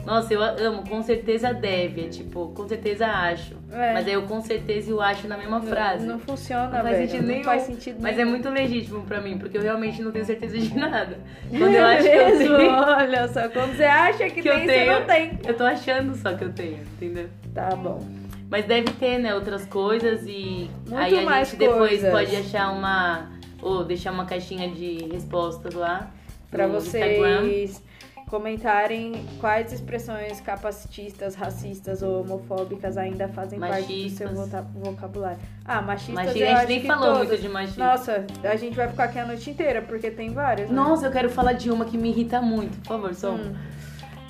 Nossa, 0.04 0.32
eu 0.34 0.42
amo, 0.42 0.82
com 0.88 1.00
certeza 1.02 1.52
deve, 1.54 2.06
é 2.06 2.08
tipo, 2.08 2.48
com 2.54 2.66
certeza 2.66 3.06
acho. 3.06 3.54
É. 3.70 3.92
Mas 3.94 4.06
aí 4.06 4.14
eu 4.14 4.22
com 4.22 4.40
certeza 4.40 4.90
e 4.90 4.92
o 4.92 5.00
acho 5.00 5.28
na 5.28 5.36
mesma 5.36 5.60
frase. 5.60 6.04
Não, 6.06 6.14
não 6.14 6.18
funciona, 6.20 6.64
Não 6.64 6.70
faz 6.82 6.84
velho. 6.96 7.08
sentido 7.08 7.22
não 7.22 7.28
nenhum. 7.28 7.44
faz 7.44 7.62
sentido 7.62 7.98
Mas 8.00 8.14
é 8.14 8.16
nenhum. 8.16 8.30
muito 8.30 8.48
legítimo 8.48 9.02
pra 9.02 9.20
mim, 9.20 9.38
porque 9.38 9.56
eu 9.56 9.62
realmente 9.62 10.02
não 10.02 10.10
tenho 10.10 10.24
certeza 10.24 10.58
de 10.58 10.74
nada. 10.76 11.18
Quando 11.50 11.74
eu 11.74 11.84
acho 11.86 12.02
que 12.02 12.08
eu 12.16 12.38
tenho, 12.38 12.70
Olha 12.72 13.28
só, 13.28 13.48
quando 13.48 13.76
você 13.76 13.84
acha 13.84 14.30
que, 14.30 14.42
que 14.42 14.48
eu 14.48 14.54
tem, 14.56 14.66
tenho, 14.66 14.92
você 14.92 14.98
não 15.00 15.06
tem. 15.06 15.38
eu 15.46 15.54
tô 15.56 15.64
achando 15.64 16.14
só 16.16 16.32
que 16.34 16.44
eu 16.44 16.52
tenho, 16.52 16.78
entendeu? 16.96 17.28
Tá 17.54 17.76
bom. 17.76 18.02
Mas 18.50 18.64
deve 18.64 18.90
ter, 18.92 19.18
né, 19.18 19.34
outras 19.34 19.66
coisas 19.66 20.22
e 20.26 20.70
Muito 20.86 20.94
aí 20.96 21.18
a 21.18 21.22
mais 21.22 21.48
gente 21.50 21.58
depois 21.58 21.90
coisas. 21.90 22.10
pode 22.10 22.34
achar 22.36 22.70
uma 22.72 23.30
ou 23.60 23.84
deixar 23.84 24.12
uma 24.12 24.24
caixinha 24.24 24.70
de 24.70 25.04
respostas 25.12 25.74
lá 25.74 26.10
Pra 26.50 26.66
no 26.66 26.78
Instagram. 26.78 27.42
vocês 27.42 27.82
comentarem 28.28 29.24
quais 29.40 29.72
expressões 29.72 30.40
capacitistas, 30.40 31.34
racistas 31.34 32.02
ou 32.02 32.20
homofóbicas 32.22 32.96
ainda 32.96 33.26
fazem 33.28 33.58
parte 33.58 33.86
do 34.04 34.10
seu 34.10 34.30
Machistas. 34.32 34.64
vocabulário. 34.74 35.38
Ah, 35.64 35.80
machistas 35.82 36.14
Mas 36.14 36.28
a 36.28 36.30
eu 36.32 36.46
gente 36.46 36.56
acho 36.56 36.68
nem 36.68 36.80
que 36.80 36.86
falou 36.86 37.16
muito 37.18 37.36
de 37.38 37.48
machismo. 37.48 37.84
Nossa, 37.84 38.26
a 38.44 38.56
gente 38.56 38.76
vai 38.76 38.88
ficar 38.88 39.04
aqui 39.04 39.18
a 39.18 39.26
noite 39.26 39.50
inteira, 39.50 39.82
porque 39.82 40.10
tem 40.10 40.30
várias, 40.32 40.68
né? 40.68 40.76
Nossa, 40.76 41.06
eu 41.06 41.10
quero 41.10 41.30
falar 41.30 41.54
de 41.54 41.70
uma 41.70 41.84
que 41.86 41.96
me 41.98 42.10
irrita 42.10 42.40
muito, 42.40 42.76
por 42.78 42.88
favor, 42.88 43.14
só 43.14 43.30
uma. 43.30 43.44
Hum. 43.44 43.54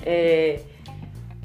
É, 0.05 0.61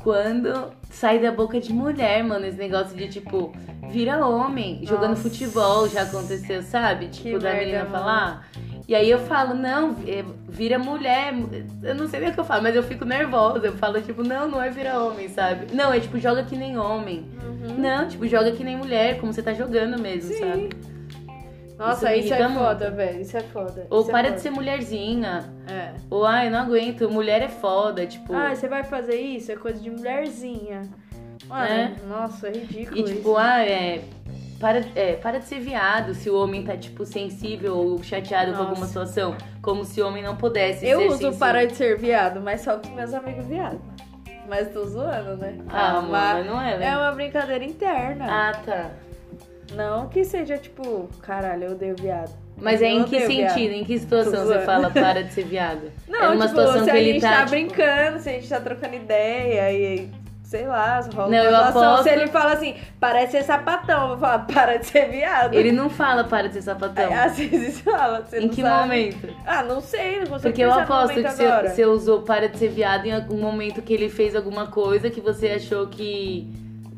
quando 0.05 0.71
sai 0.91 1.19
da 1.19 1.33
boca 1.33 1.59
de 1.59 1.73
mulher, 1.73 2.23
mano, 2.23 2.45
esse 2.45 2.59
negócio 2.59 2.95
de 2.95 3.09
tipo, 3.09 3.53
vira 3.91 4.25
homem, 4.25 4.81
jogando 4.85 5.11
Nossa. 5.11 5.23
futebol, 5.23 5.89
já 5.89 6.03
aconteceu, 6.03 6.63
sabe? 6.63 7.09
Tipo, 7.09 7.39
da 7.39 7.51
merda, 7.51 7.65
menina 7.65 7.87
falar. 7.87 8.49
E 8.87 8.95
aí 8.95 9.11
eu 9.11 9.19
falo, 9.21 9.55
não, 9.55 9.97
é, 10.07 10.23
vira 10.47 10.79
mulher. 10.79 11.33
Eu 11.83 11.95
não 11.95 12.07
sei 12.07 12.21
nem 12.21 12.29
o 12.29 12.35
que 12.35 12.39
eu 12.39 12.45
falo, 12.45 12.63
mas 12.63 12.77
eu 12.77 12.83
fico 12.83 13.07
nervosa. 13.07 13.67
Eu 13.67 13.73
falo, 13.73 14.01
tipo, 14.03 14.23
não, 14.23 14.47
não 14.47 14.63
é 14.63 14.69
vira 14.69 15.03
homem, 15.03 15.27
sabe? 15.27 15.75
Não, 15.75 15.91
é 15.91 15.99
tipo, 15.99 16.19
joga 16.19 16.43
que 16.45 16.55
nem 16.55 16.77
homem. 16.77 17.27
Uhum. 17.43 17.79
Não, 17.79 18.07
tipo, 18.07 18.27
joga 18.29 18.53
que 18.53 18.63
nem 18.63 18.77
mulher, 18.77 19.19
como 19.19 19.33
você 19.33 19.43
tá 19.43 19.55
jogando 19.55 19.99
mesmo, 19.99 20.35
Sim. 20.35 20.39
sabe? 20.39 20.94
Nossa, 21.79 22.15
Isso 22.15 22.27
isso, 22.29 22.35
me 22.35 22.41
é 22.41 22.45
irrita 22.45 22.59
foda, 22.61 22.91
velho. 22.91 23.21
Isso 23.21 23.37
é 23.37 23.41
foda. 23.41 23.87
Ou 23.91 24.01
Isso 24.01 24.09
é 24.09 24.13
para 24.13 24.25
foda. 24.25 24.37
de 24.37 24.41
ser 24.43 24.51
mulherzinha. 24.51 25.53
É. 25.69 25.93
Ou, 26.09 26.25
ai, 26.25 26.49
não 26.51 26.61
aguento, 26.61 27.11
mulher 27.11 27.43
é 27.43 27.49
foda, 27.49 28.07
tipo. 28.07 28.33
Ah, 28.35 28.55
você 28.55 28.69
vai 28.69 28.85
fazer 28.85 29.17
isso? 29.21 29.51
É 29.51 29.57
coisa 29.57 29.81
de 29.81 29.91
mulherzinha. 29.91 30.83
Mano, 31.49 31.65
É. 31.71 31.93
nossa, 32.09 32.49
é 32.49 32.53
ridículo 32.53 32.99
E 33.01 33.03
tipo, 33.03 33.19
isso. 33.31 33.37
ah, 33.37 33.61
é. 33.65 34.03
Para, 34.61 34.83
é, 34.95 35.15
para 35.17 35.39
de 35.41 35.45
ser 35.47 35.59
viado 35.61 36.15
se 36.15 36.31
o 36.31 36.41
homem 36.41 36.65
tá, 36.65 36.77
tipo, 36.77 37.05
sensível 37.05 37.77
ou 37.77 38.03
chateado 38.03 38.53
com 38.53 38.59
Nossa. 38.59 38.69
alguma 38.71 38.87
situação. 38.87 39.37
Como 39.61 39.85
se 39.85 40.01
o 40.01 40.07
homem 40.07 40.23
não 40.23 40.37
pudesse 40.37 40.87
Eu 40.87 41.01
uso 41.01 41.19
sensível. 41.19 41.39
para 41.39 41.67
de 41.67 41.75
ser 41.75 41.99
viado, 41.99 42.41
mas 42.41 42.61
só 42.63 42.79
com 42.79 42.89
meus 42.95 43.13
amigos 43.13 43.47
viados. 43.47 43.81
Mas 44.49 44.71
tô 44.73 44.85
zoando, 44.85 45.37
né? 45.39 45.59
Ah, 45.69 45.99
amor, 45.99 46.11
mas 46.11 46.47
não 46.47 46.61
é, 46.61 46.79
né? 46.79 46.87
É 46.87 46.97
uma 46.97 47.13
brincadeira 47.13 47.65
interna. 47.65 48.27
Ah, 48.29 48.53
tá. 48.65 48.91
Não 49.75 50.09
que 50.09 50.25
seja 50.25 50.57
tipo, 50.59 51.09
caralho, 51.23 51.65
eu 51.65 51.71
odeio 51.73 51.97
viado. 51.97 52.31
Mas 52.57 52.81
é 52.81 52.93
Eu 52.93 52.99
em 53.01 53.05
que 53.05 53.17
odeio 53.17 53.29
viado. 53.29 53.51
sentido? 53.55 53.73
Em 53.73 53.85
que 53.85 53.99
situação 53.99 54.47
você 54.47 54.61
fala 54.61 54.91
para 54.91 55.25
de 55.25 55.33
ser 55.33 55.45
viado? 55.45 55.91
Não, 56.09 56.19
é 56.21 56.29
numa 56.35 56.47
tipo, 56.47 56.49
situação 56.61 56.85
se 56.85 56.91
que 56.91 56.97
a 56.97 57.01
ele 57.01 57.13
gente 57.15 57.23
tá, 57.23 57.31
tá 57.31 57.37
tipo- 57.39 57.51
brincando, 57.51 58.19
se 58.21 58.29
a 58.29 58.33
gente 58.33 58.49
tá 58.49 58.61
trocando 58.61 58.95
ideia 58.95 59.73
e 59.73 60.09
sei 60.45 60.69
lá, 60.69 61.01
rola 61.01 61.29
Não, 61.31 61.39
uma 61.39 61.45
eu 61.51 61.57
aposto- 61.57 62.03
Se 62.05 62.11
ele 62.11 62.29
fala 62.29 62.53
assim, 62.53 62.77
parece 63.01 63.33
ser 63.33 63.43
sapatão, 63.43 64.03
eu 64.03 64.09
vou 64.11 64.19
falar, 64.19 64.41
para 64.41 64.77
de 64.77 64.87
ser 64.87 65.09
viado. 65.11 65.53
Ele 65.55 65.73
não 65.73 65.91
fala 65.91 66.23
para 66.23 66.47
de 66.47 66.55
ser 66.55 66.63
sapatão. 66.63 67.07
Aí, 67.07 67.13
às 67.13 67.37
vezes 67.37 67.81
fala, 67.83 68.21
você 68.21 68.39
em 68.39 68.49
que 68.49 68.63
sabe. 68.63 68.83
momento? 68.83 69.35
Ah, 69.45 69.65
não 69.65 69.81
sei, 69.81 70.21
não 70.21 70.27
consigo 70.27 70.43
Porque 70.43 70.63
eu 70.63 70.73
aposto 70.73 71.15
que 71.15 71.23
você, 71.29 71.63
você 71.69 71.85
usou 71.87 72.23
para 72.23 72.49
de 72.49 72.57
ser 72.59 72.69
viado 72.69 73.07
em 73.07 73.13
algum 73.13 73.39
momento 73.41 73.83
que 73.83 73.93
ele 73.93 74.09
fez 74.09 74.37
alguma 74.37 74.69
coisa 74.69 75.11
que 75.11 75.21
você 75.21 75.49
achou 75.49 75.89
que. 75.89 76.49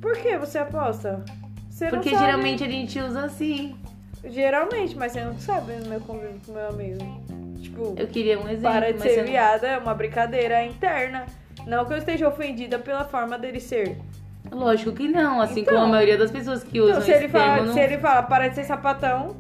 Por 0.03 0.13
que 0.19 0.37
você 0.37 0.59
aposta? 0.59 1.25
Você 1.77 1.89
Porque 1.89 2.11
não 2.11 2.19
sabe. 2.19 2.31
geralmente 2.31 2.65
a 2.65 2.69
gente 2.69 2.99
usa 2.99 3.21
assim. 3.27 3.77
Geralmente, 4.25 4.97
mas 4.97 5.13
você 5.13 5.21
não 5.23 5.39
sabe 5.39 5.75
no 5.75 5.91
meu 5.91 6.01
convívio 6.01 6.41
com 6.47 6.53
meu 6.53 6.69
amigo. 6.71 7.21
Tipo, 7.61 7.95
Eu 7.99 8.07
queria 8.07 8.39
um 8.39 8.49
exemplo. 8.49 8.63
para 8.63 8.93
de 8.95 8.99
mas 8.99 9.13
ser 9.13 9.19
não- 9.19 9.27
viada 9.27 9.67
é 9.67 9.77
uma 9.79 9.93
brincadeira 9.95 10.65
interna. 10.65 11.27
Não 11.67 11.85
que 11.85 11.93
eu 11.93 11.99
esteja 11.99 12.27
ofendida 12.29 12.79
pela 12.79 13.05
forma 13.05 13.39
dele 13.39 13.61
ser. 13.61 13.99
Lógico 14.51 14.93
que 14.93 15.07
não, 15.07 15.39
assim 15.39 15.61
Então- 15.61 15.75
como 15.75 15.87
a 15.87 15.89
maioria 15.91 16.17
das 16.17 16.31
pessoas 16.31 16.65
que 16.65 16.81
usam 16.81 16.95
Então, 16.95 17.03
se 17.05 17.13
ele, 17.13 17.29
fala, 17.29 17.45
termo 17.57 17.67
não... 17.67 17.75
se 17.75 17.81
ele 17.81 17.99
fala 17.99 18.23
para 18.23 18.49
de 18.49 18.55
ser 18.55 18.65
sapatão, 18.65 19.37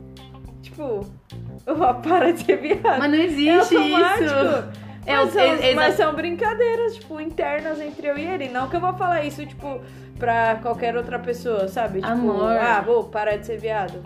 tipo, 0.60 1.06
eu 1.66 1.74
vou 1.74 1.94
para 1.94 2.34
de 2.34 2.44
ser 2.44 2.58
viado. 2.58 2.98
Mas 2.98 3.10
não 3.10 3.18
é 3.18 3.24
existe 3.24 3.76
automático. 3.76 4.24
isso. 4.24 4.86
É, 5.06 5.16
mas, 5.16 5.28
o- 5.28 5.32
são, 5.32 5.40
é- 5.42 5.70
é 5.70 5.74
mas 5.74 5.94
são 5.94 6.14
brincadeiras, 6.14 6.96
tipo, 6.96 7.18
internas 7.18 7.80
entre 7.80 8.08
eu 8.08 8.18
e 8.18 8.26
ele. 8.26 8.48
Não 8.50 8.68
que 8.68 8.76
eu 8.76 8.80
vou 8.80 8.92
falar 8.92 9.24
isso, 9.24 9.46
tipo, 9.46 9.80
pra 10.18 10.56
qualquer 10.56 10.96
outra 10.96 11.18
pessoa, 11.18 11.68
sabe? 11.68 12.00
Tipo, 12.00 12.12
Amor. 12.12 12.56
ah, 12.56 12.80
vou 12.80 13.04
parar 13.04 13.36
de 13.36 13.46
ser 13.46 13.58
viado. 13.58 14.02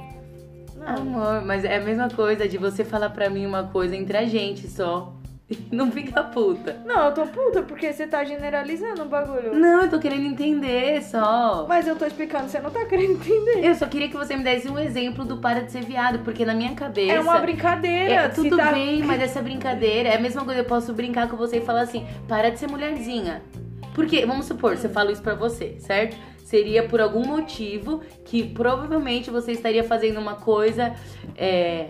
Não. 0.76 0.96
Amor, 0.96 1.44
mas 1.44 1.64
é 1.64 1.76
a 1.76 1.80
mesma 1.80 2.08
coisa 2.08 2.48
de 2.48 2.56
você 2.56 2.84
falar 2.84 3.11
pra 3.11 3.28
mim 3.28 3.44
uma 3.44 3.64
coisa 3.64 3.94
entre 3.94 4.16
a 4.16 4.24
gente 4.24 4.68
só. 4.68 5.12
Não 5.70 5.90
fica 5.90 6.22
puta. 6.22 6.76
Não, 6.86 7.06
eu 7.06 7.12
tô 7.12 7.26
puta 7.26 7.62
porque 7.62 7.92
você 7.92 8.06
tá 8.06 8.24
generalizando 8.24 9.02
o 9.02 9.06
bagulho. 9.06 9.54
Não, 9.54 9.82
eu 9.82 9.90
tô 9.90 9.98
querendo 9.98 10.24
entender 10.24 11.02
só. 11.02 11.66
Mas 11.68 11.86
eu 11.88 11.96
tô 11.96 12.06
explicando, 12.06 12.48
você 12.48 12.61
não 12.61 12.70
tá 12.70 12.84
querendo 12.84 13.12
entender. 13.12 13.64
Eu 13.66 13.74
só 13.74 13.86
queria 13.86 14.08
que 14.08 14.16
você 14.16 14.36
me 14.36 14.44
desse 14.44 14.68
um 14.68 14.78
exemplo 14.78 15.24
do 15.24 15.38
para 15.38 15.64
de 15.64 15.72
ser 15.72 15.84
viado, 15.84 16.20
porque 16.20 16.44
na 16.44 16.54
minha 16.54 16.74
cabeça. 16.74 17.12
É 17.12 17.20
uma 17.20 17.38
brincadeira. 17.38 18.14
É, 18.14 18.28
tudo 18.28 18.56
tá- 18.56 18.72
bem, 18.72 19.02
mas 19.02 19.20
essa 19.20 19.42
brincadeira 19.42 20.11
é 20.11 20.16
a 20.16 20.20
mesma 20.20 20.44
coisa. 20.44 20.61
Eu 20.61 20.64
posso 20.64 20.92
brincar 20.92 21.28
com 21.28 21.36
você 21.36 21.58
e 21.58 21.61
falar 21.61 21.82
assim: 21.82 22.06
para 22.28 22.50
de 22.50 22.58
ser 22.58 22.68
mulherzinha. 22.68 23.42
Porque, 24.01 24.24
vamos 24.24 24.46
supor, 24.46 24.78
você 24.78 24.88
fala 24.88 25.12
isso 25.12 25.20
pra 25.20 25.34
você, 25.34 25.76
certo? 25.78 26.16
Seria 26.42 26.88
por 26.88 27.03
algum 27.03 27.22
motivo 27.22 28.01
que 28.24 28.42
provavelmente 28.42 29.30
você 29.30 29.53
estaria 29.53 29.84
fazendo 29.84 30.18
uma 30.18 30.36
coisa 30.36 30.94
é, 31.36 31.88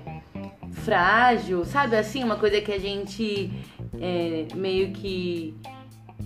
frágil, 0.73 1.65
sabe? 1.65 1.95
Assim, 1.95 2.25
uma 2.25 2.35
coisa 2.35 2.61
que 2.61 2.73
a 2.73 2.81
gente 2.81 3.53
é, 4.01 4.49
meio 4.57 4.91
que 4.91 5.55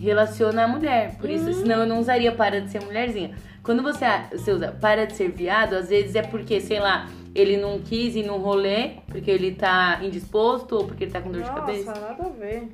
relaciona 0.01 0.65
a 0.65 0.67
mulher. 0.67 1.19
Por 1.19 1.29
isso, 1.29 1.53
senão 1.53 1.81
eu 1.81 1.87
não 1.87 2.01
usaria 2.01 2.33
para 2.33 2.63
de 2.63 2.71
ser 2.71 2.83
mulherzinha. 2.83 3.37
Quando 3.63 3.83
você, 3.83 4.07
você 4.33 4.53
usa 4.53 4.73
para 4.73 5.07
de 5.07 5.13
ser 5.15 5.33
viado, 5.33 5.75
às 5.75 5.91
vezes 5.91 6.15
é 6.15 6.23
porque, 6.23 6.63
sei 6.63 6.81
lá, 6.81 7.11
ele 7.35 7.59
não 7.59 7.79
quis 7.79 8.17
ir 8.17 8.25
num 8.25 8.39
rolê, 8.39 8.93
porque 9.07 9.31
ele 9.31 9.55
tá 9.55 10.01
indisposto 10.03 10.77
ou 10.77 10.87
porque 10.87 11.05
ele 11.05 11.13
tá 11.13 11.21
com 11.21 11.31
dor 11.31 11.43
de 11.43 11.49
Nossa, 11.51 11.61
cabeça. 11.61 11.93
nada 11.93 12.25
a 12.25 12.31
ver. 12.31 12.69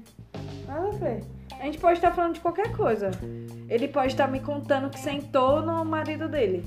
Nada 0.69 0.87
a 0.87 0.91
ver. 0.93 1.40
A 1.61 1.65
gente 1.65 1.79
pode 1.79 1.95
estar 1.99 2.11
falando 2.13 2.35
de 2.35 2.41
qualquer 2.41 2.73
coisa. 2.73 3.11
Ele 3.69 3.87
pode 3.87 4.09
estar 4.09 4.27
me 4.29 4.41
contando 4.41 4.89
que 4.91 4.99
sentou 4.99 5.61
no 5.61 5.85
marido 5.85 6.27
dele. 6.29 6.65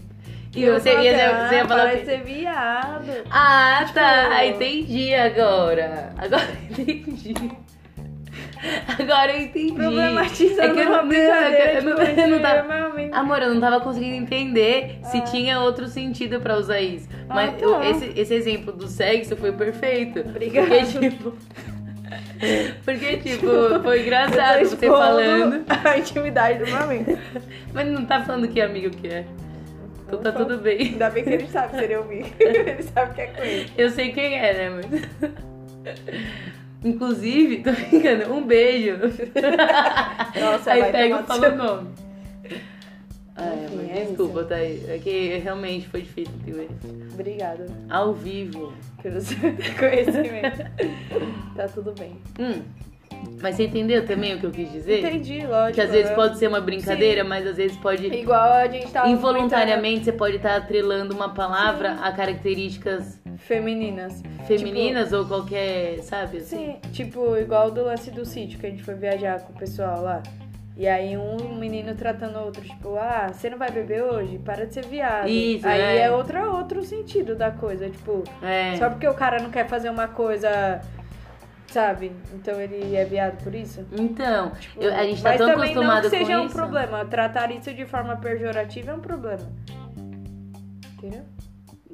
E 0.55 0.69
você 0.69 0.91
eu 0.93 1.01
ia, 1.01 1.17
falo, 1.17 1.47
você 1.49 1.55
ia 1.55 1.63
ah, 1.63 1.67
falar. 1.67 1.91
ser 2.05 2.23
viado. 2.23 3.11
Ah, 3.31 3.85
tá. 3.91 4.29
Tipo- 4.45 4.63
Entendi 4.63 5.13
agora. 5.15 6.13
Agora 6.15 6.43
eu 6.45 6.83
entendi. 6.83 7.33
Agora 8.99 9.33
eu 9.35 9.41
entendi. 9.41 9.73
Problematizando 9.73 10.61
É 10.61 10.73
que 10.73 10.79
eu 10.79 10.85
não- 10.85 10.91
não, 10.91 10.99
é 10.99 11.05
brincadeira. 11.07 11.73
eu 11.73 11.83
não- 11.83 12.05
tipo, 12.05 12.19
eu 12.21 12.27
não 12.27 12.39
tava- 12.39 12.73
eu 12.73 12.99
e. 12.99 13.11
Amor, 13.11 13.41
eu 13.41 13.53
não 13.53 13.59
tava 13.61 13.79
conseguindo 13.81 14.15
entender 14.15 14.99
se 15.05 15.17
Ah. 15.17 15.21
tinha 15.21 15.59
outro 15.59 15.87
sentido 15.87 16.39
pra 16.39 16.55
usar 16.57 16.79
isso. 16.79 17.09
Mas 17.27 17.49
Ah, 17.49 17.57
eu- 17.59 17.73
tá. 17.73 17.89
esse, 17.89 18.13
esse 18.15 18.33
exemplo 18.35 18.71
do 18.71 18.87
sexo 18.87 19.35
foi 19.35 19.51
perfeito. 19.51 20.19
Obrigada. 20.19 20.67
Porque, 20.67 21.09
tipo. 21.09 21.33
Porque, 22.83 23.17
tipo, 23.23 23.47
foi 23.81 24.01
engraçado 24.01 24.65
você 24.65 24.87
falando. 24.87 25.63
A 25.83 25.97
intimidade 25.97 26.59
do 26.59 26.65
meu 26.65 26.77
amigo. 26.77 27.17
Mas 27.73 27.87
não 27.87 28.05
tá 28.05 28.23
falando 28.23 28.47
que 28.47 28.61
amigo 28.61 28.89
que 28.95 29.07
é. 29.07 29.25
Então 30.05 30.19
tá 30.19 30.31
tudo 30.31 30.57
bem. 30.59 30.79
Ainda 30.79 31.09
bem 31.09 31.23
que 31.23 31.29
ele 31.31 31.47
sabe 31.47 31.77
se 31.77 31.83
ele 31.83 31.95
ouvir. 31.95 32.33
ele 32.39 32.83
sabe 32.83 33.15
que 33.15 33.21
é 33.21 33.27
com 33.27 33.43
ele. 33.43 33.71
Eu 33.77 33.89
sei 33.89 34.11
quem 34.11 34.37
é, 34.37 34.53
né, 34.53 34.69
mas. 34.69 34.85
Inclusive, 36.83 37.63
tô 37.63 37.71
brincando, 37.71 38.33
um 38.33 38.45
beijo. 38.45 38.97
Nossa, 40.39 40.73
Aí 40.73 40.91
pega 40.91 41.21
e 41.21 41.23
fala 41.23 41.49
o 41.49 41.55
nome. 41.55 41.89
É, 43.35 43.65
Enfim, 43.65 43.91
é 43.91 44.05
desculpa, 44.05 44.43
tá 44.43 44.55
aí. 44.55 44.83
É 44.87 44.99
que 44.99 45.37
realmente 45.37 45.87
foi 45.87 46.01
difícil. 46.01 46.33
Obrigada 47.13 47.65
Ao 47.89 48.13
vivo. 48.13 48.73
Pelo 49.03 49.21
seu 49.21 49.37
conhecimento. 49.77 50.63
tá 51.55 51.67
tudo 51.67 51.93
bem. 51.93 52.17
Hum. 52.39 52.61
Mas 53.41 53.55
você 53.55 53.65
entendeu 53.65 54.05
também 54.05 54.35
o 54.35 54.39
que 54.39 54.45
eu 54.45 54.51
quis 54.51 54.71
dizer? 54.71 54.99
Entendi, 54.99 55.45
lógico. 55.45 55.75
Que 55.75 55.81
às 55.81 55.91
vezes 55.91 56.09
né? 56.09 56.15
pode 56.15 56.37
ser 56.37 56.47
uma 56.47 56.59
brincadeira, 56.59 57.23
mas 57.23 57.45
às 57.45 57.57
vezes 57.57 57.77
pode. 57.77 58.07
Igual 58.07 58.53
a 58.53 58.67
gente 58.67 58.91
tava 58.91 59.09
Involuntariamente 59.09 60.05
você 60.05 60.11
pode 60.11 60.37
estar 60.37 60.55
atrelando 60.55 61.13
uma 61.13 61.29
palavra 61.29 61.93
a 62.01 62.11
características 62.11 63.21
femininas. 63.37 64.21
femininas 64.47 65.13
ou 65.13 65.25
qualquer, 65.25 65.99
sabe? 65.99 66.37
Assim. 66.37 66.57
Sim, 66.57 66.91
tipo, 66.91 67.37
igual 67.37 67.71
do 67.71 67.83
lance 67.83 68.11
do 68.11 68.25
sítio 68.25 68.59
que 68.59 68.65
a 68.65 68.69
gente 68.69 68.83
foi 68.83 68.95
viajar 68.95 69.39
com 69.41 69.53
o 69.53 69.55
pessoal 69.55 70.01
lá. 70.01 70.23
E 70.75 70.87
aí 70.87 71.15
um 71.15 71.55
menino 71.55 71.93
tratando 71.93 72.37
o 72.39 72.45
outro, 72.45 72.61
tipo, 72.63 72.95
ah, 72.97 73.29
você 73.31 73.47
não 73.49 73.57
vai 73.59 73.69
beber 73.69 74.01
hoje? 74.03 74.39
Para 74.39 74.65
de 74.65 74.73
ser 74.73 74.85
viado. 74.85 75.29
Isso, 75.29 75.67
aí 75.67 75.79
é. 75.79 75.97
é, 76.05 76.11
outra, 76.11 76.49
outro 76.49 76.81
sentido 76.83 77.35
da 77.35 77.51
coisa, 77.51 77.89
tipo, 77.89 78.23
É. 78.41 78.75
só 78.77 78.89
porque 78.89 79.07
o 79.07 79.13
cara 79.13 79.39
não 79.39 79.51
quer 79.51 79.67
fazer 79.67 79.89
uma 79.91 80.07
coisa, 80.07 80.81
sabe? 81.67 82.11
Então 82.33 82.59
ele 82.59 82.95
é 82.95 83.05
viado 83.05 83.43
por 83.43 83.53
isso? 83.53 83.85
Então, 83.91 84.51
eu- 84.77 84.91
a 84.95 85.03
gente 85.03 85.21
tá 85.21 85.29
Mas 85.29 85.37
tão 85.37 85.47
também 85.47 85.75
não 85.75 85.83
acostumado 85.83 86.01
que 86.09 86.09
seja 86.09 86.35
com 86.37 86.41
um 86.41 86.45
isso. 86.47 86.55
problema. 86.55 87.05
Tratar 87.05 87.51
isso 87.51 87.71
de 87.71 87.85
forma 87.85 88.15
pejorativa 88.17 88.91
é 88.91 88.95
um 88.95 88.99
problema. 88.99 89.47
Entendeu? 90.97 91.21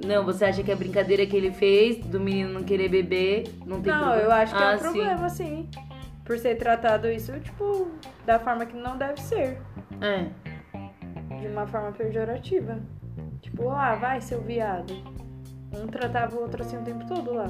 Não, 0.06 0.24
você 0.24 0.46
acha 0.46 0.64
que 0.64 0.72
a 0.72 0.76
brincadeira 0.78 1.26
que 1.26 1.36
ele 1.36 1.52
fez 1.52 1.98
do 1.98 2.18
menino 2.22 2.54
não 2.54 2.64
querer 2.64 2.88
beber 2.88 3.44
não 3.66 3.82
tem 3.82 3.92
Não, 3.92 4.00
problema? 4.00 4.22
eu 4.24 4.32
acho 4.32 4.56
que 4.56 4.64
é 4.64 4.66
Ah, 4.66 4.76
um 4.76 4.80
problema, 4.80 5.30
sim. 5.30 5.70
Por 6.30 6.38
ser 6.38 6.58
tratado 6.60 7.10
isso, 7.10 7.32
tipo, 7.40 7.88
da 8.24 8.38
forma 8.38 8.64
que 8.64 8.78
não 8.78 8.96
deve 9.00 9.20
ser. 9.20 9.60
É. 10.00 10.28
De 11.42 11.48
uma 11.48 11.66
forma 11.66 11.92
pejorativa. 11.92 12.78
Tipo, 13.42 13.72
ah, 13.72 13.96
vai, 13.96 14.22
seu 14.22 14.40
viado. 14.40 14.94
Um 15.76 15.88
tratava 15.88 16.36
o 16.36 16.42
outro 16.42 16.62
assim 16.62 16.78
o 16.78 16.84
tempo 16.84 17.04
todo 17.08 17.34
lá. 17.34 17.50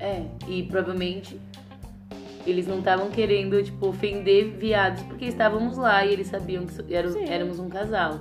É, 0.00 0.24
e 0.48 0.64
provavelmente 0.64 1.40
eles 2.44 2.66
não 2.66 2.80
estavam 2.80 3.08
querendo, 3.10 3.62
tipo, 3.62 3.86
ofender 3.86 4.50
viados 4.56 5.04
porque 5.04 5.26
estávamos 5.26 5.76
lá 5.76 6.04
e 6.04 6.12
eles 6.12 6.26
sabiam 6.26 6.66
que 6.66 6.92
éramos, 6.92 7.16
éramos 7.30 7.60
um 7.60 7.68
casal. 7.68 8.18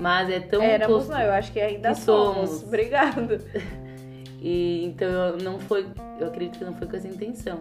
Mas 0.00 0.28
é 0.28 0.40
tão 0.40 0.60
Éramos, 0.60 1.04
cos- 1.04 1.08
não, 1.08 1.20
eu 1.22 1.32
acho 1.32 1.52
que 1.52 1.60
ainda 1.60 1.90
que 1.90 2.00
somos. 2.00 2.48
somos. 2.50 2.62
Obrigado. 2.64 3.38
E 4.40 4.84
então 4.84 5.08
eu 5.08 5.36
não 5.38 5.58
foi, 5.58 5.86
eu 6.20 6.28
acredito 6.28 6.58
que 6.58 6.64
não 6.64 6.74
foi 6.74 6.86
com 6.86 6.96
essa 6.96 7.08
intenção. 7.08 7.60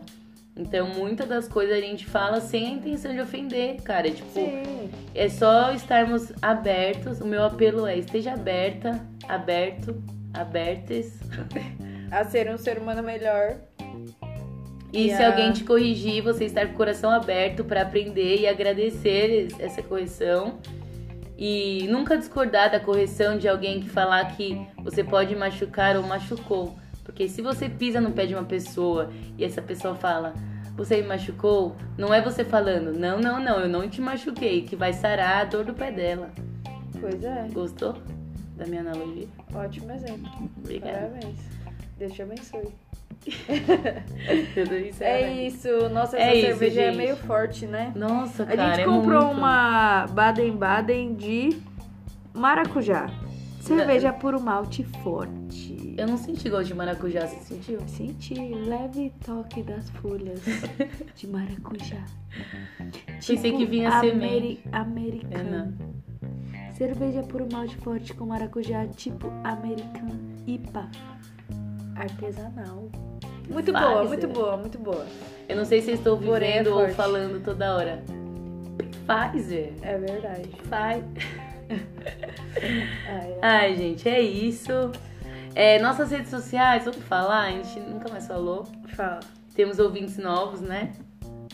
Então 0.56 0.88
muitas 0.90 1.28
das 1.28 1.48
coisas 1.48 1.76
a 1.78 1.82
gente 1.82 2.06
fala 2.06 2.42
sem 2.42 2.66
a 2.68 2.70
intenção 2.72 3.14
de 3.14 3.22
ofender, 3.22 3.82
cara. 3.84 4.10
Tipo, 4.10 4.32
Sim. 4.34 4.90
é 5.14 5.30
só 5.30 5.72
estarmos 5.72 6.32
abertos. 6.42 7.20
O 7.22 7.26
meu 7.26 7.44
apelo 7.44 7.86
é 7.86 7.98
esteja 7.98 8.34
aberta, 8.34 9.00
aberto, 9.28 10.02
abertas. 10.34 11.20
A 12.10 12.24
ser 12.24 12.50
um 12.50 12.58
ser 12.58 12.78
humano 12.78 13.04
melhor. 13.04 13.58
E 14.94 15.08
E 15.08 15.16
se 15.16 15.22
a- 15.22 15.28
alguém 15.28 15.52
te 15.52 15.64
corrigir, 15.66 16.22
você 16.24 16.46
estar 16.46 16.66
com 16.68 16.74
o 16.74 16.78
coração 16.78 17.10
aberto 17.12 17.66
pra 17.66 17.82
aprender 17.82 18.38
e 18.40 18.48
agradecer 18.48 19.50
essa 19.60 19.84
correção. 19.84 20.60
E 21.38 21.88
nunca 21.88 22.18
discordar 22.18 22.72
da 22.72 22.80
correção 22.80 23.38
de 23.38 23.48
alguém 23.48 23.80
que 23.80 23.90
falar 23.90 24.36
que 24.36 24.68
você 24.78 25.04
pode 25.04 25.36
machucar 25.36 25.96
ou 25.96 26.04
machucou. 26.04 26.76
Porque 27.04 27.28
se 27.28 27.42
você 27.42 27.70
pisa 27.70 28.02
no 28.02 28.12
pé 28.12 28.26
de 28.26 28.34
uma 28.34 28.44
pessoa 28.44 29.12
e 29.38 29.44
essa 29.44 29.62
pessoa 29.62 29.96
fala, 29.96 30.34
você 30.76 31.02
me 31.02 31.08
machucou, 31.08 31.76
não 31.98 32.14
é 32.14 32.22
você 32.22 32.44
falando, 32.44 32.92
não, 32.92 33.20
não, 33.20 33.40
não, 33.40 33.60
eu 33.60 33.70
não 33.70 33.88
te 33.90 34.02
machuquei, 34.02 34.64
que 34.64 34.76
vai 34.76 34.94
sarar 34.94 35.42
a 35.42 35.46
dor 35.46 35.64
do 35.64 35.74
pé 35.74 35.92
dela. 35.92 36.32
Pois 37.00 37.24
é. 37.24 37.48
Gostou 37.54 37.96
da 38.56 38.66
minha 38.66 38.82
analogia? 38.82 39.28
Ótimo 39.54 39.92
exemplo. 39.92 40.30
Obrigada. 40.58 40.98
Parabéns. 40.98 41.40
Deus 41.98 42.14
te 42.14 42.22
abençoe. 42.22 42.87
Tudo 44.54 44.76
isso 44.78 45.04
É 45.04 45.46
isso. 45.46 45.90
Nossa, 45.90 46.18
essa 46.18 46.26
É 46.32 46.36
isso, 46.38 46.48
cerveja 46.48 46.82
é 46.82 46.92
meio 46.96 47.16
forte, 47.18 47.66
né? 47.66 47.92
Nossa, 47.96 48.44
A 48.44 48.46
cara, 48.46 48.70
gente 48.76 48.82
é 48.82 48.86
comprou 48.86 49.26
muito. 49.26 49.38
uma 49.40 50.06
Baden-Baden 50.08 51.16
de 51.16 51.58
maracujá. 52.34 53.10
Cerveja 53.60 54.14
puro 54.14 54.40
malte 54.40 54.84
forte. 55.04 55.94
Eu 55.98 56.08
não 56.08 56.16
senti 56.18 56.48
gosto 56.50 56.68
de 56.68 56.74
maracujá, 56.74 57.28
você 57.28 57.36
sentiu? 57.40 57.80
Senti 57.88 58.34
leve 58.36 59.12
toque 59.26 59.62
das 59.64 59.90
folhas 59.90 60.40
de 61.16 61.28
maracujá. 61.28 62.06
Pensei 63.26 63.52
que 63.58 63.66
vinha 63.66 64.00
semente. 64.00 64.62
É, 64.72 64.78
Americana. 64.78 65.76
Cerveja 66.76 67.24
puro 67.24 67.48
malte 67.52 67.76
forte 67.78 68.14
com 68.14 68.28
maracujá, 68.28 68.86
tipo 68.88 69.28
americano. 69.44 70.18
IPA. 70.46 70.90
Artesanal. 71.96 72.90
Muito 73.50 73.72
boa, 73.72 74.02
Pfizer. 74.02 74.08
muito 74.08 74.28
boa, 74.28 74.58
muito 74.58 74.78
boa. 74.78 75.06
Eu 75.48 75.56
não 75.56 75.66
sei 75.66 75.82
se 75.82 75.92
estou 75.92 76.18
Porém, 76.18 76.50
é 76.50 76.58
vivendo 76.60 76.78
ou 76.78 76.90
falando 76.90 77.44
toda 77.44 77.76
hora. 77.76 78.04
Pfizer. 79.08 79.74
É 79.82 79.98
verdade. 79.98 80.48
Pfizer. 80.50 81.48
Ai, 83.10 83.38
Ai, 83.42 83.76
gente, 83.76 84.08
é 84.08 84.22
isso. 84.22 84.92
É, 85.56 85.80
nossas 85.80 86.12
redes 86.12 86.30
sociais, 86.30 86.86
vamos 86.86 87.02
falar? 87.04 87.46
A 87.46 87.52
gente 87.52 87.80
nunca 87.80 88.10
mais 88.10 88.28
falou. 88.28 88.66
fala. 88.96 89.20
Temos 89.56 89.80
ouvintes 89.80 90.18
novos, 90.18 90.62
né? 90.62 90.92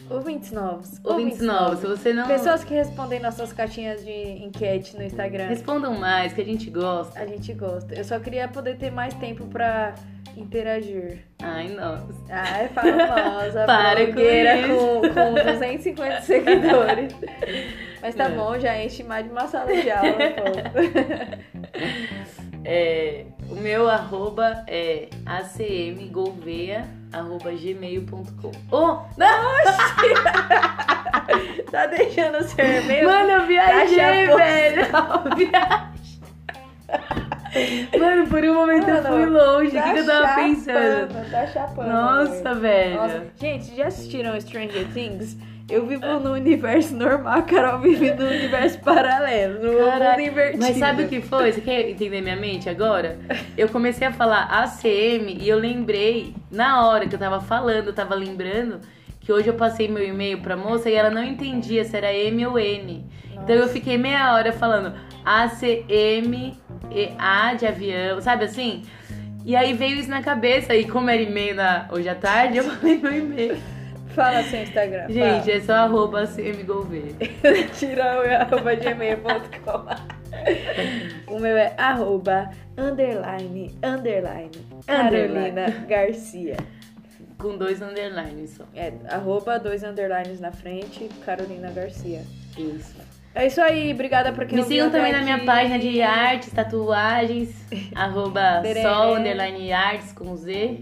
Ouvintes 0.10 0.52
novos. 0.52 1.00
Ouvintes 1.04 1.40
novos. 1.40 1.80
Se 1.80 1.88
você 1.88 2.14
não. 2.14 2.28
Pessoas 2.28 2.64
que 2.64 2.74
respondem 2.74 3.22
nossas 3.22 3.54
caixinhas 3.54 4.04
de 4.04 4.12
enquete 4.44 4.98
no 4.98 5.04
Instagram. 5.04 5.48
Respondam 5.48 5.94
mais, 5.98 6.34
que 6.34 6.42
a 6.42 6.46
gente 6.46 6.70
gosta. 6.70 7.18
A 7.18 7.26
gente 7.26 7.54
gosta. 7.54 7.96
Eu 7.96 8.04
só 8.04 8.20
queria 8.20 8.48
poder 8.48 8.78
ter 8.78 8.92
mais 8.92 9.14
tempo 9.14 9.46
pra 9.46 9.96
interagir. 10.38 11.20
Ai, 11.42 11.68
nossa. 11.70 12.08
Ai, 12.30 12.68
famosa, 12.70 13.66
Para 13.68 14.08
com 14.08 14.14
com, 14.68 15.02
com 15.14 15.34
250 15.34 16.22
seguidores. 16.24 17.16
Mas 18.02 18.16
tá 18.16 18.26
É. 18.26 18.30
bom, 18.30 18.60
já 18.60 18.78
enche 18.84 19.04
mais 19.04 19.26
de 19.26 19.32
uma 19.32 19.48
sala 19.48 19.74
de 19.76 19.90
aula. 19.92 20.18
É, 22.66 23.26
o 23.50 23.56
meu 23.56 23.90
arroba 23.90 24.64
é 24.68 25.10
acmgouveia, 25.26 26.88
arroba 27.12 27.52
gmail.com. 27.52 28.52
Oh, 28.72 29.00
Tá 31.70 31.86
deixando 31.88 32.42
ser 32.44 32.86
meio... 32.86 33.06
Mano, 33.06 33.32
eu 33.32 33.48
viajei, 33.48 34.28
velho. 34.28 35.93
Eu. 37.54 38.00
Mano, 38.00 38.28
por 38.28 38.44
um 38.44 38.54
momento 38.54 38.88
eu 38.88 39.04
Mano, 39.04 39.16
fui 39.16 39.26
longe. 39.26 39.68
O 39.68 39.72
que, 39.72 39.78
tá 39.78 39.94
que 39.94 40.00
eu 40.00 40.06
tava 40.06 40.28
chapando, 40.28 40.56
pensando? 40.56 41.32
Tá 41.32 41.48
chapando. 41.48 41.88
Nossa, 41.88 42.54
velho. 42.56 42.96
Nossa, 42.96 43.24
gente, 43.40 43.76
já 43.76 43.88
assistiram 43.88 44.40
Stranger 44.42 44.88
Things? 44.94 45.38
Eu 45.70 45.86
vivo 45.88 46.06
no 46.20 46.34
universo 46.34 46.94
normal, 46.94 47.40
a 47.40 47.42
Carol 47.42 47.80
vive 47.80 48.14
no 48.14 48.26
universo 48.26 48.80
paralelo, 48.82 49.64
no 49.64 49.86
Caraca, 49.86 50.12
mundo 50.20 50.28
invertido. 50.28 50.62
Mas 50.62 50.78
sabe 50.78 51.04
o 51.04 51.08
que 51.08 51.22
foi? 51.22 51.54
Você 51.54 51.62
quer 51.62 51.90
entender 51.90 52.22
minha 52.22 52.36
mente 52.36 52.70
agora? 52.70 53.18
Eu 53.58 53.70
comecei 53.70 54.06
a 54.06 54.12
falar 54.12 54.44
ACM 54.44 55.38
e 55.40 55.48
eu 55.48 55.58
lembrei, 55.58 56.36
na 56.52 56.86
hora 56.86 57.08
que 57.08 57.16
eu 57.16 57.20
tava 57.20 57.40
falando, 57.40 57.88
eu 57.88 57.94
tava 57.94 58.14
lembrando 58.14 58.82
que 59.24 59.32
hoje 59.32 59.48
eu 59.48 59.54
passei 59.54 59.88
meu 59.88 60.06
e-mail 60.06 60.42
pra 60.42 60.56
moça 60.56 60.90
e 60.90 60.94
ela 60.94 61.10
não 61.10 61.24
entendia 61.24 61.84
se 61.86 61.96
era 61.96 62.14
M 62.14 62.46
ou 62.46 62.60
N. 62.60 63.06
Então 63.32 63.56
eu 63.56 63.68
fiquei 63.70 63.98
meia 63.98 64.34
hora 64.34 64.52
falando 64.52 64.94
ACM, 65.26 66.58
e 66.92 67.10
A 67.18 67.54
de 67.54 67.66
avião, 67.66 68.22
sabe 68.22 68.46
assim? 68.46 68.84
E 69.46 69.56
aí 69.56 69.74
veio 69.74 69.98
isso 69.98 70.10
na 70.10 70.22
cabeça 70.22 70.76
e 70.76 70.88
como 70.88 71.10
era 71.10 71.22
e-mail 71.22 71.56
na, 71.56 71.88
hoje 71.92 72.08
à 72.08 72.16
tarde, 72.16 72.58
eu 72.58 72.64
falei 72.66 72.98
meu 72.98 73.14
e-mail. 73.14 73.58
Fala 74.14 74.44
seu 74.44 74.62
Instagram. 74.62 75.10
Gente, 75.10 75.52
é 75.52 75.60
só 75.60 75.74
arroba 75.74 76.26
fala. 76.28 77.16
tira 77.80 78.22
o 78.22 78.42
arroba 78.42 78.76
gmail.com. 78.76 79.86
O 81.34 81.40
meu 81.40 81.58
é 81.58 81.74
arroba 81.78 82.50
underline 82.78 83.74
underline 83.84 84.52
Carolina 84.86 85.66
Garcia. 85.88 86.58
Com 87.44 87.58
dois 87.58 87.82
underlines 87.82 88.52
só. 88.52 88.64
É, 88.74 88.94
arroba 89.10 89.60
dois 89.60 89.84
underlines 89.84 90.40
na 90.40 90.54
frente, 90.54 91.10
Carolina 91.26 91.70
Garcia. 91.72 92.22
Isso. 92.58 92.96
É 93.36 93.48
isso 93.48 93.60
aí, 93.60 93.92
obrigada 93.92 94.32
por 94.32 94.46
quem 94.46 94.60
Me 94.60 94.64
sigam 94.64 94.90
também 94.90 95.12
na 95.12 95.22
minha 95.22 95.44
página 95.44 95.78
de 95.78 96.02
artes, 96.02 96.54
tatuagens, 96.54 97.54
arroba 97.94 98.64
sol, 98.82 99.16
underline 99.16 99.74
artes 99.74 100.14
com 100.14 100.34
Z. 100.38 100.80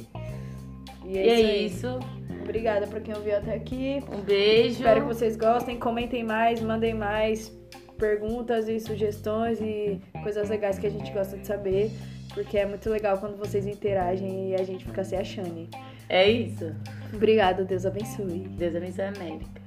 E 1.04 1.18
E 1.18 1.18
é, 1.18 1.28
é 1.28 1.40
isso. 1.40 1.48
aí. 1.48 1.66
isso. 1.66 2.00
Obrigada 2.44 2.86
por 2.86 3.02
quem 3.02 3.16
ouviu 3.16 3.38
até 3.38 3.56
aqui. 3.56 4.04
Um 4.12 4.22
beijo. 4.22 4.76
Espero 4.76 5.02
que 5.02 5.08
vocês 5.08 5.36
gostem. 5.36 5.80
Comentem 5.80 6.24
mais, 6.24 6.62
mandem 6.62 6.94
mais 6.94 7.52
perguntas 7.98 8.68
e 8.68 8.80
sugestões 8.80 9.60
e 9.60 10.00
coisas 10.22 10.48
legais 10.48 10.78
que 10.78 10.86
a 10.86 10.92
gente 10.92 11.12
gosta 11.12 11.36
de 11.38 11.48
saber. 11.48 11.90
Porque 12.36 12.60
é 12.60 12.68
muito 12.68 12.88
legal 12.88 13.18
quando 13.18 13.36
vocês 13.36 13.66
interagem 13.66 14.52
e 14.52 14.56
a 14.56 14.64
gente 14.64 14.86
fica 14.86 15.04
se 15.04 15.16
achando. 15.16 15.68
É 16.12 16.30
isso. 16.30 16.76
Obrigada, 17.14 17.64
Deus 17.64 17.86
abençoe. 17.86 18.46
Deus 18.58 18.76
abençoe 18.76 19.06
a 19.06 19.08
América. 19.08 19.62